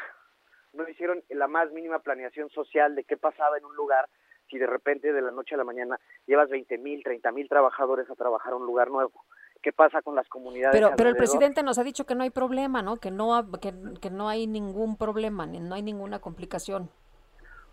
[0.74, 4.08] no hicieron la más mínima planeación social de qué pasaba en un lugar
[4.50, 5.98] si de repente de la noche a la mañana
[6.28, 9.24] llevas 20 mil, 30 mil trabajadores a trabajar a un lugar nuevo.
[9.62, 10.76] ¿Qué pasa con las comunidades?
[10.76, 12.98] Pero, pero el presidente nos ha dicho que no hay problema, ¿no?
[12.98, 16.90] Que no, que, que no hay ningún problema, no hay ninguna complicación.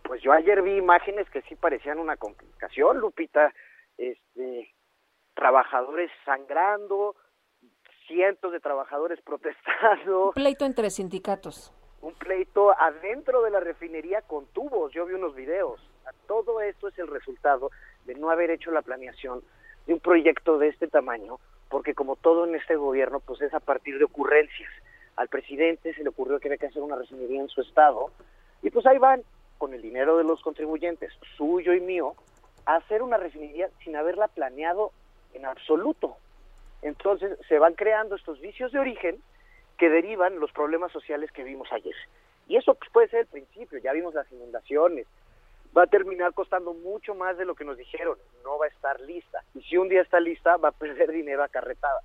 [0.05, 3.53] Pues yo ayer vi imágenes que sí parecían una complicación, Lupita.
[3.97, 4.73] Este,
[5.35, 7.15] trabajadores sangrando,
[8.09, 10.28] cientos de trabajadores protestando.
[10.28, 11.72] Un pleito entre sindicatos.
[12.01, 14.93] Un pleito adentro de la refinería con tubos.
[14.93, 15.80] Yo vi unos videos.
[16.26, 17.70] Todo esto es el resultado
[18.06, 19.43] de no haber hecho la planeación
[19.86, 23.60] de un proyecto de este tamaño, porque como todo en este gobierno, pues es a
[23.60, 24.70] partir de ocurrencias.
[25.16, 28.10] Al presidente se le ocurrió que había que hacer una refinería en su estado,
[28.62, 29.22] y pues ahí van,
[29.56, 32.14] con el dinero de los contribuyentes, suyo y mío,
[32.66, 34.93] a hacer una refinería sin haberla planeado
[35.32, 36.16] en absoluto.
[36.83, 39.21] Entonces se van creando estos vicios de origen
[39.77, 41.95] que derivan los problemas sociales que vimos ayer.
[42.49, 45.07] Y eso pues, puede ser el principio, ya vimos las inundaciones,
[45.77, 49.01] va a terminar costando mucho más de lo que nos dijeron, no va a estar
[49.01, 49.43] lista.
[49.55, 52.05] Y si un día está lista, va a perder dinero a carretadas.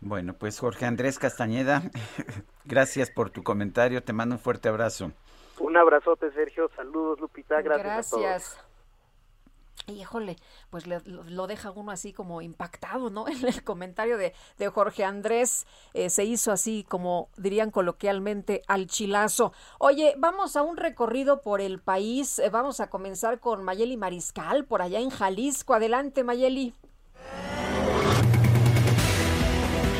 [0.00, 1.82] Bueno, pues Jorge Andrés Castañeda,
[2.64, 5.12] gracias por tu comentario, te mando un fuerte abrazo.
[5.58, 8.12] Un abrazote, Sergio, saludos, Lupita, gracias.
[8.12, 8.67] Gracias.
[9.86, 10.36] Híjole,
[10.70, 13.26] pues lo deja uno así como impactado, ¿no?
[13.38, 18.86] En el comentario de, de Jorge Andrés eh, se hizo así como dirían coloquialmente al
[18.86, 19.52] chilazo.
[19.78, 22.38] Oye, vamos a un recorrido por el país.
[22.38, 25.74] Eh, vamos a comenzar con Mayeli Mariscal, por allá en Jalisco.
[25.74, 26.74] Adelante, Mayeli.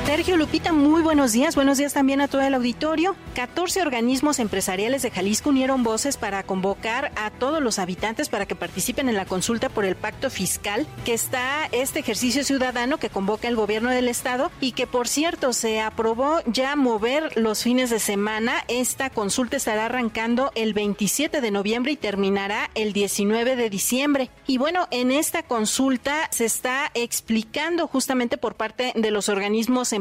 [0.08, 1.54] Sergio Lupita, muy buenos días.
[1.54, 3.14] Buenos días también a todo el auditorio.
[3.34, 8.56] 14 organismos empresariales de Jalisco unieron voces para convocar a todos los habitantes para que
[8.56, 13.48] participen en la consulta por el pacto fiscal, que está este ejercicio ciudadano que convoca
[13.48, 17.98] el gobierno del estado y que por cierto se aprobó ya mover los fines de
[17.98, 18.64] semana.
[18.68, 24.30] Esta consulta estará arrancando el 27 de noviembre y terminará el 19 de diciembre.
[24.46, 29.97] Y bueno, en esta consulta se está explicando justamente por parte de los organismos empresariales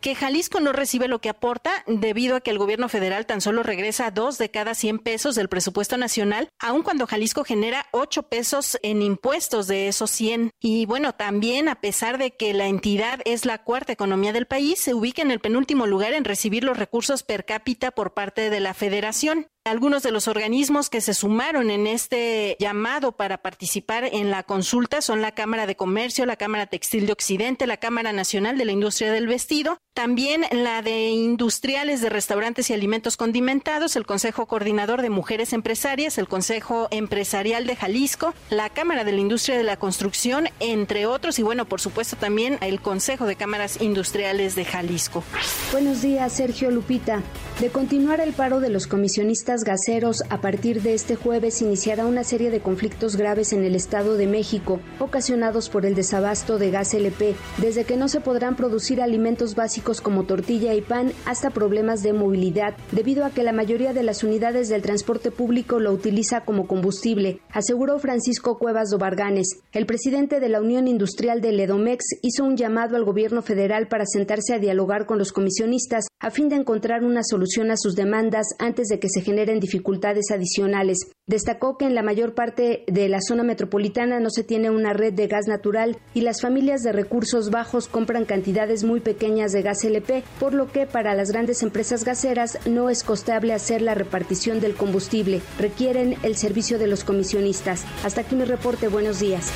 [0.00, 3.62] que Jalisco no recibe lo que aporta debido a que el gobierno federal tan solo
[3.62, 8.78] regresa dos de cada 100 pesos del presupuesto nacional, aun cuando Jalisco genera 8 pesos
[8.82, 10.50] en impuestos de esos 100.
[10.60, 14.78] Y bueno, también a pesar de que la entidad es la cuarta economía del país,
[14.78, 18.60] se ubica en el penúltimo lugar en recibir los recursos per cápita por parte de
[18.60, 19.48] la federación.
[19.68, 25.02] Algunos de los organismos que se sumaron en este llamado para participar en la consulta
[25.02, 28.72] son la Cámara de Comercio, la Cámara Textil de Occidente, la Cámara Nacional de la
[28.72, 35.02] Industria del Vestido, también la de Industriales de Restaurantes y Alimentos Condimentados, el Consejo Coordinador
[35.02, 39.76] de Mujeres Empresarias, el Consejo Empresarial de Jalisco, la Cámara de la Industria de la
[39.76, 45.24] Construcción, entre otros, y bueno, por supuesto también el Consejo de Cámaras Industriales de Jalisco.
[45.72, 47.20] Buenos días, Sergio Lupita.
[47.60, 52.22] De continuar el paro de los comisionistas gaseros, a partir de este jueves iniciará una
[52.22, 56.94] serie de conflictos graves en el Estado de México, ocasionados por el desabasto de gas
[56.94, 62.02] LP, desde que no se podrán producir alimentos básicos como tortilla y pan hasta problemas
[62.02, 66.42] de movilidad, debido a que la mayoría de las unidades del transporte público lo utiliza
[66.42, 69.60] como combustible, aseguró Francisco Cuevas Dobarganes.
[69.72, 74.04] El presidente de la Unión Industrial de Ledomex hizo un llamado al gobierno federal para
[74.04, 78.46] sentarse a dialogar con los comisionistas a fin de encontrar una solución a sus demandas
[78.58, 80.98] antes de que se genere generen dificultades adicionales.
[81.28, 85.12] Destacó que en la mayor parte de la zona metropolitana no se tiene una red
[85.12, 89.67] de gas natural y las familias de recursos bajos compran cantidades muy pequeñas de gas
[89.72, 94.60] LP, por lo que para las grandes empresas gaseras no es costable hacer la repartición
[94.60, 95.40] del combustible.
[95.58, 97.84] Requieren el servicio de los comisionistas.
[98.04, 98.88] Hasta aquí mi reporte.
[98.88, 99.52] Buenos días.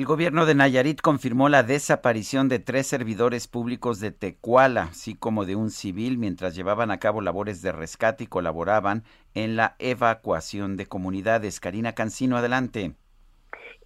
[0.00, 5.44] El gobierno de Nayarit confirmó la desaparición de tres servidores públicos de Tecuala, así como
[5.44, 9.04] de un civil, mientras llevaban a cabo labores de rescate y colaboraban
[9.34, 11.60] en la evacuación de comunidades.
[11.60, 12.94] Karina Cancino, adelante.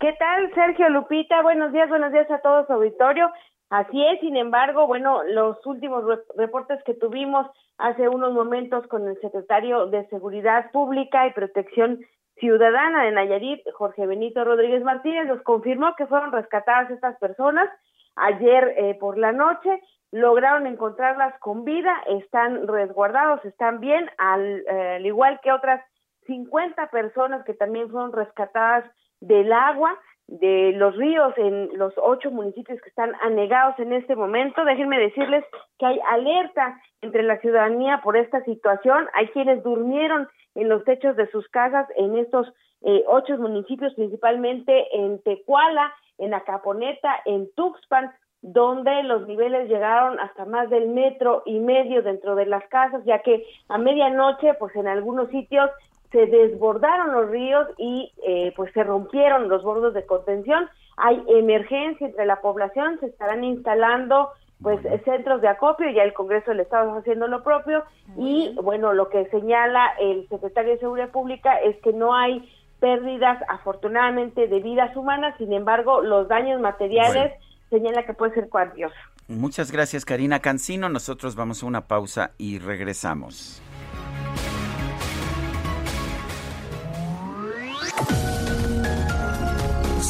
[0.05, 1.41] ¿Qué tal, Sergio Lupita?
[1.41, 3.33] Buenos días, buenos días a todos, auditorio.
[3.71, 6.05] Así es, sin embargo, bueno, los últimos
[6.37, 7.47] reportes que tuvimos
[7.79, 12.01] hace unos momentos con el secretario de Seguridad Pública y Protección
[12.37, 17.71] ciudadana de Nayarit, Jorge Benito Rodríguez Martínez, nos confirmó que fueron rescatadas estas personas
[18.15, 19.81] ayer eh, por la noche,
[20.13, 25.83] lograron encontrarlas con vida, están resguardados, están bien, al, eh, al igual que otras
[26.27, 28.85] 50 personas que también fueron rescatadas
[29.21, 34.65] del agua de los ríos en los ocho municipios que están anegados en este momento.
[34.65, 35.45] Déjenme decirles
[35.79, 39.07] que hay alerta entre la ciudadanía por esta situación.
[39.13, 44.97] Hay quienes durmieron en los techos de sus casas en estos eh, ocho municipios, principalmente
[44.97, 51.61] en Tecuala, en Acaponeta, en Tuxpan, donde los niveles llegaron hasta más del metro y
[51.61, 55.71] medio dentro de las casas, ya que a medianoche, pues en algunos sitios
[56.15, 60.71] se desbordaron los ríos y eh, pues se rompieron los bordos de contención.
[60.97, 64.31] Hay emergencia entre la población, se estarán instalando
[64.63, 67.83] pues centros de acopio, ya el Congreso del Estado está haciendo lo propio
[68.17, 73.43] y bueno, lo que señala el secretario de Seguridad Pública es que no hay pérdidas
[73.49, 77.33] afortunadamente de vidas humanas, sin embargo, los daños materiales
[77.71, 78.95] señala que puede ser cuantioso.
[79.27, 83.64] Muchas gracias Karina Cancino, nosotros vamos a una pausa y regresamos.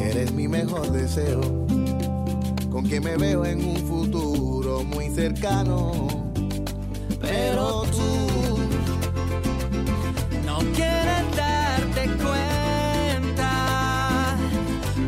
[0.00, 1.40] eres mi mejor deseo,
[2.70, 6.06] con quien me veo en un futuro muy cercano.
[7.20, 8.58] Pero tú
[10.46, 13.46] no quieres darte cuenta,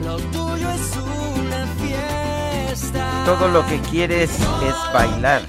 [0.05, 3.23] lo tuyo es una fiesta.
[3.25, 5.43] Todo lo que quieres es bailar.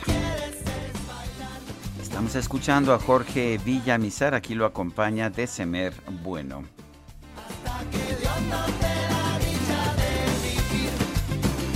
[2.01, 5.93] Estamos escuchando a Jorge Villamizar, aquí lo acompaña Desemer
[6.23, 6.63] Bueno.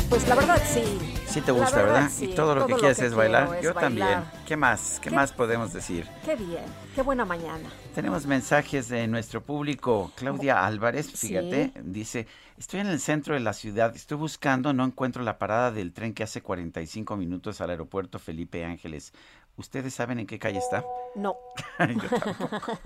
[0.10, 0.84] Pues la verdad sí.
[1.26, 2.10] Sí te gusta, ¿verdad?
[2.22, 3.60] y todo lo que quieres es bailar.
[3.62, 4.24] Yo también.
[4.46, 5.00] ¿Qué más?
[5.02, 6.08] ¿Qué, más podemos decir?
[6.24, 6.64] Qué bien.
[6.94, 7.70] Qué buena mañana.
[7.94, 10.12] Tenemos mensajes de nuestro público.
[10.16, 12.28] Claudia Álvarez, fíjate, dice,
[12.58, 16.14] estoy en el centro de la ciudad, estoy buscando, no encuentro la parada del tren
[16.14, 19.12] que hace 45 minutos al aeropuerto Felipe Ángeles.
[19.58, 20.86] ¿Ustedes saben en qué calle está?
[21.16, 21.36] No.
[21.80, 22.60] Yo tampoco.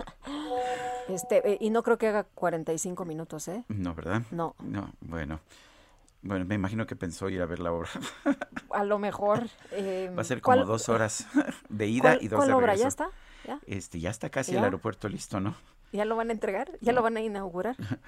[1.08, 3.64] Este, eh, y no creo que haga 45 minutos, ¿eh?
[3.66, 4.22] No, ¿verdad?
[4.30, 4.54] No.
[4.60, 5.40] No, bueno.
[6.22, 7.88] Bueno, me imagino que pensó ir a ver la obra.
[8.70, 9.48] A lo mejor.
[9.72, 11.26] Eh, Va a ser como dos horas
[11.68, 12.66] de ida y dos ¿cuál de obra?
[12.74, 12.82] regreso.
[12.82, 13.10] ¿Ya está?
[13.46, 13.58] ¿Ya?
[13.66, 14.58] Este, ya está casi ¿Ya?
[14.58, 15.54] el aeropuerto listo, ¿no?
[15.92, 16.70] ¿Ya lo van a entregar?
[16.80, 17.76] ¿Ya lo van a inaugurar?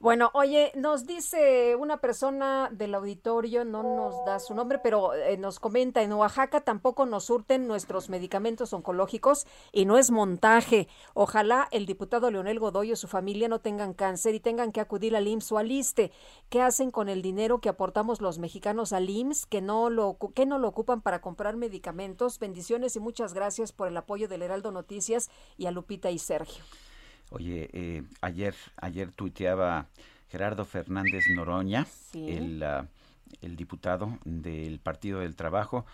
[0.00, 5.36] Bueno, oye, nos dice una persona del auditorio, no nos da su nombre, pero eh,
[5.36, 10.88] nos comenta, en Oaxaca tampoco nos surten nuestros medicamentos oncológicos y no es montaje.
[11.14, 15.16] Ojalá el diputado Leonel Godoy o su familia no tengan cáncer y tengan que acudir
[15.16, 16.12] al IMSS o al ISTE.
[16.48, 20.46] ¿Qué hacen con el dinero que aportamos los mexicanos al IMSS que no lo, que
[20.46, 22.38] no lo ocupan para comprar medicamentos?
[22.38, 26.64] Bendiciones y muchas gracias por el apoyo del Heraldo Noticias y a Lupita y Sergio.
[27.30, 29.86] Oye, eh, ayer, ayer tuiteaba
[30.30, 32.30] Gerardo Fernández Noroña, Sí.
[32.30, 32.86] el ah,
[33.40, 35.86] el diputado del Partido del Trabajo,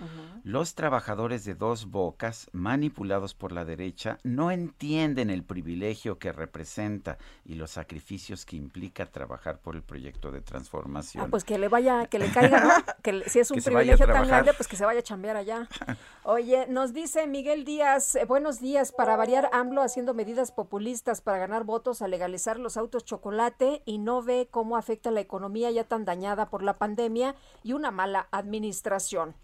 [0.45, 7.19] los trabajadores de dos bocas, manipulados por la derecha, no entienden el privilegio que representa
[7.45, 11.25] y los sacrificios que implica trabajar por el proyecto de transformación.
[11.25, 12.71] Ah, pues que le vaya, que le caiga, ¿no?
[13.03, 15.69] que si es un privilegio tan grande, pues que se vaya a chambear allá.
[16.25, 21.39] Oye, nos dice Miguel Díaz, eh, buenos días, para variar AMLO haciendo medidas populistas para
[21.39, 25.85] ganar votos a legalizar los autos chocolate y no ve cómo afecta la economía ya
[25.85, 27.30] tan dañada por la pandemia
[27.63, 29.35] y una mala administración.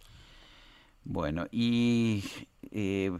[1.04, 2.24] Bueno, y
[2.72, 3.10] eh,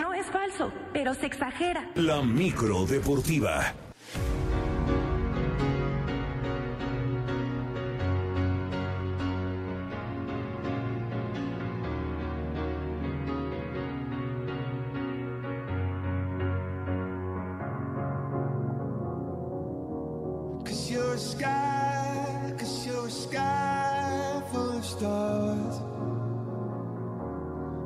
[0.00, 1.90] No es falso, pero se exagera.
[1.94, 3.74] La micro deportiva.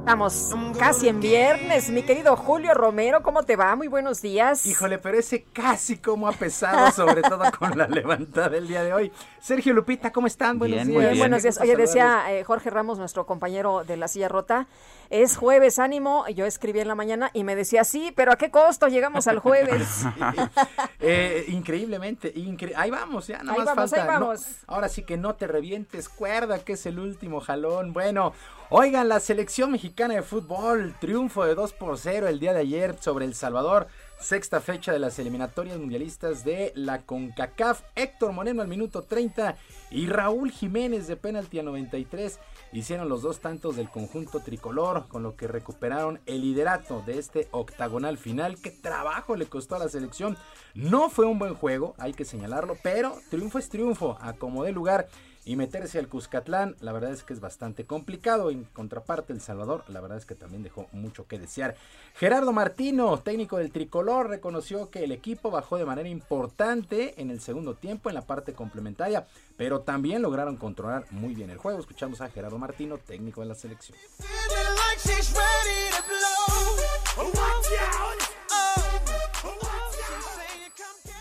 [0.04, 3.74] Estamos casi en viernes, mi querido Julio Romero, ¿cómo te va?
[3.74, 4.66] Muy buenos días.
[4.66, 8.92] Híjole, pero ese casi como ha pesado, sobre todo con la levantada del día de
[8.92, 9.12] hoy.
[9.40, 10.58] Sergio Lupita, ¿cómo están?
[10.58, 11.16] Buenos días.
[11.16, 11.58] Buenos días.
[11.58, 14.66] Oye, decía eh, Jorge Ramos, nuestro compañero de la silla rota,
[15.10, 16.26] es jueves, ánimo.
[16.28, 19.38] Yo escribí en la mañana y me decía, sí, pero ¿a qué costo llegamos al
[19.38, 20.04] jueves?
[21.06, 22.32] Eh, increíblemente,
[22.76, 24.02] ahí vamos, ya nada más falta.
[24.02, 24.46] Ahí vamos.
[24.66, 27.92] ahora sí que no te revientes, cuerda que es el último jalón.
[27.92, 28.32] Bueno,
[28.70, 32.96] Oigan, la selección mexicana de fútbol, triunfo de 2 por 0 el día de ayer
[32.98, 37.82] sobre El Salvador, sexta fecha de las eliminatorias mundialistas de la CONCACAF.
[37.94, 39.56] Héctor Moreno al minuto 30
[39.90, 42.38] y Raúl Jiménez de penalti a 93
[42.72, 47.48] hicieron los dos tantos del conjunto tricolor, con lo que recuperaron el liderato de este
[47.50, 48.56] octagonal final.
[48.60, 50.36] ¿Qué trabajo le costó a la selección?
[50.74, 54.72] No fue un buen juego, hay que señalarlo, pero triunfo es triunfo, a como de
[54.72, 55.08] lugar
[55.46, 58.50] y meterse al Cuscatlán, la verdad es que es bastante complicado.
[58.50, 61.76] En contraparte, El Salvador, la verdad es que también dejó mucho que desear.
[62.14, 67.40] Gerardo Martino, técnico del tricolor, reconoció que el equipo bajó de manera importante en el
[67.40, 69.26] segundo tiempo, en la parte complementaria,
[69.56, 71.78] pero también lograron controlar muy bien el juego.
[71.78, 73.98] Escuchamos a Gerardo Martino, técnico de la selección.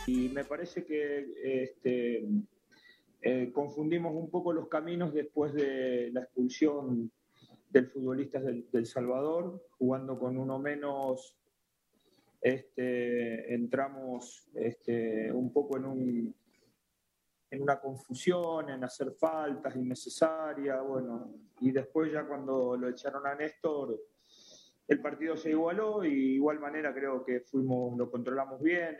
[0.05, 2.25] Y me parece que este,
[3.25, 7.09] eh, confundimos un poco los caminos después de la expulsión
[7.69, 11.37] del futbolista del, Salvador, jugando con uno menos,
[12.41, 16.35] este, entramos este, un poco en, un,
[17.49, 23.35] en una confusión, en hacer faltas innecesarias, bueno, y después ya cuando lo echaron a
[23.35, 24.01] Néstor,
[24.85, 28.97] el partido se igualó y igual manera creo que fuimos, lo controlamos bien.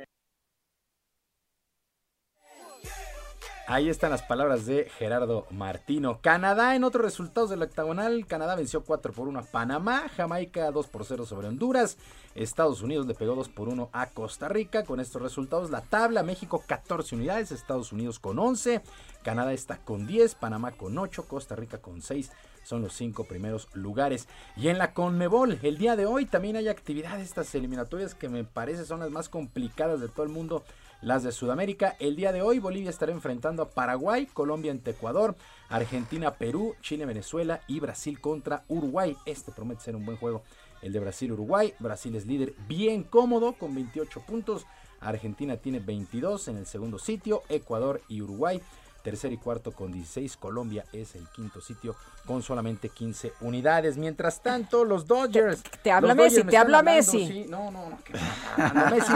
[3.65, 6.19] Ahí están las palabras de Gerardo Martino.
[6.21, 8.25] Canadá en otros resultados del octagonal.
[8.27, 10.09] Canadá venció 4 por 1 a Panamá.
[10.17, 11.97] Jamaica 2 por 0 sobre Honduras.
[12.35, 14.83] Estados Unidos le pegó 2 por 1 a Costa Rica.
[14.83, 16.23] Con estos resultados la tabla.
[16.23, 17.53] México 14 unidades.
[17.53, 18.81] Estados Unidos con 11.
[19.23, 20.35] Canadá está con 10.
[20.35, 21.25] Panamá con 8.
[21.25, 22.31] Costa Rica con 6
[22.63, 24.27] son los cinco primeros lugares.
[24.55, 28.45] Y en la Conmebol, el día de hoy también hay actividades, estas eliminatorias que me
[28.45, 30.63] parece son las más complicadas de todo el mundo
[31.03, 31.95] las de Sudamérica.
[31.99, 35.35] El día de hoy Bolivia estará enfrentando a Paraguay, Colombia ante Ecuador,
[35.69, 39.15] Argentina, Perú, Chile, Venezuela y Brasil contra Uruguay.
[39.25, 40.43] Este promete ser un buen juego
[40.81, 41.73] el de Brasil-Uruguay.
[41.79, 44.65] Brasil es líder bien cómodo con 28 puntos.
[44.99, 47.43] Argentina tiene 22 en el segundo sitio.
[47.49, 48.61] Ecuador y Uruguay
[49.03, 50.37] tercer y cuarto con 16.
[50.37, 53.97] Colombia es el quinto sitio con solamente 15 unidades.
[53.97, 55.61] Mientras tanto, los Dodgers.
[55.83, 57.45] Te, habla Messi, te habla Messi.
[57.49, 59.13] no, no, no, Messi.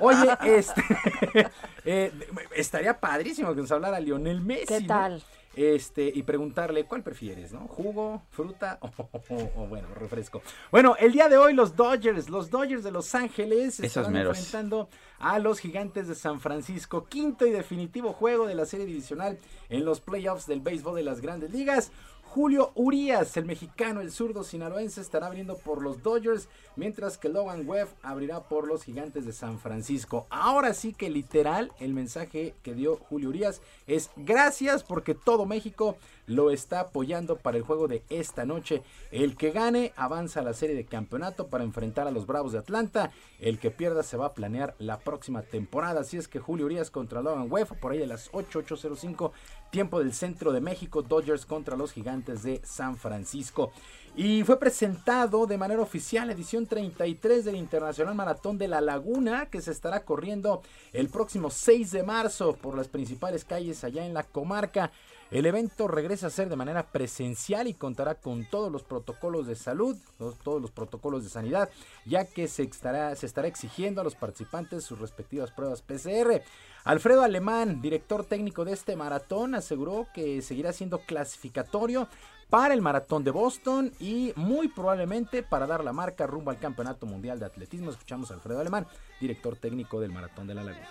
[0.00, 0.82] Oye, este.
[1.86, 2.12] Eh,
[2.54, 4.66] estaría padrísimo que nos hablara Lionel Messi.
[4.66, 5.24] ¿Qué tal?
[5.54, 7.66] Este, y preguntarle cuál prefieres, ¿no?
[7.66, 8.78] ¿Jugo, fruta
[9.56, 10.42] o, bueno, refresco?
[10.70, 15.38] Bueno, el día de hoy los Dodgers, los Dodgers de Los Ángeles están enfrentando a
[15.38, 20.00] los Gigantes de San Francisco, quinto y definitivo juego de la serie divisional en los
[20.00, 21.92] playoffs del béisbol de las Grandes Ligas.
[22.32, 27.68] Julio Urias, el mexicano, el zurdo sinaloense, estará abriendo por los Dodgers, mientras que Logan
[27.68, 30.28] Webb abrirá por los Gigantes de San Francisco.
[30.30, 35.96] Ahora sí que literal, el mensaje que dio Julio Urias es gracias porque todo México
[36.26, 38.84] lo está apoyando para el juego de esta noche.
[39.10, 42.58] El que gane avanza a la serie de campeonato para enfrentar a los Bravos de
[42.58, 43.10] Atlanta.
[43.40, 46.02] El que pierda se va a planear la próxima temporada.
[46.02, 49.32] Así es que Julio Urias contra Logan Webb por ahí a las 8805
[49.70, 53.72] tiempo del centro de México, Dodgers contra los gigantes de San Francisco.
[54.16, 59.62] Y fue presentado de manera oficial edición 33 del Internacional Maratón de La Laguna, que
[59.62, 64.24] se estará corriendo el próximo 6 de marzo por las principales calles allá en la
[64.24, 64.90] comarca.
[65.30, 69.54] El evento regresa a ser de manera presencial y contará con todos los protocolos de
[69.54, 69.96] salud,
[70.42, 71.70] todos los protocolos de sanidad,
[72.04, 76.42] ya que se estará, se estará exigiendo a los participantes sus respectivas pruebas PCR.
[76.82, 82.08] Alfredo Alemán, director técnico de este maratón, aseguró que seguirá siendo clasificatorio
[82.48, 87.06] para el maratón de Boston y muy probablemente para dar la marca rumbo al Campeonato
[87.06, 87.92] Mundial de Atletismo.
[87.92, 88.88] Escuchamos a Alfredo Alemán,
[89.20, 90.88] director técnico del Maratón de la Laguna.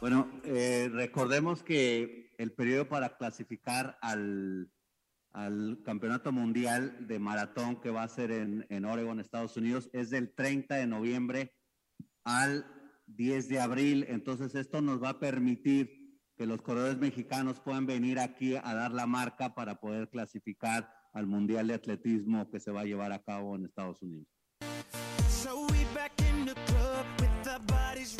[0.00, 4.70] Bueno, eh, recordemos que el periodo para clasificar al,
[5.84, 10.34] Campeonato Mundial de Maratón que va a ser en, en Oregon, Estados Unidos, es del
[10.34, 11.54] 30 de noviembre
[12.24, 12.66] al
[13.06, 14.06] 10 de abril.
[14.08, 18.92] Entonces esto nos va a permitir que los corredores mexicanos puedan venir aquí a dar
[18.92, 23.22] la marca para poder clasificar al Mundial de Atletismo que se va a llevar a
[23.22, 24.37] cabo en Estados Unidos.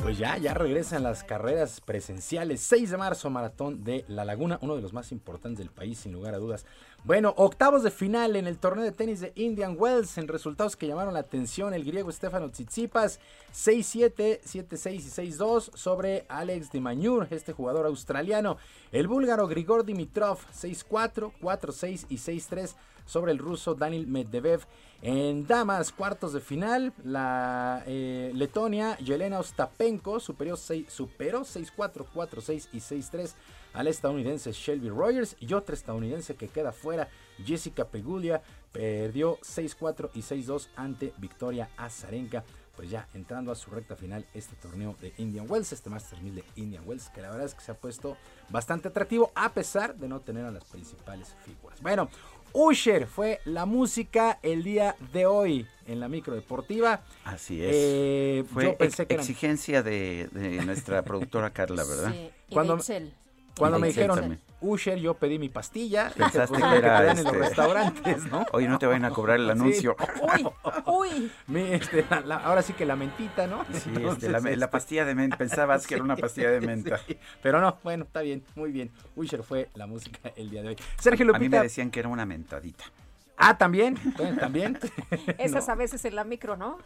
[0.03, 2.61] Pues ya, ya regresan las carreras presenciales.
[2.61, 6.13] 6 de marzo, maratón de La Laguna, uno de los más importantes del país, sin
[6.13, 6.65] lugar a dudas.
[7.05, 10.87] Bueno, octavos de final en el torneo de tenis de Indian Wells, en resultados que
[10.87, 13.19] llamaron la atención, el griego Stefano Tsitsipas,
[13.53, 18.57] 6-7, 7-6 y 6-2 sobre Alex de Mañur, este jugador australiano.
[18.93, 22.75] El búlgaro Grigor Dimitrov, 6-4, 4-6 y 6-3
[23.09, 24.61] sobre el ruso Daniel Medvedev.
[25.01, 30.89] En damas, cuartos de final, la eh, Letonia Yelena Ostapenko superó 6-4,
[32.15, 33.35] 4-6 y 6-3
[33.73, 37.09] al estadounidense Shelby Rogers y otra estadounidense que queda fuera,
[37.45, 42.45] Jessica Pegulia, perdió 6-4 y 6-2 ante Victoria Azarenka.
[42.75, 46.35] Pues ya entrando a su recta final este torneo de Indian Wells, este Master 1000
[46.37, 48.17] de Indian Wells, que la verdad es que se ha puesto
[48.51, 51.81] bastante atractivo a pesar de no tener a las principales figuras.
[51.83, 52.09] Bueno,
[52.53, 57.03] Usher fue la música el día de hoy en la micro deportiva.
[57.25, 57.71] Así es.
[57.73, 58.77] Eh, fue
[59.09, 60.29] exigencia de,
[60.65, 62.13] nuestra productora Carla, ¿verdad?
[62.13, 62.79] Sí, Cuando,
[63.59, 66.11] cuando me dijeron Usher, yo pedí mi pastilla.
[66.17, 68.45] Pensaste pues, que era en los este, restaurantes, ¿no?
[68.53, 69.97] Oye, no te vayan a cobrar el anuncio.
[70.21, 70.49] Uy,
[71.49, 71.63] uy.
[71.71, 73.65] Este, ahora sí que la mentita, ¿no?
[73.73, 75.37] Sí, este, la, pastilla de menta.
[75.37, 77.01] Pensabas que era una pastilla de menta.
[77.43, 78.91] Pero no, bueno, está bien, muy bien.
[79.17, 80.77] Usher fue la música el día de hoy.
[80.99, 81.39] Sergio Lupita.
[81.39, 82.85] A mí me decían que era una mentadita.
[83.37, 83.97] Ah, también,
[84.41, 84.79] también.
[85.39, 86.79] Esas a veces en la micro, ¿no?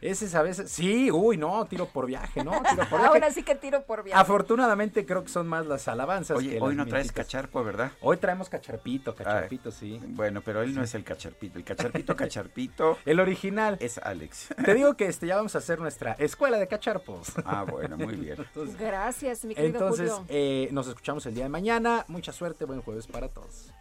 [0.00, 2.50] Ese es a veces, sí, uy, no, tiro por viaje, ¿no?
[2.62, 3.06] Tiro por viaje.
[3.06, 4.20] Ahora sí que tiro por viaje.
[4.20, 6.36] Afortunadamente creo que son más las alabanzas.
[6.36, 7.92] Oye, hoy no traes cacharpo, ¿verdad?
[8.00, 10.00] Hoy traemos cacharpito, cacharpito, sí.
[10.08, 11.58] Bueno, pero él no es el cacharpito.
[11.58, 12.98] El cacharpito, cacharpito.
[13.04, 13.76] el original.
[13.80, 14.48] Es Alex.
[14.64, 17.32] Te digo que este, ya vamos a hacer nuestra escuela de cacharpos.
[17.44, 18.36] Ah, bueno, muy bien.
[18.78, 22.04] Gracias, mi querido Entonces, Eh, nos escuchamos el día de mañana.
[22.08, 23.72] Mucha suerte, buen jueves para todos.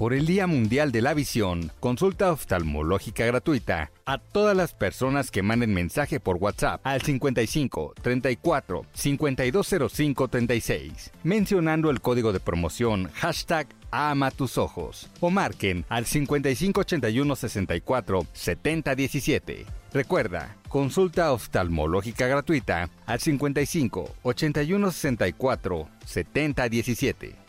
[0.00, 5.42] Por el Día Mundial de la Visión, consulta oftalmológica gratuita a todas las personas que
[5.42, 13.66] manden mensaje por WhatsApp al 55 34 5205 36, mencionando el código de promoción hashtag
[13.90, 19.66] ama tus ojos o marquen al 55 81 64 70 17.
[19.92, 27.39] Recuerda, consulta oftalmológica gratuita al 55 81 64 70 17.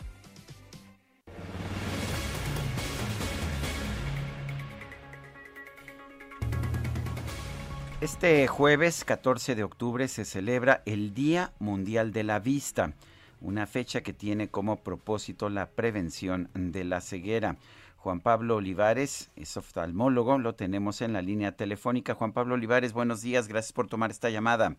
[8.02, 12.94] Este jueves 14 de octubre se celebra el Día Mundial de la Vista,
[13.40, 17.58] una fecha que tiene como propósito la prevención de la ceguera.
[17.98, 22.14] Juan Pablo Olivares es oftalmólogo, lo tenemos en la línea telefónica.
[22.14, 24.74] Juan Pablo Olivares, buenos días, gracias por tomar esta llamada.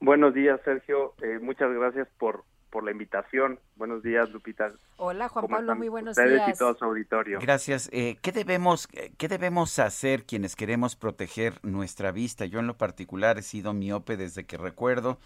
[0.00, 1.14] Buenos días, Sergio.
[1.22, 2.44] Eh, muchas gracias por,
[2.74, 3.60] por la invitación.
[3.76, 4.72] Buenos días, Lupita.
[4.96, 6.48] Hola, Juan Pablo, muy buenos días.
[6.48, 7.38] y todo su auditorio.
[7.40, 7.88] Gracias.
[7.92, 12.46] Eh, ¿qué, debemos, ¿Qué debemos hacer quienes queremos proteger nuestra vista?
[12.46, 15.20] Yo en lo particular he sido miope desde que recuerdo.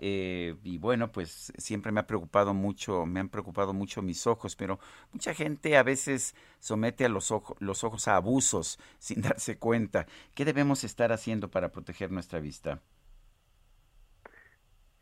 [0.00, 4.54] Eh, y bueno, pues siempre me ha preocupado mucho, me han preocupado mucho mis ojos,
[4.54, 4.78] pero
[5.12, 10.06] mucha gente a veces somete a los, ojos, los ojos a abusos sin darse cuenta.
[10.36, 12.78] ¿Qué debemos estar haciendo para proteger nuestra vista?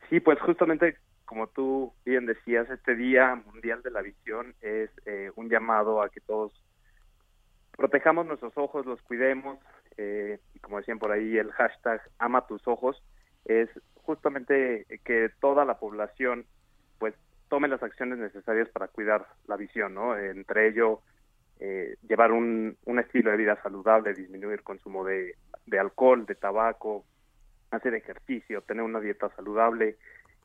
[0.08, 0.96] Sí, pues justamente
[1.30, 6.08] como tú bien decías, este Día Mundial de la Visión es eh, un llamado a
[6.08, 6.52] que todos
[7.76, 9.56] protejamos nuestros ojos, los cuidemos,
[9.96, 13.00] eh, y como decían por ahí, el hashtag ama tus ojos,
[13.44, 16.46] es justamente que toda la población
[16.98, 17.14] pues
[17.48, 20.18] tome las acciones necesarias para cuidar la visión, ¿no?
[20.18, 21.00] Entre ello,
[21.60, 25.36] eh, llevar un, un, estilo de vida saludable, disminuir consumo de
[25.78, 27.04] alcohol, de tabaco,
[27.70, 29.96] hacer ejercicio, tener una dieta saludable,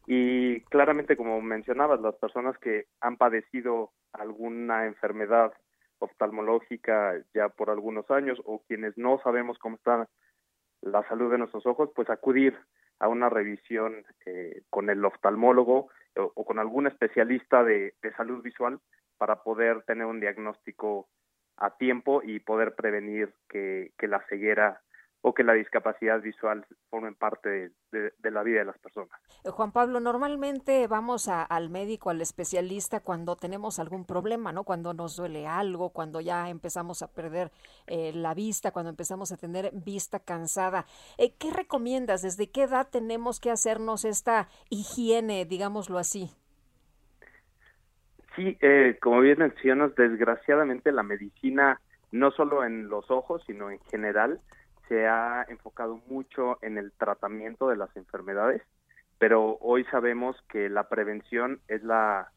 [0.07, 5.53] y claramente, como mencionabas, las personas que han padecido alguna enfermedad
[5.99, 10.07] oftalmológica ya por algunos años o quienes no sabemos cómo está
[10.81, 12.57] la salud de nuestros ojos, pues acudir
[12.99, 18.79] a una revisión eh, con el oftalmólogo o, con algún especialista de, de salud visual
[19.17, 21.07] para poder tener un diagnóstico
[21.57, 24.81] a tiempo y poder prevenir que, que la ceguera
[25.27, 29.19] o que la discapacidad visual formen parte de, la vida de las personas.
[29.43, 34.65] Eh, Juan Pablo, normalmente vamos al médico, al especialista cuando tenemos algún problema, ¿no?
[34.65, 37.49] Cuando nos duele algo, cuando ya empezamos a perder
[37.87, 40.85] eh, la vista, cuando empezamos a tener vista cansada.
[41.17, 42.21] Eh, ¿Qué recomiendas?
[42.21, 46.29] ¿Desde qué edad tenemos que hacernos esta higiene, digámoslo así?
[48.35, 48.59] Sí,
[49.01, 51.81] como bien mencionas, desgraciadamente la medicina,
[52.11, 54.39] no solo en los ojos, sino en general,
[54.87, 58.61] se ha enfocado mucho en el tratamiento de las enfermedades,
[59.17, 62.31] pero hoy sabemos que la prevención es la,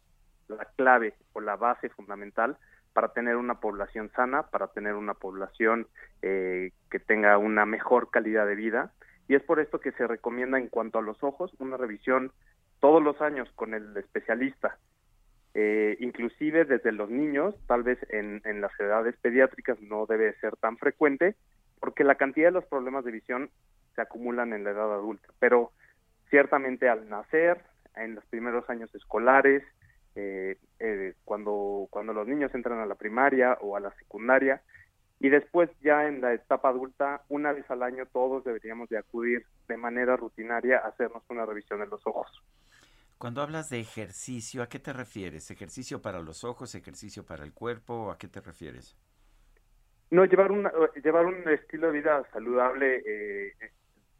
[0.77, 2.57] clave o la base fundamental
[2.93, 5.87] para tener una población sana, para tener una población
[6.23, 8.93] eh, que tenga una mejor calidad de vida.
[9.29, 12.33] Y es por esto que se recomienda en cuanto a los ojos una revisión
[12.81, 14.79] todos los años con el especialista.
[15.55, 20.57] Eh, inclusive desde los niños, tal vez en, en las edades pediátricas no debe ser
[20.57, 21.37] tan frecuente,
[21.78, 23.50] porque la cantidad de los problemas de visión
[23.94, 25.72] se acumulan en la edad adulta, pero
[26.30, 27.62] ciertamente al nacer,
[27.96, 29.62] en los primeros años escolares,
[30.14, 34.62] eh, eh, cuando, cuando los niños entran a la primaria o a la secundaria,
[35.20, 39.44] y después ya en la etapa adulta, una vez al año todos deberíamos de acudir
[39.66, 42.26] de manera rutinaria a hacernos una revisión de los ojos.
[43.18, 45.50] Cuando hablas de ejercicio, ¿a qué te refieres?
[45.50, 48.12] ¿Ejercicio para los ojos, ejercicio para el cuerpo?
[48.12, 48.96] ¿A qué te refieres?
[50.10, 50.72] No, llevar, una,
[51.02, 53.52] llevar un estilo de vida saludable, eh,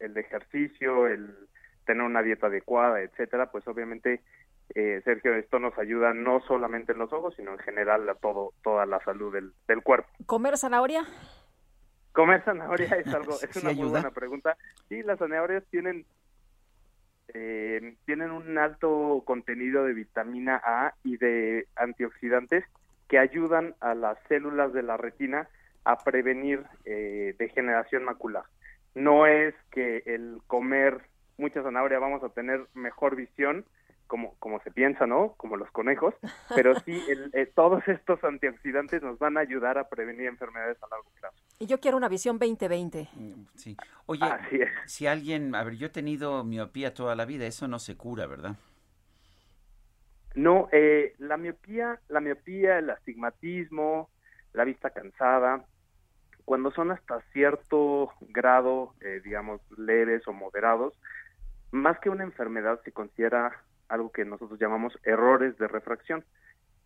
[0.01, 1.35] el ejercicio, el
[1.87, 4.21] tener una dieta adecuada, etcétera, pues obviamente,
[4.75, 8.53] eh, Sergio, esto nos ayuda no solamente en los ojos, sino en general a todo,
[8.63, 10.09] toda la salud del, del cuerpo.
[10.27, 11.05] ¿Comer zanahoria?
[12.13, 14.57] Comer zanahoria es algo, es una muy buena pregunta.
[14.89, 16.05] Sí, las zanahorias tienen
[17.35, 22.65] eh, tienen un alto contenido de vitamina A y de antioxidantes
[23.07, 25.49] que ayudan a las células de la retina
[25.89, 28.45] a prevenir eh, degeneración macular.
[28.95, 31.01] No es que el comer
[31.39, 33.65] mucha zanahoria vamos a tener mejor visión,
[34.07, 35.33] como, como se piensa, ¿no?
[35.39, 36.15] Como los conejos,
[36.55, 37.01] pero sí,
[37.33, 41.37] eh, todos estos antioxidantes nos van a ayudar a prevenir enfermedades a largo plazo.
[41.59, 43.09] Y yo quiero una visión 2020.
[43.15, 43.75] Mm, sí.
[44.05, 44.27] Oye,
[44.85, 48.27] si alguien, a ver, yo he tenido miopía toda la vida, eso no se cura,
[48.27, 48.57] ¿verdad?
[50.35, 54.11] No, eh, la miopía, la miopía, el astigmatismo,
[54.53, 55.65] la vista cansada,
[56.49, 60.95] cuando son hasta cierto grado, eh, digamos, leves o moderados,
[61.73, 63.53] más que una enfermedad se considera
[63.87, 66.25] algo que nosotros llamamos errores de refracción.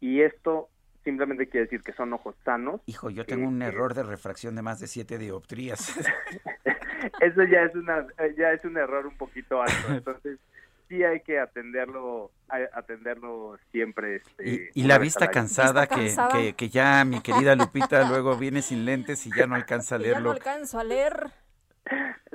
[0.00, 0.68] Y esto
[1.04, 2.80] simplemente quiere decir que son ojos sanos.
[2.86, 5.96] Hijo, yo tengo un error de refracción de más de siete dioptrías.
[7.20, 8.04] Eso ya es una
[8.36, 9.92] ya es un error un poquito alto.
[9.92, 10.40] Entonces,
[10.92, 12.32] sí hay que atenderlo,
[12.74, 14.16] atenderlo siempre.
[14.16, 19.26] Este, y, la vista cansada, que, Que, ya mi querida Lupita luego viene sin lentes
[19.26, 20.18] y ya no alcanza a leerlo.
[20.18, 21.30] Ya no alcanzo a leer.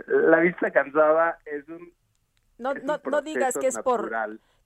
[0.08, 1.94] La vista cansada es un...
[2.58, 4.12] No, no, no digas que es por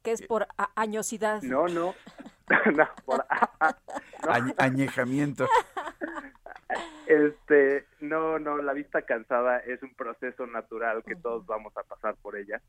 [0.01, 1.41] que es por añosidad.
[1.43, 1.93] No, no.
[2.73, 3.25] no, por
[4.57, 5.47] añejamiento.
[7.05, 12.15] Este, no, no, la vista cansada es un proceso natural que todos vamos a pasar
[12.21, 12.61] por ella.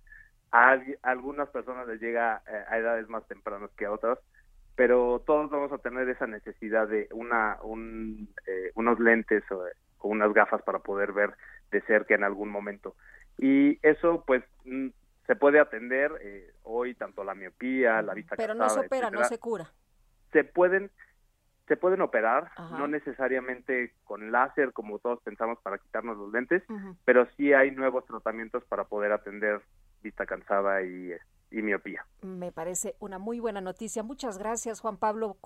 [0.53, 4.19] A, algunas personas les llega eh, a edades más tempranas que a otras,
[4.77, 9.65] pero todos vamos a tener esa necesidad de una, un, eh, unos lentes o,
[10.03, 11.35] unas gafas para poder ver
[11.71, 12.97] de cerca en algún momento.
[13.39, 14.89] Y eso, pues, mm,
[15.27, 19.25] se puede atender eh, hoy tanto la miopía, la vista Pero no se opera, no
[19.25, 19.71] se cura.
[20.33, 20.91] Se pueden
[21.69, 26.63] se pueden operar, no necesariamente con láser como todos pensamos para quitarnos los lentes,
[27.05, 29.63] pero sí hay nuevos tratamientos para poder atender
[30.03, 31.13] vista cansada y,
[31.51, 32.05] miopía.
[32.23, 34.03] Me parece una muy buena noticia.
[34.03, 35.37] Muchas gracias, Juan Pablo,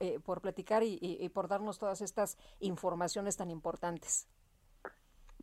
[0.00, 4.28] eh, por platicar y, por darnos todas estas informaciones tan importantes.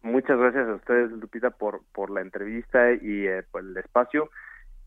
[0.01, 4.29] Muchas gracias a ustedes, Lupita, por, por la entrevista y eh, por el espacio.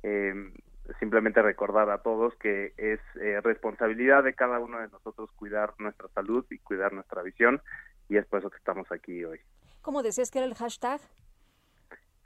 [0.02, 0.52] Eh,
[0.98, 6.08] simplemente recordar a todos que es eh, responsabilidad de cada uno de nosotros cuidar nuestra
[6.08, 7.60] salud y cuidar nuestra visión
[8.08, 9.40] y es por eso que estamos aquí hoy.
[9.80, 11.00] ¿Cómo decías que era el hashtag?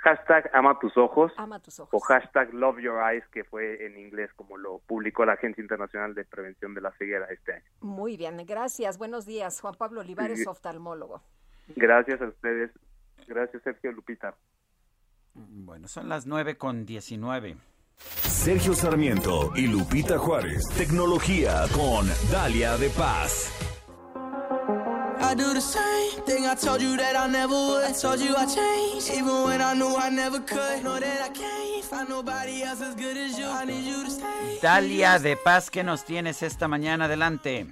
[0.07, 1.33] Hashtag ama tus ojos.
[1.37, 1.91] Ama tus ojos.
[1.93, 6.15] O hashtag love your eyes, que fue en inglés como lo publicó la Agencia Internacional
[6.15, 7.65] de Prevención de la Ceguera este año.
[7.81, 8.99] Muy bien, gracias.
[8.99, 11.23] Buenos días, Juan Pablo Olivares, oftalmólogo.
[11.75, 12.71] Gracias a ustedes.
[13.27, 14.37] Gracias, Sergio Lupita.
[15.35, 17.57] Bueno, son las nueve con diecinueve.
[17.97, 20.69] Sergio Sarmiento y Lupita Juárez.
[20.79, 23.76] Tecnología con Dalia de Paz.
[25.27, 27.85] I do the same thing I told you that I never would.
[27.85, 30.85] I told you I changed, even when I knew I never could.
[30.85, 33.47] Know that I can't find nobody else as good as you.
[33.47, 33.67] I.
[34.63, 37.07] Dalia de Paz, ¿qué nos tienes esta mañana?
[37.07, 37.67] Adelante.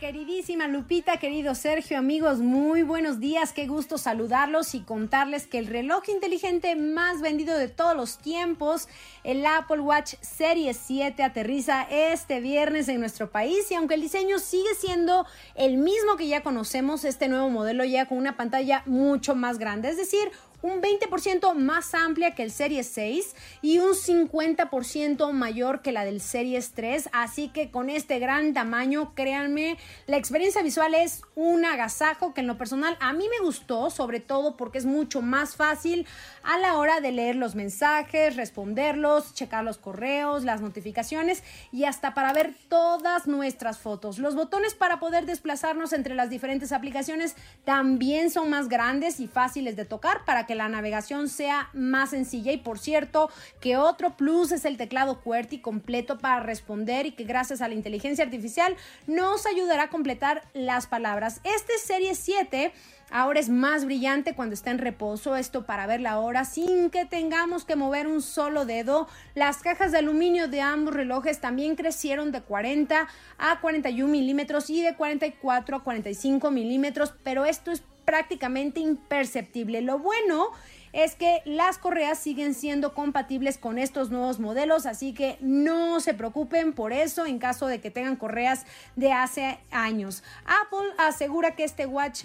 [0.00, 5.66] Queridísima Lupita, querido Sergio, amigos, muy buenos días, qué gusto saludarlos y contarles que el
[5.66, 8.88] reloj inteligente más vendido de todos los tiempos,
[9.24, 14.38] el Apple Watch Series 7, aterriza este viernes en nuestro país y aunque el diseño
[14.38, 19.34] sigue siendo el mismo que ya conocemos, este nuevo modelo ya con una pantalla mucho
[19.34, 20.30] más grande, es decir,
[20.62, 26.20] un 20% más amplia que el Series 6 y un 50% mayor que la del
[26.20, 27.10] Series 3.
[27.12, 32.46] Así que con este gran tamaño, créanme, la experiencia visual es un agasajo que en
[32.46, 36.06] lo personal a mí me gustó, sobre todo porque es mucho más fácil
[36.42, 41.42] a la hora de leer los mensajes, responderlos, checar los correos, las notificaciones
[41.72, 44.18] y hasta para ver todas nuestras fotos.
[44.18, 49.76] Los botones para poder desplazarnos entre las diferentes aplicaciones también son más grandes y fáciles
[49.76, 52.52] de tocar para que la navegación sea más sencilla.
[52.52, 57.24] Y por cierto, que otro plus es el teclado QWERTY completo para responder y que
[57.24, 61.40] gracias a la inteligencia artificial nos ayudará a completar las palabras.
[61.44, 62.72] Este Serie 7
[63.12, 67.04] Ahora es más brillante cuando está en reposo, esto para ver la hora sin que
[67.06, 69.08] tengamos que mover un solo dedo.
[69.34, 74.82] Las cajas de aluminio de ambos relojes también crecieron de 40 a 41 milímetros y
[74.82, 79.82] de 44 a 45 milímetros, pero esto es prácticamente imperceptible.
[79.82, 80.50] Lo bueno
[80.92, 86.12] es que las correas siguen siendo compatibles con estos nuevos modelos, así que no se
[86.12, 88.66] preocupen por eso en caso de que tengan correas
[88.96, 90.24] de hace años.
[90.44, 92.24] Apple asegura que este watch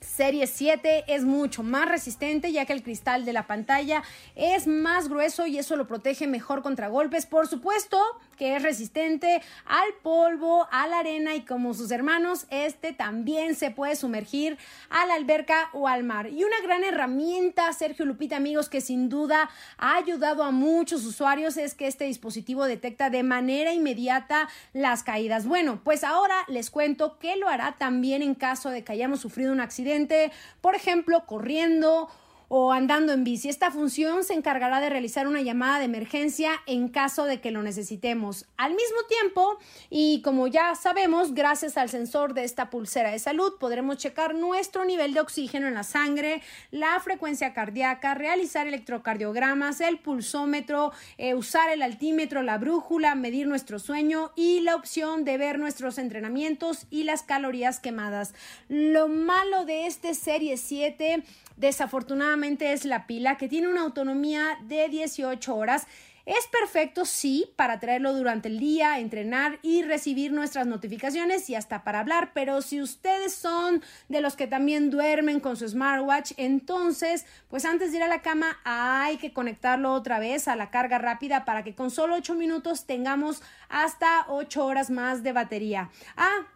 [0.00, 4.02] Serie 7 es mucho más resistente ya que el cristal de la pantalla
[4.34, 7.26] es más grueso y eso lo protege mejor contra golpes.
[7.26, 8.00] Por supuesto
[8.34, 13.70] que es resistente al polvo, a la arena y como sus hermanos, este también se
[13.70, 14.58] puede sumergir
[14.90, 16.28] a la alberca o al mar.
[16.28, 21.56] Y una gran herramienta, Sergio Lupita, amigos, que sin duda ha ayudado a muchos usuarios
[21.56, 25.46] es que este dispositivo detecta de manera inmediata las caídas.
[25.46, 29.52] Bueno, pues ahora les cuento que lo hará también en caso de que hayamos sufrido
[29.52, 32.08] un accidente por ejemplo, corriendo
[32.48, 33.48] o andando en bici.
[33.48, 37.62] Esta función se encargará de realizar una llamada de emergencia en caso de que lo
[37.62, 38.46] necesitemos.
[38.56, 39.58] Al mismo tiempo,
[39.90, 44.84] y como ya sabemos, gracias al sensor de esta pulsera de salud, podremos checar nuestro
[44.84, 51.70] nivel de oxígeno en la sangre, la frecuencia cardíaca, realizar electrocardiogramas, el pulsómetro, eh, usar
[51.70, 57.04] el altímetro, la brújula, medir nuestro sueño y la opción de ver nuestros entrenamientos y
[57.04, 58.34] las calorías quemadas.
[58.68, 61.22] Lo malo de este Serie 7
[61.56, 65.86] Desafortunadamente es la pila que tiene una autonomía de 18 horas.
[66.26, 71.84] Es perfecto, sí, para traerlo durante el día, entrenar y recibir nuestras notificaciones y hasta
[71.84, 77.26] para hablar, pero si ustedes son de los que también duermen con su smartwatch, entonces,
[77.48, 80.96] pues antes de ir a la cama hay que conectarlo otra vez a la carga
[80.96, 85.90] rápida para que con solo 8 minutos tengamos hasta 8 horas más de batería.
[86.16, 86.46] Ah,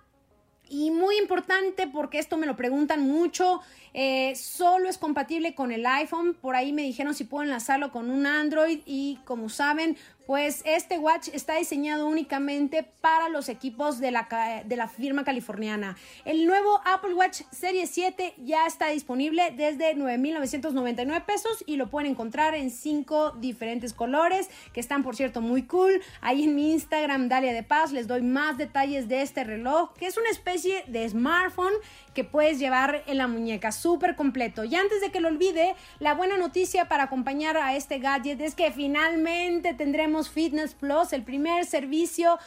[0.69, 3.61] y muy importante porque esto me lo preguntan mucho,
[3.95, 8.11] eh, solo es compatible con el iPhone, por ahí me dijeron si puedo enlazarlo con
[8.11, 9.97] un Android y como saben,
[10.29, 15.97] pues este watch está diseñado únicamente para los equipos de la, de la firma californiana.
[16.27, 22.11] El nuevo Apple Watch Series 7 ya está disponible desde 9.999 pesos y lo pueden
[22.11, 26.03] encontrar en cinco diferentes colores que están por cierto muy cool.
[26.21, 30.09] Ahí en mi Instagram, Dalia de Paz, les doy más detalles de este reloj que
[30.09, 31.73] es una especie de smartphone
[32.19, 34.65] que puedes llevar en la muñeca, súper completo.
[34.65, 38.57] Y antes de que lo olvide, la buena noticia para acompañar a este gadget es
[38.57, 42.41] que finalmente tendremos Fitness Plus, el primer servicio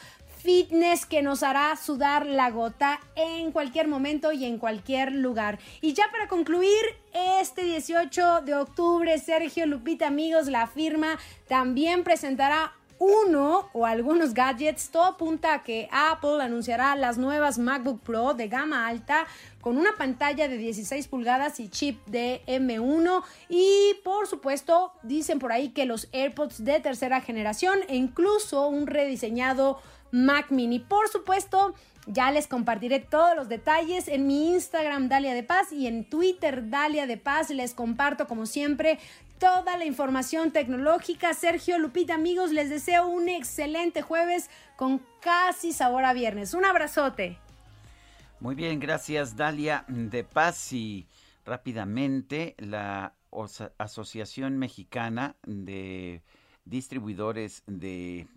[0.43, 5.57] fitness que nos hará sudar la gota en cualquier momento y en cualquier lugar.
[5.80, 6.84] Y ya para concluir,
[7.14, 11.18] este 18 de octubre, Sergio Lupita, amigos, la firma
[11.48, 17.99] también presentará uno o algunos gadgets, todo apunta a que Apple anunciará las nuevas MacBook
[18.02, 19.26] Pro de gama alta
[19.61, 25.51] con una pantalla de 16 pulgadas y chip de M1 y por supuesto dicen por
[25.51, 29.79] ahí que los AirPods de tercera generación e incluso un rediseñado
[30.11, 30.79] Mac Mini.
[30.79, 31.73] Por supuesto,
[32.07, 36.69] ya les compartiré todos los detalles en mi Instagram Dalia de Paz y en Twitter
[36.69, 37.49] Dalia de Paz.
[37.49, 38.99] Les comparto como siempre
[39.39, 41.33] toda la información tecnológica.
[41.33, 46.53] Sergio Lupita, amigos, les deseo un excelente jueves con casi sabor a viernes.
[46.53, 47.38] Un abrazote.
[48.41, 50.73] Muy bien, gracias Dalia de Paz.
[50.73, 51.05] Y
[51.45, 53.13] rápidamente la
[53.77, 56.23] Asociación Mexicana de
[56.65, 58.27] Distribuidores de,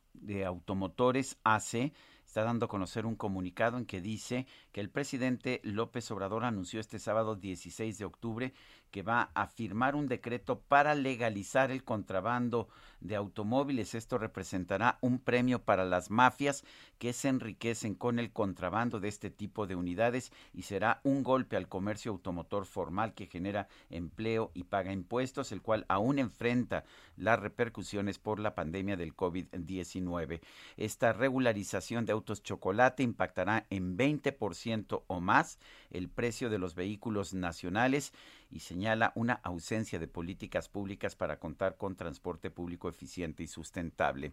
[0.47, 1.95] Automotores ACE
[2.27, 6.81] está dando a conocer un comunicado en que dice que el presidente López Obrador anunció
[6.81, 8.53] este sábado 16 de octubre
[8.91, 12.69] que va a firmar un decreto para legalizar el contrabando
[13.05, 13.95] de automóviles.
[13.95, 16.65] Esto representará un premio para las mafias
[16.99, 21.57] que se enriquecen con el contrabando de este tipo de unidades y será un golpe
[21.57, 26.85] al comercio automotor formal que genera empleo y paga impuestos, el cual aún enfrenta
[27.17, 30.41] las repercusiones por la pandemia del COVID-19.
[30.77, 35.59] Esta regularización de autos chocolate impactará en 20% o más
[35.91, 38.13] el precio de los vehículos nacionales
[38.51, 44.33] y señala una ausencia de políticas públicas para contar con transporte público eficiente y sustentable.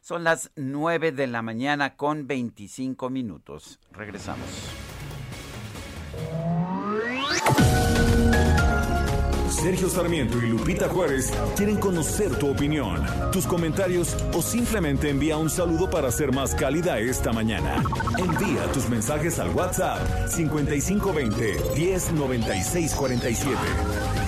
[0.00, 3.78] Son las 9 de la mañana con 25 minutos.
[3.92, 4.48] Regresamos.
[9.50, 15.50] Sergio Sarmiento y Lupita Juárez quieren conocer tu opinión, tus comentarios o simplemente envía un
[15.50, 17.82] saludo para ser más cálida esta mañana.
[18.18, 24.27] Envía tus mensajes al WhatsApp 5520 109647.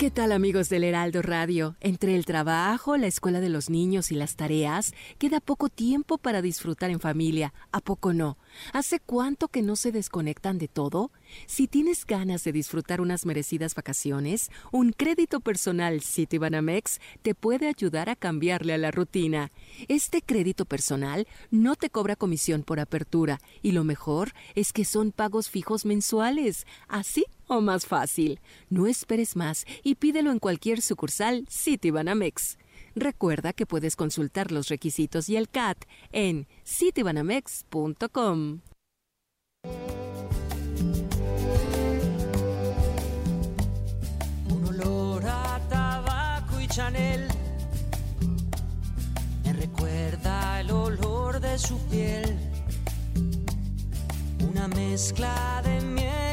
[0.00, 1.76] ¿Qué tal amigos del Heraldo Radio?
[1.80, 6.40] Entre el trabajo, la escuela de los niños y las tareas, queda poco tiempo para
[6.40, 7.52] disfrutar en familia.
[7.70, 8.38] ¿A poco no?
[8.72, 11.12] ¿Hace cuánto que no se desconectan de todo?
[11.44, 18.08] Si tienes ganas de disfrutar unas merecidas vacaciones, un crédito personal Citibanamex te puede ayudar
[18.08, 19.52] a cambiarle a la rutina.
[19.88, 25.12] Este crédito personal no te cobra comisión por apertura y lo mejor es que son
[25.12, 26.66] pagos fijos mensuales.
[26.88, 28.40] Así o más fácil.
[28.68, 32.58] No esperes más y pídelo en cualquier sucursal Citibanamex.
[32.94, 38.60] Recuerda que puedes consultar los requisitos y el CAT en citibanamex.com.
[44.48, 47.26] Un olor a tabaco y Chanel
[49.44, 52.38] me recuerda el olor de su piel.
[54.48, 56.09] Una mezcla de miel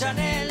[0.00, 0.48] Chanel.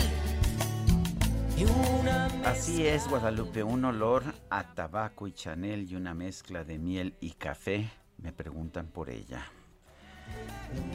[1.57, 4.21] Y una Así es, Guadalupe, un olor
[4.51, 7.89] a tabaco y Chanel y una mezcla de miel y café.
[8.19, 9.41] Me preguntan por ella.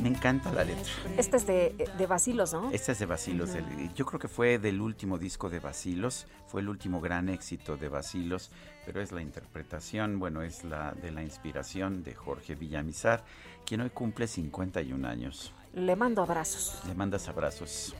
[0.00, 0.92] Me encanta la letra.
[1.18, 2.70] Este es de, de Basilos, ¿no?
[2.70, 3.50] Este es de Basilos.
[3.96, 6.28] yo creo que fue del último disco de Basilos.
[6.46, 8.52] Fue el último gran éxito de Basilos.
[8.86, 13.24] Pero es la interpretación, bueno, es la de la inspiración de Jorge Villamizar,
[13.66, 15.52] quien hoy cumple 51 años.
[15.72, 16.80] Le mando abrazos.
[16.86, 17.96] Le mandas abrazos.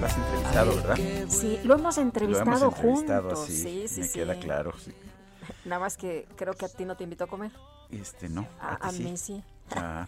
[0.00, 0.96] Lo has entrevistado, ¿verdad?
[1.28, 3.46] Sí, lo hemos entrevistado, lo hemos entrevistado juntos.
[3.46, 4.72] Sí, sí, me queda claro.
[4.78, 4.92] Sí.
[5.64, 7.52] Nada más que creo que a ti no te invitó a comer.
[7.90, 8.46] Este, no.
[8.60, 9.42] A, mí sí.
[9.74, 10.06] Ah.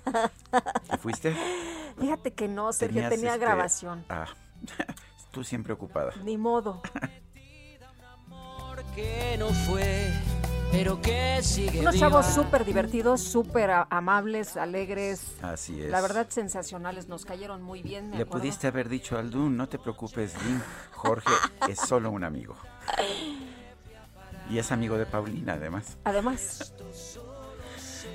[0.90, 1.34] ¿Te fuiste?
[1.98, 4.04] Fíjate que no, Sergio, tenía este, grabación.
[4.08, 4.26] Ah,
[5.30, 6.12] tú siempre ocupada.
[6.24, 6.82] Ni modo.
[8.94, 10.10] que no fue,
[10.70, 15.34] pero que sigue Unos chavos súper divertidos, súper amables, alegres.
[15.42, 15.90] Así es.
[15.90, 17.08] La verdad, sensacionales.
[17.08, 18.10] Nos cayeron muy bien.
[18.16, 20.62] Le pudiste haber dicho al Dun, no te preocupes, Lin.
[20.92, 21.32] Jorge
[21.68, 22.56] es solo un amigo.
[24.50, 25.96] Y es amigo de Paulina, además.
[26.04, 26.74] Además.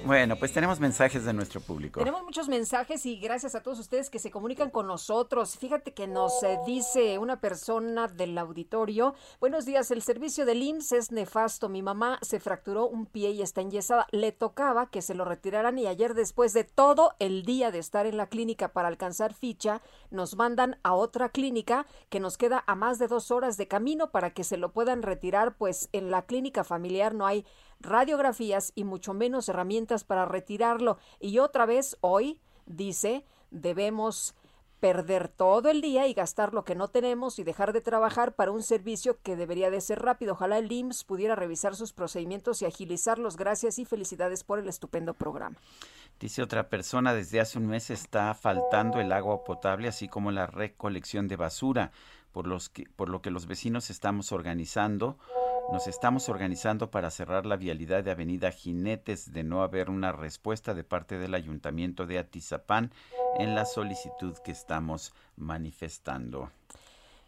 [0.06, 1.98] Bueno, pues tenemos mensajes de nuestro público.
[2.00, 5.58] Tenemos muchos mensajes y gracias a todos ustedes que se comunican con nosotros.
[5.58, 10.92] Fíjate que nos eh, dice una persona del auditorio, buenos días, el servicio del IMSS
[10.92, 11.70] es nefasto.
[11.70, 14.06] Mi mamá se fracturó un pie y está enyesada.
[14.12, 18.06] Le tocaba que se lo retiraran y ayer después de todo el día de estar
[18.06, 22.76] en la clínica para alcanzar ficha, nos mandan a otra clínica que nos queda a
[22.76, 26.28] más de dos horas de camino para que se lo puedan retirar, pues en la
[26.28, 27.44] clínica familiar no hay
[27.80, 30.98] radiografías y mucho menos herramientas para retirarlo.
[31.20, 34.36] Y otra vez hoy dice, debemos
[34.80, 38.52] perder todo el día y gastar lo que no tenemos y dejar de trabajar para
[38.52, 40.34] un servicio que debería de ser rápido.
[40.34, 43.36] Ojalá el IMSS pudiera revisar sus procedimientos y agilizarlos.
[43.36, 45.58] Gracias y felicidades por el estupendo programa.
[46.20, 50.48] Dice otra persona, desde hace un mes está faltando el agua potable, así como la
[50.48, 51.92] recolección de basura,
[52.32, 55.18] por, los que, por lo que los vecinos estamos organizando
[55.72, 60.74] nos estamos organizando para cerrar la vialidad de Avenida Jinetes de no haber una respuesta
[60.74, 62.92] de parte del Ayuntamiento de Atizapán
[63.38, 66.52] en la solicitud que estamos manifestando.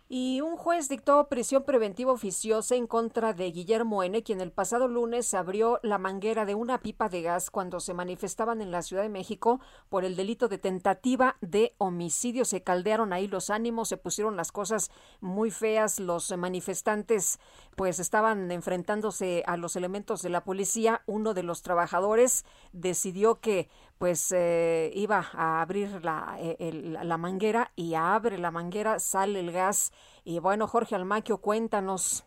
[0.09, 4.87] Y un juez dictó prisión preventiva oficiosa en contra de Guillermo N., quien el pasado
[4.87, 9.03] lunes abrió la manguera de una pipa de gas cuando se manifestaban en la Ciudad
[9.03, 9.59] de México
[9.89, 12.45] por el delito de tentativa de homicidio.
[12.45, 15.99] Se caldearon ahí los ánimos, se pusieron las cosas muy feas.
[15.99, 17.41] Los manifestantes
[17.75, 21.01] pues estaban enfrentándose a los elementos de la policía.
[21.05, 26.71] Uno de los trabajadores decidió que pues eh, iba a abrir la, eh,
[27.03, 29.91] la manguera y abre la manguera, sale el gas.
[30.23, 32.25] Y bueno, Jorge Almaquio, cuéntanos.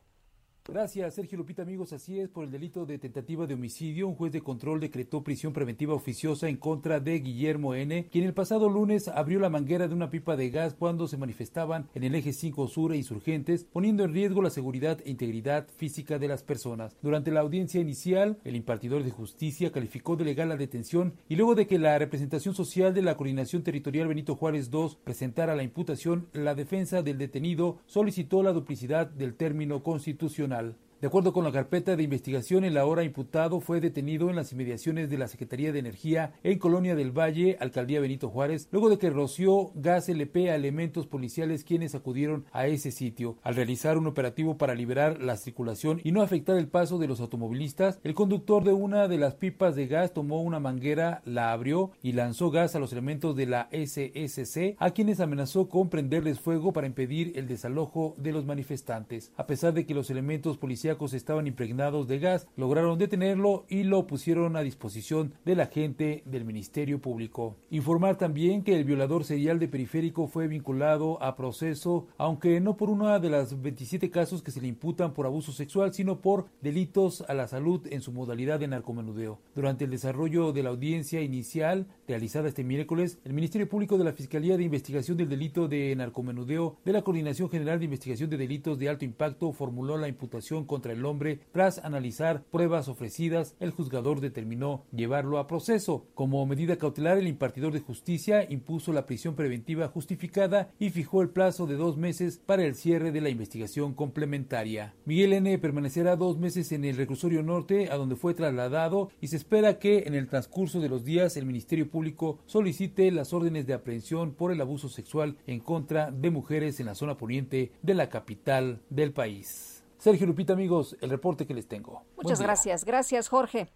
[0.73, 1.93] Gracias, Sergio Lupita, amigos.
[1.93, 5.53] Así es, por el delito de tentativa de homicidio, un juez de control decretó prisión
[5.53, 9.95] preventiva oficiosa en contra de Guillermo N., quien el pasado lunes abrió la manguera de
[9.95, 14.05] una pipa de gas cuando se manifestaban en el eje 5 Sur e insurgentes, poniendo
[14.05, 16.97] en riesgo la seguridad e integridad física de las personas.
[17.03, 21.57] Durante la audiencia inicial, el impartidor de justicia calificó de legal la detención y luego
[21.57, 26.29] de que la representación social de la Coordinación Territorial Benito Juárez II presentara la imputación,
[26.33, 31.51] la defensa del detenido solicitó la duplicidad del término constitucional final de acuerdo con la
[31.53, 35.79] carpeta de investigación, el ahora imputado fue detenido en las inmediaciones de la Secretaría de
[35.79, 40.57] Energía en Colonia del Valle, Alcaldía Benito Juárez, luego de que roció gas LP a
[40.57, 43.39] elementos policiales quienes acudieron a ese sitio.
[43.43, 47.21] Al realizar un operativo para liberar la circulación y no afectar el paso de los
[47.21, 51.93] automovilistas, el conductor de una de las pipas de gas tomó una manguera, la abrió
[52.03, 56.75] y lanzó gas a los elementos de la SSC, a quienes amenazó con prenderles fuego
[56.75, 59.33] para impedir el desalojo de los manifestantes.
[59.39, 64.07] A pesar de que los elementos policiales estaban impregnados de gas, lograron detenerlo y lo
[64.07, 67.57] pusieron a disposición de la gente del Ministerio Público.
[67.71, 72.91] Informar también que el violador serial de periférico fue vinculado a proceso, aunque no por
[72.91, 77.23] una de las 27 casos que se le imputan por abuso sexual, sino por delitos
[77.29, 79.39] a la salud en su modalidad de narcomenudeo.
[79.55, 84.13] Durante el desarrollo de la audiencia inicial realizada este miércoles, el Ministerio Público de la
[84.13, 88.81] Fiscalía de Investigación del Delito de Narcomenudeo de la Coordinación General de Investigación de Delitos
[88.81, 94.21] de Alto Impacto formuló la imputación contra el hombre, tras analizar pruebas ofrecidas, el juzgador
[94.21, 96.05] determinó llevarlo a proceso.
[96.15, 101.31] Como medida cautelar, el impartidor de justicia impuso la prisión preventiva justificada y fijó el
[101.31, 104.95] plazo de dos meses para el cierre de la investigación complementaria.
[105.05, 105.59] Miguel N.
[105.59, 110.05] permanecerá dos meses en el reclusorio norte, a donde fue trasladado, y se espera que
[110.09, 112.00] en el transcurso de los días el Ministerio Público
[112.47, 116.95] solicite las órdenes de aprehensión por el abuso sexual en contra de mujeres en la
[116.95, 119.85] zona poniente de la capital del país.
[119.99, 122.03] Sergio Lupita, amigos, el reporte que les tengo.
[122.17, 122.85] Muchas gracias.
[122.85, 123.71] Gracias, Jorge.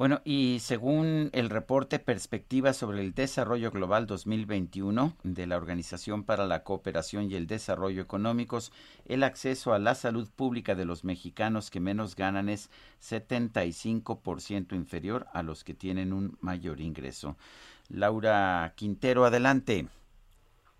[0.00, 6.46] Bueno, y según el reporte Perspectiva sobre el Desarrollo Global 2021 de la Organización para
[6.46, 8.72] la Cooperación y el Desarrollo Económicos,
[9.04, 12.70] el acceso a la salud pública de los mexicanos que menos ganan es
[13.02, 17.36] 75% inferior a los que tienen un mayor ingreso.
[17.90, 19.86] Laura Quintero, adelante.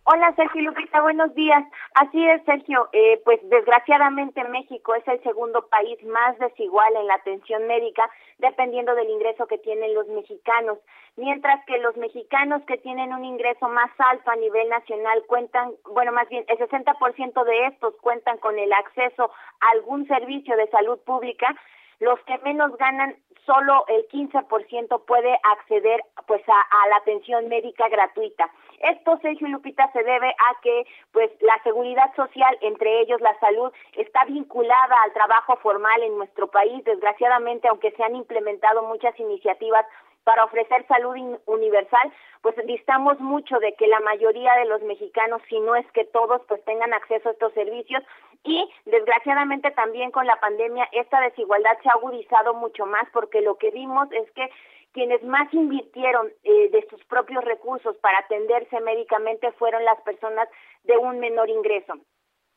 [0.05, 1.63] Hola Sergio Lupita, buenos días.
[1.95, 2.89] Así es, Sergio.
[2.93, 8.95] Eh, pues desgraciadamente México es el segundo país más desigual en la atención médica, dependiendo
[8.95, 10.79] del ingreso que tienen los mexicanos.
[11.17, 16.13] Mientras que los mexicanos que tienen un ingreso más alto a nivel nacional cuentan, bueno,
[16.13, 20.99] más bien el 60% de estos cuentan con el acceso a algún servicio de salud
[21.01, 21.55] pública,
[21.99, 28.51] los que menos ganan, solo el 15% puede acceder pues a, la atención médica gratuita.
[28.81, 33.39] Esto, Sergio y Lupita, se debe a que pues la seguridad social, entre ellos la
[33.41, 36.85] salud, está vinculada al trabajo formal en nuestro país.
[36.85, 39.85] Desgraciadamente, aunque se han implementado muchas iniciativas
[40.25, 42.13] para ofrecer salud universal,
[42.43, 46.41] pues distamos mucho de que la mayoría de los mexicanos, si no es que todos,
[46.47, 48.03] pues tengan acceso a estos servicios
[48.45, 53.57] y desgraciadamente también con la pandemia esta desigualdad se ha agudizado mucho más porque lo
[53.57, 54.49] que vimos es que
[54.93, 60.49] quienes más invirtieron eh, de sus propios recursos para atenderse médicamente fueron las personas
[60.85, 61.95] de un menor ingreso.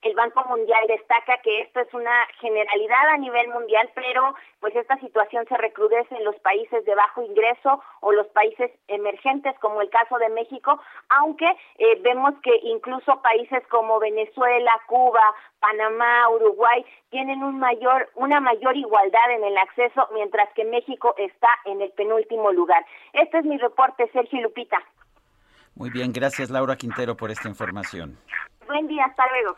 [0.03, 4.97] El Banco Mundial destaca que esto es una generalidad a nivel mundial, pero pues esta
[4.99, 9.89] situación se recrudece en los países de bajo ingreso o los países emergentes, como el
[9.89, 10.77] caso de México,
[11.07, 15.23] aunque eh, vemos que incluso países como Venezuela, Cuba,
[15.59, 21.47] Panamá, Uruguay tienen un mayor, una mayor igualdad en el acceso, mientras que México está
[21.63, 22.85] en el penúltimo lugar.
[23.13, 24.83] Este es mi reporte, Sergio Lupita.
[25.75, 28.17] Muy bien, gracias Laura Quintero por esta información.
[28.67, 29.55] Buen día, hasta luego.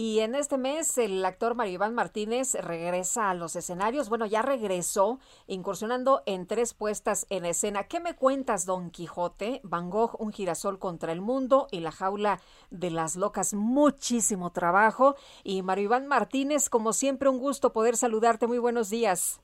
[0.00, 4.08] Y en este mes el actor Mario Iván Martínez regresa a los escenarios.
[4.08, 5.18] Bueno, ya regresó
[5.48, 7.82] incursionando en tres puestas en escena.
[7.82, 9.60] ¿Qué me cuentas, Don Quijote?
[9.64, 12.38] Van Gogh, Un girasol contra el mundo y La jaula
[12.70, 13.54] de las locas.
[13.54, 15.16] Muchísimo trabajo.
[15.42, 18.46] Y Mario Iván Martínez, como siempre, un gusto poder saludarte.
[18.46, 19.40] Muy buenos días.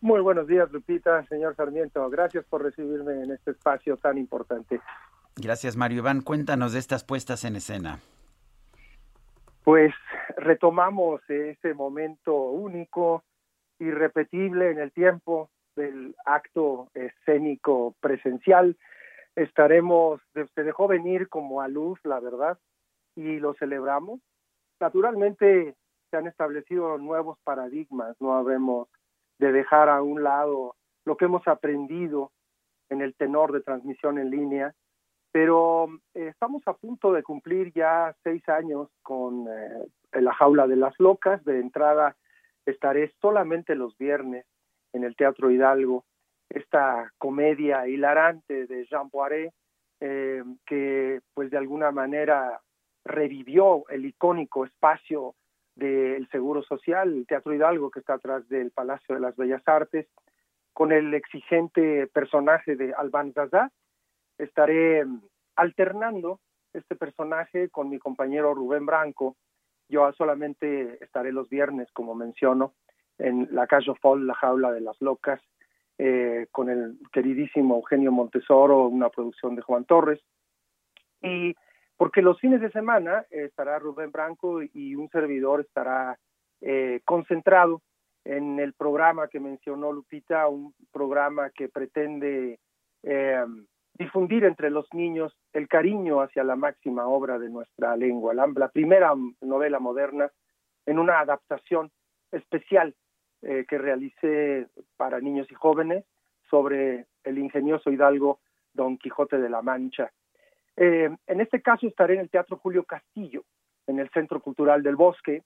[0.00, 2.10] Muy buenos días, Lupita, señor Sarmiento.
[2.10, 4.80] Gracias por recibirme en este espacio tan importante.
[5.36, 6.22] Gracias, Mario Iván.
[6.22, 8.00] Cuéntanos de estas puestas en escena
[9.64, 9.92] pues
[10.36, 13.24] retomamos ese momento único,
[13.78, 18.76] irrepetible en el tiempo del acto escénico presencial.
[19.36, 20.20] Estaremos,
[20.54, 22.58] se dejó venir como a luz, la verdad,
[23.14, 24.20] y lo celebramos.
[24.80, 25.74] Naturalmente
[26.10, 28.88] se han establecido nuevos paradigmas, no habemos
[29.38, 30.74] de dejar a un lado
[31.04, 32.32] lo que hemos aprendido
[32.88, 34.74] en el tenor de transmisión en línea
[35.32, 40.76] pero eh, estamos a punto de cumplir ya seis años con eh, La Jaula de
[40.76, 41.44] las Locas.
[41.44, 42.16] De entrada
[42.66, 44.46] estaré solamente los viernes
[44.92, 46.04] en el Teatro Hidalgo,
[46.48, 49.52] esta comedia hilarante de Jean Poiret,
[50.00, 52.60] eh, que pues de alguna manera
[53.04, 55.34] revivió el icónico espacio
[55.76, 60.08] del Seguro Social, el Teatro Hidalgo, que está atrás del Palacio de las Bellas Artes,
[60.72, 63.70] con el exigente personaje de Alban Zaza,
[64.42, 65.04] estaré
[65.56, 66.40] alternando
[66.72, 69.36] este personaje con mi compañero Rubén Branco.
[69.88, 72.74] Yo solamente estaré los viernes, como menciono,
[73.18, 75.40] en la calle Fall, la jaula de las locas,
[75.98, 80.20] eh, con el queridísimo Eugenio Montesoro, una producción de Juan Torres.
[81.22, 81.54] Y
[81.96, 86.18] porque los fines de semana estará Rubén Branco y un servidor estará
[86.62, 87.82] eh, concentrado
[88.24, 92.58] en el programa que mencionó Lupita, un programa que pretende
[93.02, 93.44] eh,
[94.00, 99.12] difundir entre los niños el cariño hacia la máxima obra de nuestra lengua, la, primera
[99.42, 100.30] novela moderna
[100.86, 101.90] en una adaptación
[102.32, 102.94] especial
[103.42, 106.06] eh, que realicé para niños y jóvenes
[106.48, 108.40] sobre el ingenioso hidalgo
[108.72, 110.10] Don Quijote de la Mancha.
[110.76, 113.44] Eh, en este caso estaré en el Teatro Julio Castillo,
[113.86, 115.42] en el Centro Cultural del Bosque,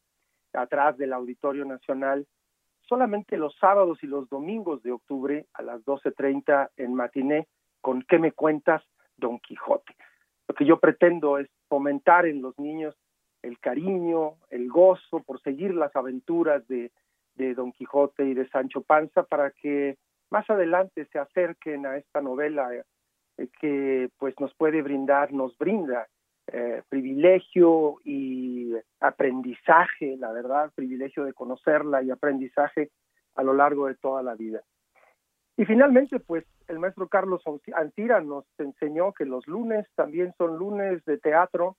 [0.53, 2.25] atrás del Auditorio Nacional,
[2.83, 7.49] solamente los sábados y los domingos de octubre a las 12.30 en matiné
[7.85, 8.83] con ¿Qué me cuentas,
[9.19, 9.95] Don Quijote?
[10.49, 12.97] Lo que yo pretendo es fomentar en los niños
[13.43, 16.91] el cariño, el gozo por seguir las aventuras de,
[17.37, 19.99] Don Quijote y de Sancho Panza para que
[20.31, 26.09] más adelante se acerquen a esta novela eh, que pues nos puede brindar, nos brinda
[26.47, 32.93] eh, privilegio y aprendizaje, la verdad, privilegio de conocerla y aprendizaje
[33.35, 34.63] a lo largo de toda la vida.
[35.59, 37.43] Y finalmente, pues el maestro Carlos
[37.75, 41.77] Antira nos enseñó que los lunes también son lunes de teatro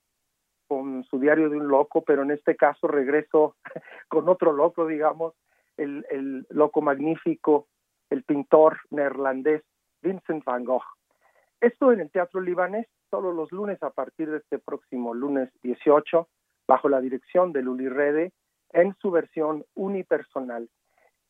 [0.67, 3.55] con su diario de un loco, pero en este caso regreso
[4.07, 5.33] con otro loco, digamos,
[5.77, 7.67] el, el loco magnífico,
[8.09, 9.63] el pintor neerlandés
[10.01, 10.83] Vincent van Gogh.
[11.61, 16.27] Esto en el Teatro Libanés, solo los lunes a partir de este próximo lunes 18,
[16.67, 18.33] bajo la dirección de Luli Rede,
[18.71, 20.69] en su versión unipersonal.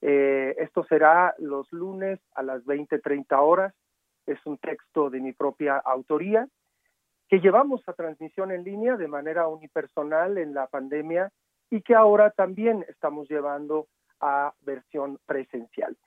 [0.02, 3.74] Eh, esto será los lunes a las 20.30 horas.
[4.26, 6.48] Es un texto de mi propia autoría
[7.28, 11.32] que llevamos a transmisión en línea de manera unipersonal en la pandemia
[11.70, 13.88] y que ahora también estamos llevando
[14.20, 15.98] a versión presencial.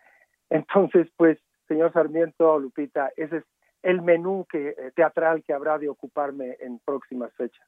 [0.51, 3.45] Entonces, pues, señor Sarmiento, Lupita, ese es
[3.83, 7.67] el menú que, eh, teatral que habrá de ocuparme en próximas fechas.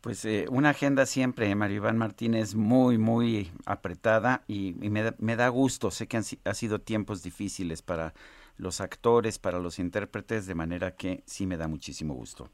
[0.00, 5.36] Pues eh, una agenda siempre, Mario Iván Martínez, muy, muy apretada y, me, da, me,
[5.36, 5.90] da, gusto.
[5.90, 8.14] Sé que han, ha sido tiempos difíciles para
[8.56, 12.50] los actores, para los intérpretes, de manera que sí me da muchísimo gusto.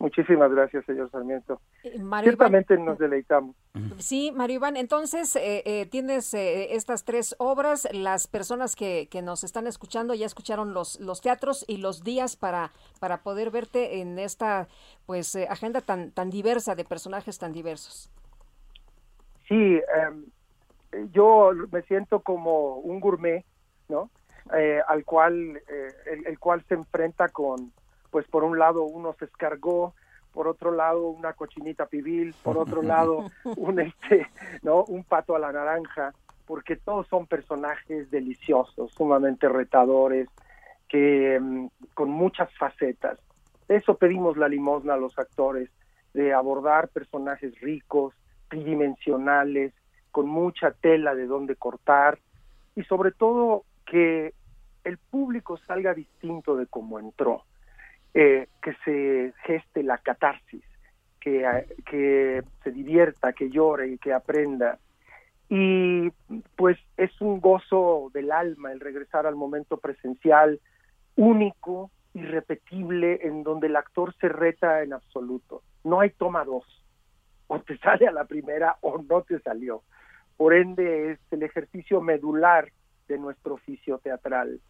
[0.00, 1.60] Muchísimas gracias, señor Sarmiento.
[1.84, 3.54] Eh, Ciertamente nos deleitamos.
[3.98, 9.44] Sí, Mario Iván, entonces eh, eh, tienes estas tres obras, las personas que, que, nos
[9.44, 14.18] están escuchando ya escucharon los, los teatros y los días para, para poder verte en
[14.18, 14.68] esta
[15.04, 18.10] pues agenda tan, tan diversa de personajes tan diversos.
[19.48, 20.24] Sí, em,
[21.12, 23.44] yo me siento como un gourmet,
[23.90, 24.08] ¿no?
[24.88, 25.62] al cual,
[26.06, 27.70] el, el cual se enfrenta con
[28.10, 29.94] pues por un lado unos escargó,
[30.32, 34.26] por otro lado una cochinita pibil, por otro lado un este,
[34.62, 34.84] ¿no?
[34.84, 36.12] un pato a la naranja,
[36.46, 40.28] porque todos son personajes deliciosos, sumamente retadores,
[40.88, 43.18] que mm, con muchas facetas.
[43.68, 45.70] Eso pedimos la limosna a los actores,
[46.12, 48.14] de abordar personajes ricos,
[48.48, 49.72] tridimensionales,
[50.10, 52.18] con mucha tela de dónde cortar
[52.74, 54.34] y sobre todo que
[54.84, 57.44] el público salga distinto de cómo entró.
[58.12, 60.64] Eh, que se geste la catarsis,
[61.20, 61.46] que,
[61.88, 64.78] que se divierta, que llore y que aprenda.
[65.48, 66.10] Y
[66.56, 70.60] pues es un gozo del alma el regresar al momento presencial
[71.16, 75.62] único, irrepetible, en donde el actor se reta en absoluto.
[75.84, 76.64] No hay toma dos.
[77.46, 79.82] O te sale a la primera o no te salió.
[80.36, 82.70] Por ende, es el ejercicio medular
[83.08, 84.60] de nuestro oficio teatral.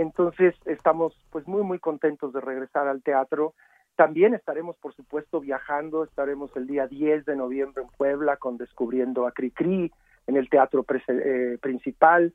[0.00, 3.52] Entonces estamos pues muy muy contentos de regresar al teatro.
[3.96, 9.26] También estaremos por supuesto viajando, estaremos el día 10 de noviembre en Puebla con Descubriendo
[9.26, 9.92] a Cricri
[10.26, 12.32] en el teatro eh, principal.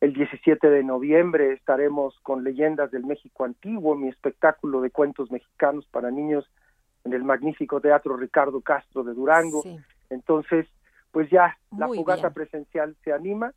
[0.00, 5.86] El 17 de noviembre estaremos con Leyendas del México Antiguo, mi espectáculo de cuentos mexicanos
[5.86, 6.50] para niños
[7.04, 9.62] en el magnífico Teatro Ricardo Castro de Durango.
[10.10, 10.66] Entonces,
[11.12, 13.54] pues ya la jugada presencial se anima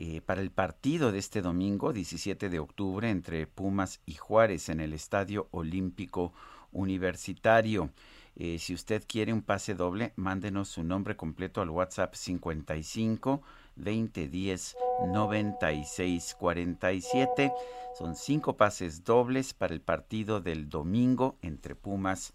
[0.00, 4.78] eh, para el partido de este domingo, 17 de octubre, entre Pumas y Juárez en
[4.78, 6.32] el Estadio Olímpico
[6.70, 7.90] Universitario.
[8.36, 13.42] Eh, si usted quiere un pase doble, mándenos su nombre completo al WhatsApp 55
[13.74, 14.76] 2010
[15.08, 17.52] 96 47.
[17.98, 22.34] Son cinco pases dobles para el partido del domingo entre Pumas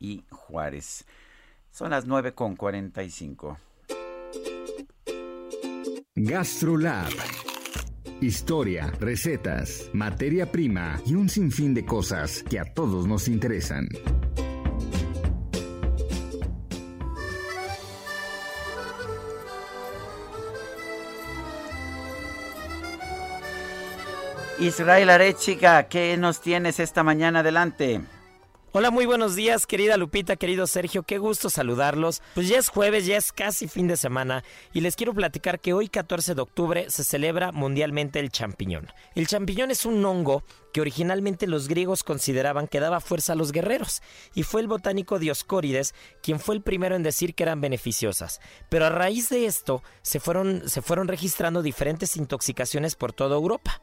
[0.00, 1.04] y Juárez.
[1.72, 3.58] Son las 9 con 45.
[6.24, 7.10] GastroLab.
[8.20, 13.88] Historia, recetas, materia prima y un sinfín de cosas que a todos nos interesan.
[24.60, 28.00] Israel Arechiga, ¿qué nos tienes esta mañana adelante?
[28.74, 32.22] Hola, muy buenos días, querida Lupita, querido Sergio, qué gusto saludarlos.
[32.32, 35.74] Pues ya es jueves, ya es casi fin de semana y les quiero platicar que
[35.74, 38.90] hoy 14 de octubre se celebra mundialmente el champiñón.
[39.14, 40.42] El champiñón es un hongo
[40.72, 44.00] que originalmente los griegos consideraban que daba fuerza a los guerreros,
[44.34, 48.40] y fue el botánico Dioscórides quien fue el primero en decir que eran beneficiosas.
[48.70, 53.82] Pero a raíz de esto se fueron, se fueron registrando diferentes intoxicaciones por toda Europa.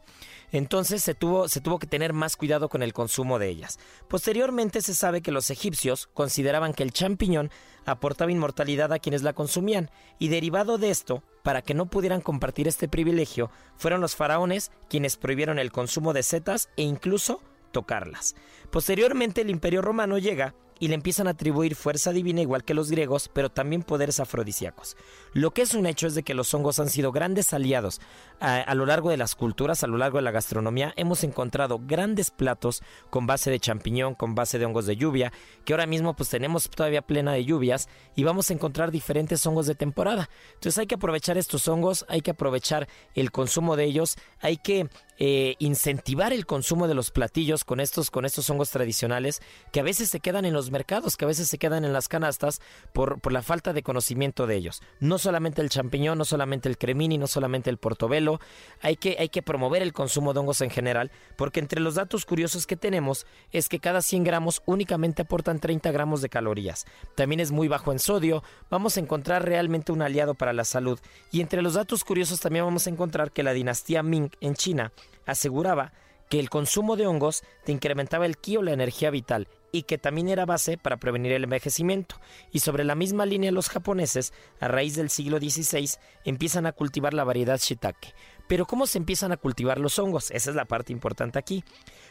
[0.52, 1.48] Entonces se tuvo,
[1.80, 3.80] que tener más cuidado con el consumo de ellas.
[4.08, 7.52] Posteriormente se sabe que los egipcios consideraban que el champiñón
[7.86, 12.68] aportaba inmortalidad a quienes la consumían, y derivado de esto, para que no pudieran compartir
[12.68, 18.36] este privilegio, fueron los faraones quienes prohibieron el consumo de setas e incluso tocarlas.
[18.72, 22.90] Posteriormente el imperio romano llega y le empiezan a atribuir fuerza divina igual que los
[22.90, 24.96] griegos, pero también poderes afrodisíacos.
[25.34, 28.00] Lo que es un hecho es de que los hongos han sido grandes aliados
[28.40, 30.94] a, lo largo de las culturas, a lo largo de la gastronomía.
[30.96, 35.34] Hemos encontrado grandes platos con base de champiñón, con base de hongos de lluvia,
[35.66, 39.68] que ahora mismo pues tenemos todavía plena de lluvias y vamos a encontrar diferentes hongos
[39.68, 40.30] de temporada.
[40.54, 44.90] Entonces hay que aprovechar estos hongos, hay que aprovechar el consumo de ellos, hay que
[45.22, 49.42] eh, incentivar el consumo de los platillos con estos, con estos hongos tradicionales
[49.74, 52.08] que a veces se quedan en los mercados, que a veces se quedan en las
[52.08, 52.62] canastas
[52.94, 54.82] por, por la falta de conocimiento de ellos.
[55.02, 58.40] No solamente el champiñón, no solamente el cremini, no solamente el portobelo,
[58.82, 62.26] hay que, hay que promover el consumo de hongos en general, porque entre los datos
[62.26, 66.86] curiosos que tenemos es que cada 100 gramos únicamente aportan 30 gramos de calorías.
[67.16, 70.98] También es muy bajo en sodio, vamos a encontrar realmente un aliado para la salud.
[71.30, 74.94] Y entre los datos curiosos también vamos a encontrar que la dinastía Ming en China
[75.26, 75.94] aseguraba
[76.30, 79.98] que el consumo de hongos te incrementaba el ki o la energía vital y que
[79.98, 82.16] también era base para prevenir el envejecimiento.
[82.52, 85.90] Y sobre la misma línea los japoneses, a raíz del siglo XVI,
[86.26, 88.14] empiezan a cultivar la variedad shiitake.
[88.48, 90.32] Pero ¿cómo se empiezan a cultivar los hongos?
[90.32, 91.64] Esa es la parte importante aquí.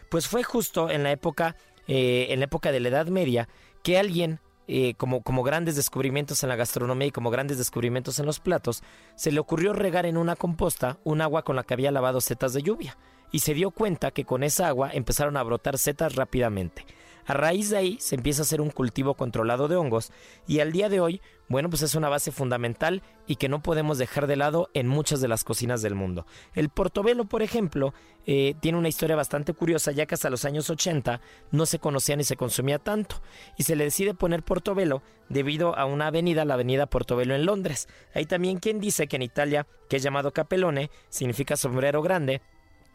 [0.09, 3.49] Pues fue justo en la época, eh, en la época de la Edad Media,
[3.83, 8.27] que alguien eh, como, como grandes descubrimientos en la gastronomía y como grandes descubrimientos en
[8.27, 8.83] los platos,
[9.17, 12.53] se le ocurrió regar en una composta un agua con la que había lavado setas
[12.53, 12.99] de lluvia
[13.33, 16.85] y se dio cuenta que con esa agua empezaron a brotar setas rápidamente.
[17.29, 20.13] A raíz de ahí se empieza a hacer un cultivo controlado de hongos
[20.47, 23.99] y al día de hoy, bueno, pues es una base fundamental y que no podemos
[23.99, 26.27] dejar de lado en muchas de las cocinas del mundo.
[26.55, 27.93] El portobelo, por ejemplo,
[28.27, 32.17] eh, tiene una historia bastante curiosa ya que hasta los años 80 no se conocía
[32.17, 33.21] ni se consumía tanto
[33.59, 37.89] y se le decide poner portobelo debido a una avenida, la avenida Portobelo en Londres.
[38.15, 42.41] Hay también quien dice que en Italia, que es llamado capelone, significa sombrero grande,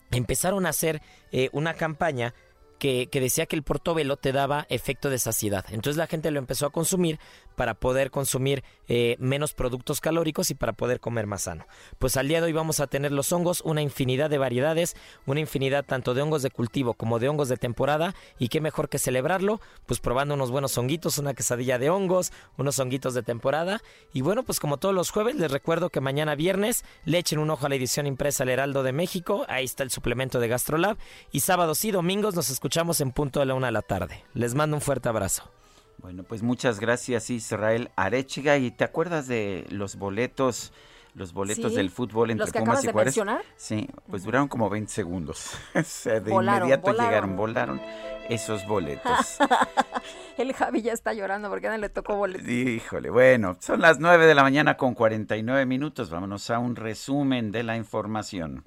[0.09, 2.33] empezaron a hacer eh, una campaña
[2.79, 5.65] que, decía que el portobelo te daba efecto de saciedad.
[5.69, 7.19] Entonces la gente lo empezó a consumir
[7.55, 11.65] para poder consumir eh, menos productos calóricos y para poder comer más sano.
[11.99, 15.39] Pues al día de hoy vamos a tener los hongos, una infinidad de variedades, una
[15.39, 18.99] infinidad tanto de hongos de cultivo como de hongos de temporada y qué mejor que
[18.99, 23.81] celebrarlo, pues probando unos buenos honguitos, una quesadilla de hongos, unos honguitos de temporada
[24.13, 27.49] y bueno, pues como todos los jueves les recuerdo que mañana viernes le echen un
[27.49, 30.97] ojo a la edición impresa El Heraldo de México, ahí está el suplemento de GastroLab
[31.31, 34.23] y sábados y domingos nos escuchamos en punto de la una de la tarde.
[34.33, 35.43] Les mando un fuerte abrazo.
[35.97, 38.57] Bueno, pues muchas gracias Israel Arechiga.
[38.57, 40.73] ¿Y te acuerdas de los boletos?
[41.15, 43.19] los boletos del fútbol entre Pumas y Juárez.
[43.55, 45.51] Sí, pues duraron como 20 segundos.
[45.73, 47.81] de inmediato llegaron, volaron
[48.29, 49.37] esos boletos.
[50.37, 52.47] El Javi ya está llorando porque no le tocó boletos.
[52.47, 56.09] Híjole, bueno, son las 9 de la mañana con 49 minutos.
[56.09, 58.63] Vámonos a un resumen de la información.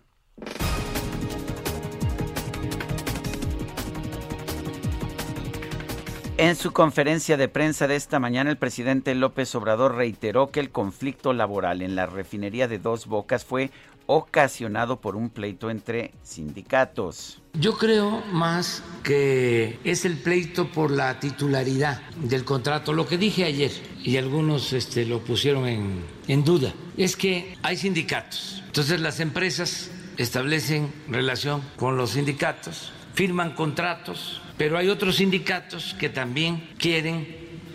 [6.39, 10.69] En su conferencia de prensa de esta mañana, el presidente López Obrador reiteró que el
[10.69, 13.71] conflicto laboral en la refinería de Dos Bocas fue
[14.05, 17.41] ocasionado por un pleito entre sindicatos.
[17.55, 22.93] Yo creo más que es el pleito por la titularidad del contrato.
[22.93, 23.73] Lo que dije ayer,
[24.05, 28.63] y algunos este, lo pusieron en, en duda, es que hay sindicatos.
[28.67, 36.09] Entonces las empresas establecen relación con los sindicatos, firman contratos pero hay otros sindicatos que
[36.09, 37.27] también quieren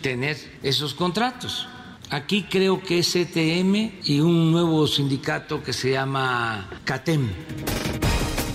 [0.01, 1.67] tener esos contratos.
[2.09, 7.29] Aquí creo que es CTM y un nuevo sindicato que se llama CATEM.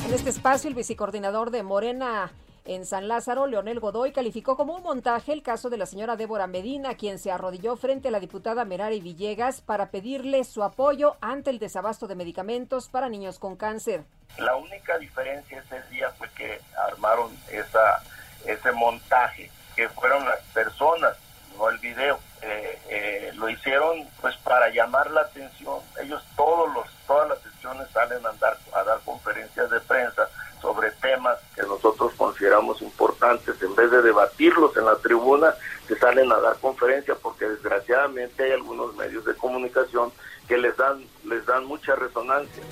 [0.07, 2.31] En este espacio, el vicecoordinador de Morena
[2.67, 6.47] en San Lázaro, Leonel Godoy calificó como un montaje el caso de la señora Débora
[6.47, 11.51] Medina, quien se arrodilló frente a la diputada Merari Villegas para pedirle su apoyo ante
[11.51, 14.05] el desabasto de medicamentos para niños con cáncer.
[14.39, 18.03] La única diferencia ese día fue que armaron esa
[18.47, 21.17] ese montaje, que fueron las personas,
[21.57, 22.19] no el video.
[22.43, 25.81] Eh, eh, lo hicieron pues para llamar la atención.
[26.03, 30.29] Ellos todos los, todas las sesiones salen a dar, a dar conferencias de prensa
[30.61, 33.61] sobre temas que nosotros consideramos importantes.
[33.63, 35.55] En vez de debatirlos en la tribuna,
[35.87, 40.13] se salen a dar conferencias porque desgraciadamente hay algunos medios de comunicación
[40.49, 42.63] que les dan, les dan mucha resonancia.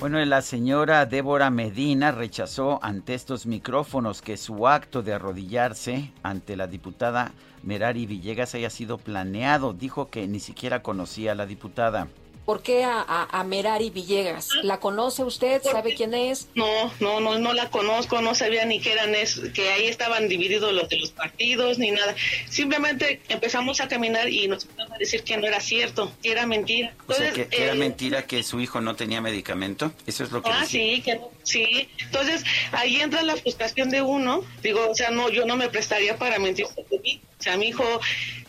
[0.00, 6.56] Bueno, la señora Débora Medina rechazó ante estos micrófonos que su acto de arrodillarse ante
[6.56, 7.32] la diputada
[7.62, 9.72] Merari Villegas haya sido planeado.
[9.72, 12.08] Dijo que ni siquiera conocía a la diputada.
[12.44, 14.48] ¿Por qué a, Merari Villegas?
[14.62, 15.62] ¿La conoce usted?
[15.62, 16.48] ¿Sabe quién es?
[16.54, 20.28] No, no, no, no la conozco, no sabía ni qué eran, es, que ahí estaban
[20.28, 22.14] divididos los de los partidos, ni nada.
[22.48, 26.46] Simplemente empezamos a caminar y nos empezamos a decir que no era cierto, que era
[26.46, 26.94] mentira.
[27.00, 29.92] Entonces, o sea, que, era eh, mentira que su hijo no tenía medicamento.
[30.06, 30.50] Eso es lo que.
[30.50, 31.88] Ah, sí, que sí.
[31.98, 34.44] Entonces ahí entra la frustración de uno.
[34.62, 37.84] Digo, o sea, no, yo no me prestaría para mentir O sea, mi hijo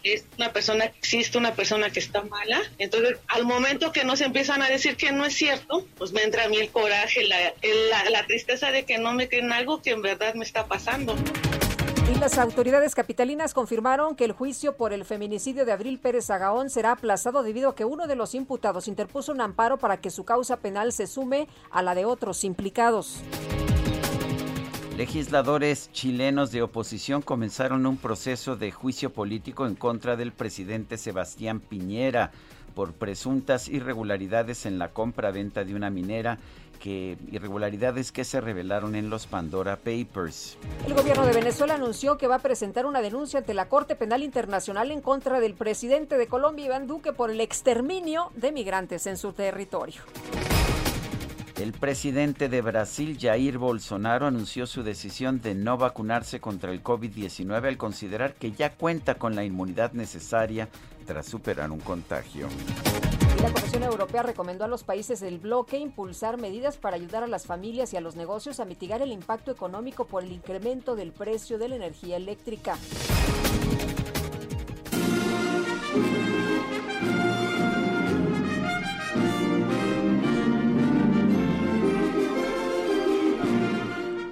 [0.04, 2.62] es una persona que existe, una persona que está mala.
[2.78, 6.46] Entonces, al momento que nos empiezan a decir que no es cierto, pues me entra
[6.46, 7.54] a mí el coraje, la,
[8.10, 11.16] la, tristeza de que no me creen algo que en verdad me está pasando.
[12.14, 16.70] Y las autoridades capitalinas confirmaron que el juicio por el feminicidio de Abril Pérez Agaón
[16.70, 20.24] será aplazado debido a que uno de los imputados interpuso un amparo para que su
[20.24, 23.22] causa penal se sume a la de otros implicados.
[24.98, 31.60] Legisladores chilenos de oposición comenzaron un proceso de juicio político en contra del presidente Sebastián
[31.60, 32.32] Piñera
[32.76, 36.38] por presuntas irregularidades en la compra-venta de una minera
[36.80, 40.58] que irregularidades que se revelaron en los Pandora Papers.
[40.88, 44.24] El gobierno de Venezuela anunció que va a presentar una denuncia ante la Corte Penal
[44.24, 49.18] Internacional en contra del presidente de Colombia, Iván Duque, por el exterminio de migrantes en
[49.18, 50.04] su territorio.
[51.58, 57.68] El presidente de Brasil, Jair Bolsonaro, anunció su decisión de no vacunarse contra el COVID-19
[57.68, 60.68] al considerar que ya cuenta con la inmunidad necesaria
[61.06, 62.50] tras superar un contagio.
[63.42, 67.46] La Comisión Europea recomendó a los países del bloque impulsar medidas para ayudar a las
[67.46, 71.58] familias y a los negocios a mitigar el impacto económico por el incremento del precio
[71.58, 72.78] de la energía eléctrica.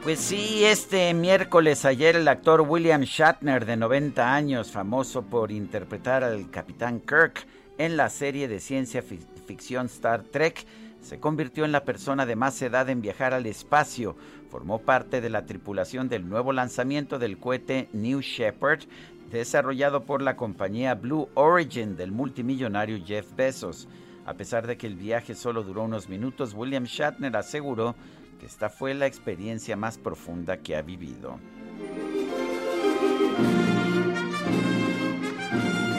[0.03, 6.25] Pues sí, este miércoles ayer el actor William Shatner, de 90 años, famoso por interpretar
[6.25, 10.65] al Capitán Kirk en la serie de ciencia ficción Star Trek,
[10.99, 14.17] se convirtió en la persona de más edad en viajar al espacio.
[14.51, 18.81] Formó parte de la tripulación del nuevo lanzamiento del cohete New Shepard,
[19.31, 23.87] desarrollado por la compañía Blue Origin del multimillonario Jeff Bezos.
[24.25, 27.95] A pesar de que el viaje solo duró unos minutos, William Shatner aseguró
[28.43, 31.39] esta fue la experiencia más profunda que ha vivido.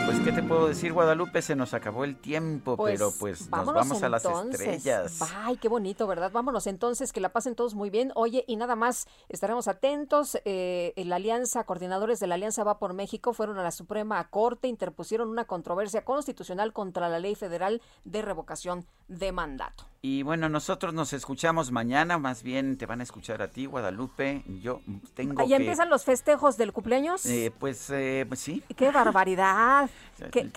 [0.07, 1.43] Pues, ¿qué te puedo decir, Guadalupe?
[1.43, 5.19] Se nos acabó el tiempo, pues, pero pues nos vamos a las estrellas.
[5.35, 6.31] Ay, qué bonito, ¿verdad?
[6.31, 8.13] Vámonos entonces, que la pasen todos muy bien.
[8.15, 10.39] Oye, y nada más, estaremos atentos.
[10.45, 14.69] Eh, la Alianza, coordinadores de la Alianza Va por México, fueron a la Suprema Corte,
[14.69, 19.85] interpusieron una controversia constitucional contra la Ley Federal de Revocación de Mandato.
[20.07, 24.43] Y bueno, nosotros nos escuchamos mañana, más bien te van a escuchar a ti, Guadalupe.
[24.61, 24.83] Yo
[25.15, 27.25] tengo ¿Ya empiezan los festejos del cumpleaños?
[27.25, 28.63] Eh, pues, eh, pues, sí.
[28.77, 29.89] ¡Qué barbaridad!
[30.31, 30.51] ¿Qué,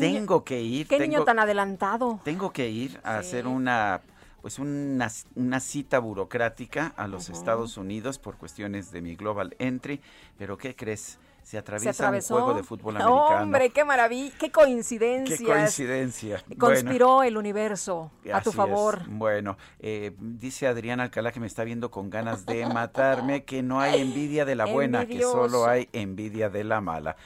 [0.00, 0.88] tengo que ir.
[0.88, 2.18] ¿Qué niño tan adelantado?
[2.24, 4.00] Tengo que ir a hacer una
[4.42, 10.00] pues una, una, cita burocrática a los Estados Unidos por cuestiones de mi Global Entry,
[10.38, 11.20] pero ¿qué crees?
[11.48, 13.42] Se atraviesa un juego de fútbol americano.
[13.42, 15.34] Hombre, qué maravilla, qué coincidencia.
[15.34, 16.44] Qué coincidencia.
[16.58, 19.08] Conspiró el universo a tu favor.
[19.08, 23.80] Bueno, eh, dice Adrián Alcalá que me está viendo con ganas de matarme, que no
[23.80, 27.16] hay envidia de la buena, que solo hay envidia de la mala.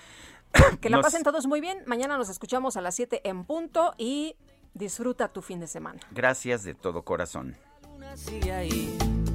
[0.81, 1.83] Que la pasen todos muy bien.
[1.87, 4.37] Mañana nos escuchamos a las 7 en punto y
[4.75, 5.99] disfruta tu fin de semana.
[6.13, 7.57] Gracias de todo corazón.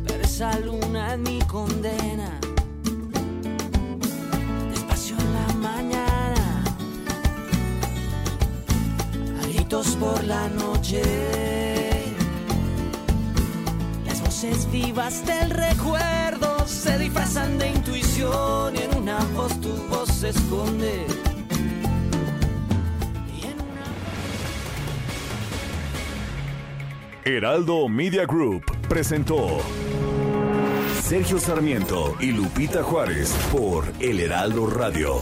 [0.08, 2.40] pero esa luna mi condena.
[9.70, 11.02] Por la noche.
[14.06, 20.10] Las voces vivas del recuerdo se disfrazan de intuición y en una voz tu voz
[20.10, 21.06] se esconde.
[27.26, 29.58] Heraldo Media Group presentó
[31.02, 35.22] Sergio Sarmiento y Lupita Juárez por El Heraldo Radio.